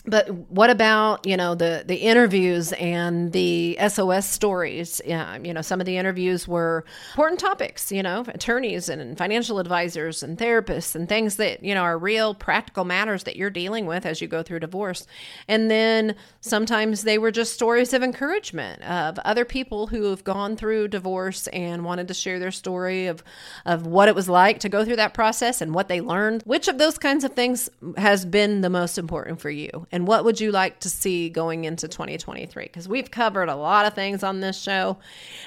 but 0.07 0.29
what 0.51 0.69
about 0.69 1.27
you 1.27 1.37
know 1.37 1.55
the 1.55 1.83
the 1.87 1.97
interviews 1.97 2.73
and 2.75 3.33
the 3.33 3.79
SOS 3.89 4.29
stories? 4.29 5.01
Yeah, 5.05 5.39
you 5.39 5.55
know 5.55 5.63
some 5.63 5.81
of 5.81 5.87
the 5.87 5.97
interviews 5.97 6.47
were 6.47 6.85
important 7.13 7.41
topics. 7.41 7.91
You 7.91 8.03
know, 8.03 8.25
attorneys 8.29 8.91
and 8.91 9.17
financial 9.17 9.59
advisors 9.59 10.23
and 10.23 10.37
therapists 10.37 10.95
and 10.95 11.09
things 11.09 11.37
that 11.37 11.63
you 11.65 11.75
know 11.75 11.81
are 11.81 11.97
real 11.97 12.35
practical 12.35 12.85
matters 12.85 13.25
that 13.25 13.37
you're 13.37 13.49
dealing 13.49 13.87
with 13.87 14.05
as 14.05 14.21
you 14.21 14.29
go 14.29 14.43
through 14.43 14.61
divorce. 14.61 15.07
And 15.49 15.71
then 15.71 16.17
sometimes 16.43 17.05
they 17.05 17.17
were 17.17 17.31
just 17.31 17.55
stories 17.55 17.95
of 17.95 18.03
encouragement 18.03 18.83
of 18.83 19.19
other 19.21 19.47
people 19.47 19.87
who 19.87 20.11
have 20.11 20.23
gone 20.23 20.57
through 20.57 20.89
divorce 20.89 21.47
and 21.47 21.83
wanted 21.83 22.09
to 22.09 22.15
share 22.15 22.39
their 22.39 22.51
story 22.51 23.07
of 23.07 23.25
of 23.65 23.87
what 23.87 24.09
it 24.09 24.15
was 24.15 24.29
like 24.29 24.61
to 24.61 24.69
go 24.69 24.85
through 24.85 24.97
that 24.97 25.15
process 25.15 25.63
and 25.63 25.75
what 25.75 25.89
they 25.89 26.03
learned. 26.03 26.43
Which 26.45 26.69
of 26.69 26.77
those 26.77 26.99
kinds 26.99 27.25
of 27.25 27.33
things 27.33 27.71
has 27.97 28.27
been 28.27 28.61
the 28.61 28.69
most 28.69 28.99
important 28.99 29.41
for 29.41 29.49
you? 29.49 29.87
And 29.95 30.09
what 30.09 30.25
would 30.25 30.41
you 30.41 30.51
like 30.51 30.81
to 30.81 30.91
see 30.91 31.31
going 31.31 31.67
into 31.67 31.87
2023? 31.87 32.65
Because 32.65 32.89
we've 32.89 33.13
covered 33.13 33.49
a 33.49 33.55
lot 33.55 33.87
of 33.87 33.95
things 33.95 34.25
on 34.25 34.41
this 34.41 34.61
show. 34.61 34.99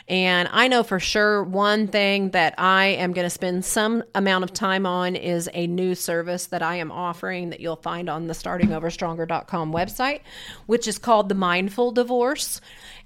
And 0.08 0.48
I 0.54 0.70
know 0.70 0.84
for 0.84 1.02
sure 1.02 1.44
one 1.44 1.90
thing 1.90 2.30
that 2.30 2.56
I 2.58 2.86
am 2.86 3.12
going 3.12 3.26
to 3.26 3.30
spend 3.30 3.66
some 3.66 4.06
amount 4.16 4.46
of 4.46 4.54
time 4.54 4.86
on 4.86 5.18
is 5.18 5.50
a 5.54 5.68
new 5.68 5.96
service 5.96 6.46
that 6.46 6.64
I 6.64 6.78
am 6.78 6.94
offering 6.94 7.50
that 7.50 7.60
you'll 7.60 7.76
find 7.76 8.10
on 8.10 8.28
the 8.28 8.34
startingoverstronger.com 8.34 9.74
website, 9.74 10.22
which 10.66 10.88
is 10.88 10.98
called 10.98 11.28
the 11.28 11.36
Mindful 11.36 11.92
Divorce. 11.92 12.62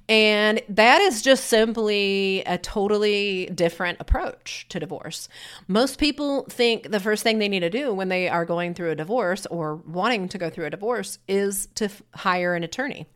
And 0.09 0.61
that 0.69 1.01
is 1.01 1.21
just 1.21 1.45
simply 1.45 2.43
a 2.45 2.57
totally 2.57 3.45
different 3.47 3.97
approach 3.99 4.65
to 4.69 4.79
divorce. 4.79 5.29
Most 5.67 5.99
people 5.99 6.43
think 6.49 6.91
the 6.91 6.99
first 6.99 7.23
thing 7.23 7.39
they 7.39 7.47
need 7.47 7.61
to 7.61 7.69
do 7.69 7.93
when 7.93 8.09
they 8.09 8.27
are 8.27 8.45
going 8.45 8.73
through 8.73 8.91
a 8.91 8.95
divorce 8.95 9.45
or 9.45 9.75
wanting 9.75 10.27
to 10.29 10.37
go 10.37 10.49
through 10.49 10.65
a 10.65 10.69
divorce 10.69 11.19
is 11.27 11.67
to 11.75 11.85
f- 11.85 12.01
hire 12.13 12.55
an 12.55 12.63
attorney. 12.63 13.07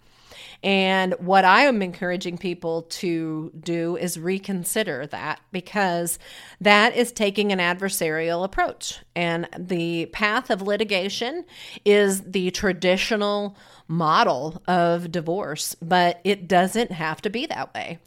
And 0.63 1.13
what 1.19 1.45
I 1.45 1.65
am 1.65 1.81
encouraging 1.81 2.37
people 2.37 2.83
to 2.83 3.51
do 3.59 3.97
is 3.97 4.19
reconsider 4.19 5.05
that 5.07 5.39
because 5.51 6.17
that 6.61 6.95
is 6.95 7.11
taking 7.11 7.51
an 7.51 7.59
adversarial 7.59 8.43
approach. 8.43 8.99
And 9.15 9.47
the 9.57 10.07
path 10.07 10.49
of 10.49 10.61
litigation 10.61 11.45
is 11.83 12.21
the 12.21 12.51
traditional 12.51 13.55
model 13.87 14.61
of 14.67 15.11
divorce, 15.11 15.75
but 15.81 16.19
it 16.23 16.47
doesn't 16.47 16.91
have 16.91 17.21
to 17.21 17.29
be 17.29 17.45
that 17.45 17.73
way. 17.73 17.99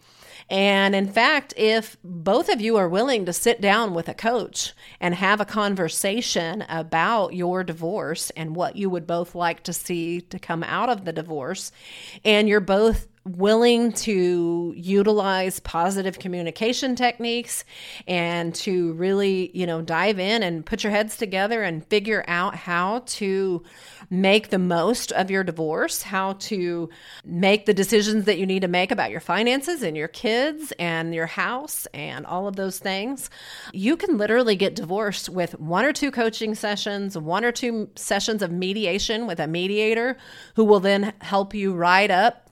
And 0.51 0.95
in 0.95 1.09
fact, 1.09 1.53
if 1.57 1.99
both 2.03 2.49
of 2.49 2.61
you 2.61 2.77
are 2.77 2.89
willing 2.89 3.27
to 3.27 3.33
sit 3.35 3.61
down 3.61 3.93
with 3.93 4.09
a 4.09 4.15
coach 4.15 4.73
and 4.99 5.15
have 5.15 5.41
a 5.41 5.45
conversation 5.45 6.65
about 6.71 7.35
your 7.35 7.63
divorce 7.63 8.31
and 8.31 8.57
what 8.57 8.75
you 8.77 8.89
would 8.89 9.07
both 9.07 9.35
like 9.35 9.63
to 9.65 9.75
see 9.75 10.23
to 10.23 10.39
come 10.39 10.63
out 10.63 10.89
of 10.89 11.05
the 11.05 11.13
divorce, 11.13 11.71
and 12.25 12.49
you're 12.49 12.61
both 12.61 13.09
willing 13.37 13.93
to 13.93 14.73
utilize 14.77 15.61
positive 15.61 16.19
communication 16.19 16.97
techniques 16.97 17.65
and 18.07 18.55
to 18.55 18.93
really, 18.95 19.51
you 19.55 19.67
know, 19.67 19.83
dive 19.83 20.19
in 20.19 20.43
and 20.43 20.65
put 20.65 20.83
your 20.83 20.91
heads 20.91 21.17
together 21.17 21.63
and 21.63 21.87
figure 21.87 22.25
out 22.29 22.55
how 22.55 23.01
to 23.07 23.63
make 24.11 24.49
the 24.49 24.59
most 24.59 25.13
of 25.13 25.31
your 25.31 25.45
divorce, 25.45 26.03
how 26.03 26.33
to 26.35 26.89
make 27.25 27.67
the 27.67 27.75
decisions 27.75 28.25
that 28.25 28.39
you 28.39 28.47
need 28.47 28.63
to 28.63 28.69
make 28.69 28.91
about 28.91 29.11
your 29.11 29.21
finances 29.21 29.83
and 29.83 29.97
your 29.97 30.09
kids 30.09 30.73
and 30.79 31.15
your 31.15 31.27
house 31.27 31.87
and 31.93 32.25
all 32.27 32.49
of 32.49 32.57
those 32.57 32.79
things. 32.79 33.31
You 33.73 33.97
can 33.97 34.17
literally 34.17 34.57
get 34.57 34.75
divorced 34.75 35.29
with 35.29 35.59
one 35.61 35.85
or 35.85 35.93
two 35.93 36.11
coaching 36.11 36.55
sessions, 36.55 37.17
one 37.17 37.45
or 37.45 37.53
two 37.53 37.91
sessions 37.97 38.43
of 38.43 38.51
mediation 38.51 39.27
with 39.27 39.41
a 39.41 39.47
mediator 39.47 40.17
who 40.55 40.65
will 40.65 40.81
then 40.81 41.13
help 41.21 41.55
you 41.55 41.75
write 41.75 42.11
up 42.11 42.48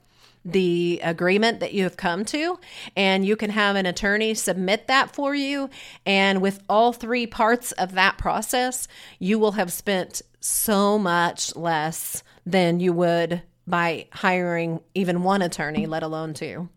the 0.47 1.01
agreement 1.03 1.59
that 1.59 1.73
you 1.73 1.83
have 1.83 1.97
come 1.97 2.23
to, 2.25 2.57
and 2.95 3.25
you 3.25 3.35
can 3.35 3.49
have 3.49 3.75
an 3.75 3.85
attorney 3.85 4.33
submit 4.33 4.87
that 4.87 5.13
for 5.13 5.35
you. 5.35 5.69
And 6.05 6.41
with 6.41 6.63
all 6.69 6.93
three 6.93 7.27
parts 7.27 7.73
of 7.73 7.91
that 7.93 8.17
process, 8.17 8.87
you 9.19 9.37
will 9.37 9.51
have 9.51 9.71
spent 9.71 10.21
so 10.39 10.97
much 10.97 11.55
less 11.55 12.23
than 12.45 12.79
you 12.79 12.93
would 12.93 13.41
by 13.67 14.07
hiring 14.11 14.79
even 14.95 15.23
one 15.23 15.41
attorney, 15.41 15.85
let 15.85 16.01
alone 16.01 16.33
two. 16.33 16.69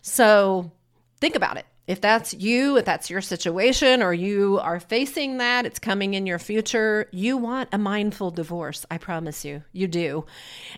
So 0.00 0.72
think 1.20 1.36
about 1.36 1.58
it 1.58 1.66
if 1.86 2.00
that's 2.00 2.32
you, 2.32 2.76
if 2.76 2.84
that's 2.84 3.10
your 3.10 3.20
situation, 3.20 4.02
or 4.02 4.14
you 4.14 4.60
are 4.60 4.78
facing 4.78 5.38
that, 5.38 5.66
it's 5.66 5.80
coming 5.80 6.14
in 6.14 6.26
your 6.26 6.38
future, 6.38 7.08
you 7.10 7.36
want 7.36 7.68
a 7.72 7.78
mindful 7.78 8.30
divorce. 8.30 8.86
I 8.88 8.98
promise 8.98 9.44
you, 9.44 9.64
you 9.72 9.88
do. 9.88 10.24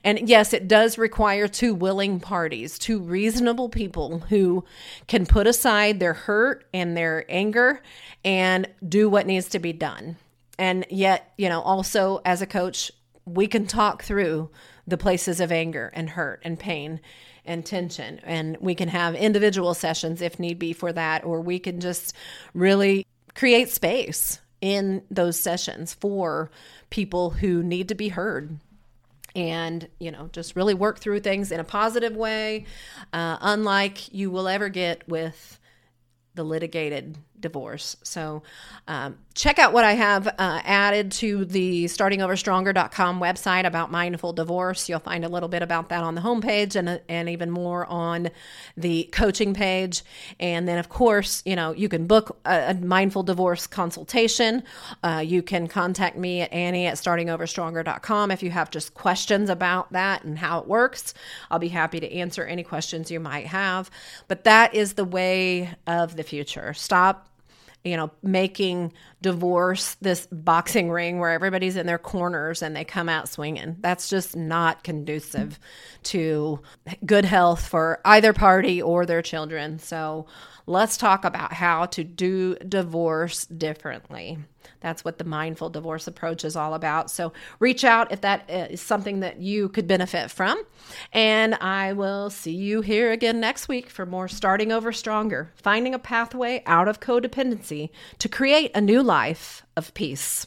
And 0.02 0.28
yes, 0.28 0.54
it 0.54 0.66
does 0.66 0.96
require 0.96 1.46
two 1.46 1.74
willing 1.74 2.20
parties, 2.20 2.78
two 2.78 3.00
reasonable 3.00 3.68
people 3.68 4.20
who 4.20 4.64
can 5.06 5.26
put 5.26 5.46
aside 5.46 6.00
their 6.00 6.14
hurt 6.14 6.64
and 6.72 6.96
their 6.96 7.26
anger 7.28 7.82
and 8.24 8.66
do 8.86 9.10
what 9.10 9.26
needs 9.26 9.48
to 9.50 9.58
be 9.58 9.74
done. 9.74 10.16
And 10.58 10.86
yet, 10.88 11.34
you 11.36 11.50
know, 11.50 11.60
also 11.60 12.22
as 12.24 12.40
a 12.40 12.46
coach, 12.46 12.90
we 13.26 13.46
can 13.46 13.66
talk 13.66 14.02
through 14.02 14.50
the 14.86 14.96
places 14.96 15.40
of 15.40 15.52
anger 15.52 15.90
and 15.94 16.10
hurt 16.10 16.40
and 16.44 16.58
pain 16.58 17.00
and 17.44 17.64
tension. 17.64 18.20
And 18.24 18.56
we 18.60 18.74
can 18.74 18.88
have 18.88 19.14
individual 19.14 19.74
sessions 19.74 20.22
if 20.22 20.38
need 20.38 20.58
be 20.58 20.72
for 20.72 20.92
that, 20.92 21.24
or 21.24 21.40
we 21.40 21.58
can 21.58 21.80
just 21.80 22.14
really 22.54 23.06
create 23.34 23.70
space 23.70 24.40
in 24.60 25.02
those 25.10 25.38
sessions 25.38 25.92
for 25.94 26.50
people 26.90 27.30
who 27.30 27.62
need 27.62 27.88
to 27.88 27.94
be 27.94 28.08
heard 28.08 28.58
and 29.36 29.88
you 29.98 30.10
know 30.10 30.28
just 30.32 30.54
really 30.56 30.74
work 30.74 30.98
through 30.98 31.20
things 31.20 31.50
in 31.50 31.60
a 31.60 31.64
positive 31.64 32.16
way 32.16 32.64
uh, 33.12 33.36
unlike 33.40 34.12
you 34.12 34.30
will 34.30 34.48
ever 34.48 34.68
get 34.68 35.06
with 35.08 35.58
the 36.34 36.44
litigated 36.44 37.18
divorce. 37.44 37.98
So 38.02 38.42
um, 38.88 39.18
check 39.34 39.58
out 39.58 39.74
what 39.74 39.84
I 39.84 39.92
have 39.92 40.26
uh, 40.26 40.32
added 40.38 41.12
to 41.12 41.44
the 41.44 41.84
startingoverstronger.com 41.84 43.20
website 43.20 43.66
about 43.66 43.90
mindful 43.90 44.32
divorce. 44.32 44.88
You'll 44.88 44.98
find 44.98 45.26
a 45.26 45.28
little 45.28 45.50
bit 45.50 45.62
about 45.62 45.90
that 45.90 46.02
on 46.02 46.14
the 46.14 46.22
homepage 46.22 46.74
and, 46.74 47.02
and 47.06 47.28
even 47.28 47.50
more 47.50 47.84
on 47.84 48.30
the 48.78 49.10
coaching 49.12 49.52
page. 49.52 50.02
And 50.40 50.66
then, 50.66 50.78
of 50.78 50.88
course, 50.88 51.42
you 51.44 51.54
know, 51.54 51.72
you 51.72 51.90
can 51.90 52.06
book 52.06 52.40
a, 52.46 52.70
a 52.70 52.74
mindful 52.74 53.24
divorce 53.24 53.66
consultation. 53.66 54.62
Uh, 55.02 55.22
you 55.24 55.42
can 55.42 55.68
contact 55.68 56.16
me 56.16 56.40
at 56.40 56.50
Annie 56.50 56.86
at 56.86 56.94
startingoverstronger.com 56.94 58.30
if 58.30 58.42
you 58.42 58.50
have 58.52 58.70
just 58.70 58.94
questions 58.94 59.50
about 59.50 59.92
that 59.92 60.24
and 60.24 60.38
how 60.38 60.60
it 60.60 60.66
works. 60.66 61.12
I'll 61.50 61.58
be 61.58 61.68
happy 61.68 62.00
to 62.00 62.10
answer 62.10 62.42
any 62.42 62.62
questions 62.62 63.10
you 63.10 63.20
might 63.20 63.48
have. 63.48 63.90
But 64.28 64.44
that 64.44 64.74
is 64.74 64.94
the 64.94 65.04
way 65.04 65.74
of 65.86 66.16
the 66.16 66.22
future. 66.22 66.72
Stop 66.72 67.28
you 67.84 67.96
know, 67.98 68.10
making 68.22 68.92
divorce 69.20 69.96
this 70.00 70.26
boxing 70.32 70.90
ring 70.90 71.18
where 71.18 71.30
everybody's 71.30 71.76
in 71.76 71.86
their 71.86 71.98
corners 71.98 72.62
and 72.62 72.74
they 72.74 72.84
come 72.84 73.10
out 73.10 73.28
swinging. 73.28 73.76
That's 73.80 74.08
just 74.08 74.34
not 74.34 74.82
conducive 74.82 75.58
to 76.04 76.60
good 77.04 77.26
health 77.26 77.66
for 77.66 78.00
either 78.04 78.32
party 78.32 78.80
or 78.80 79.04
their 79.04 79.22
children. 79.22 79.78
So 79.78 80.26
let's 80.66 80.96
talk 80.96 81.26
about 81.26 81.52
how 81.52 81.86
to 81.86 82.02
do 82.02 82.54
divorce 82.56 83.44
differently. 83.46 84.38
That's 84.80 85.04
what 85.04 85.18
the 85.18 85.24
mindful 85.24 85.70
divorce 85.70 86.06
approach 86.06 86.44
is 86.44 86.56
all 86.56 86.74
about. 86.74 87.10
So 87.10 87.32
reach 87.58 87.84
out 87.84 88.12
if 88.12 88.20
that 88.22 88.48
uh, 88.48 88.68
is 88.70 88.80
something 88.80 89.20
that 89.20 89.40
you 89.40 89.68
could 89.68 89.86
benefit 89.86 90.30
from. 90.30 90.62
And 91.12 91.54
I 91.56 91.92
will 91.92 92.30
see 92.30 92.54
you 92.54 92.80
here 92.80 93.12
again 93.12 93.40
next 93.40 93.68
week 93.68 93.90
for 93.90 94.06
more 94.06 94.28
Starting 94.28 94.72
Over 94.72 94.92
Stronger, 94.92 95.52
finding 95.54 95.94
a 95.94 95.98
pathway 95.98 96.62
out 96.66 96.88
of 96.88 97.00
codependency 97.00 97.90
to 98.18 98.28
create 98.28 98.70
a 98.74 98.80
new 98.80 99.02
life 99.02 99.64
of 99.76 99.94
peace. 99.94 100.46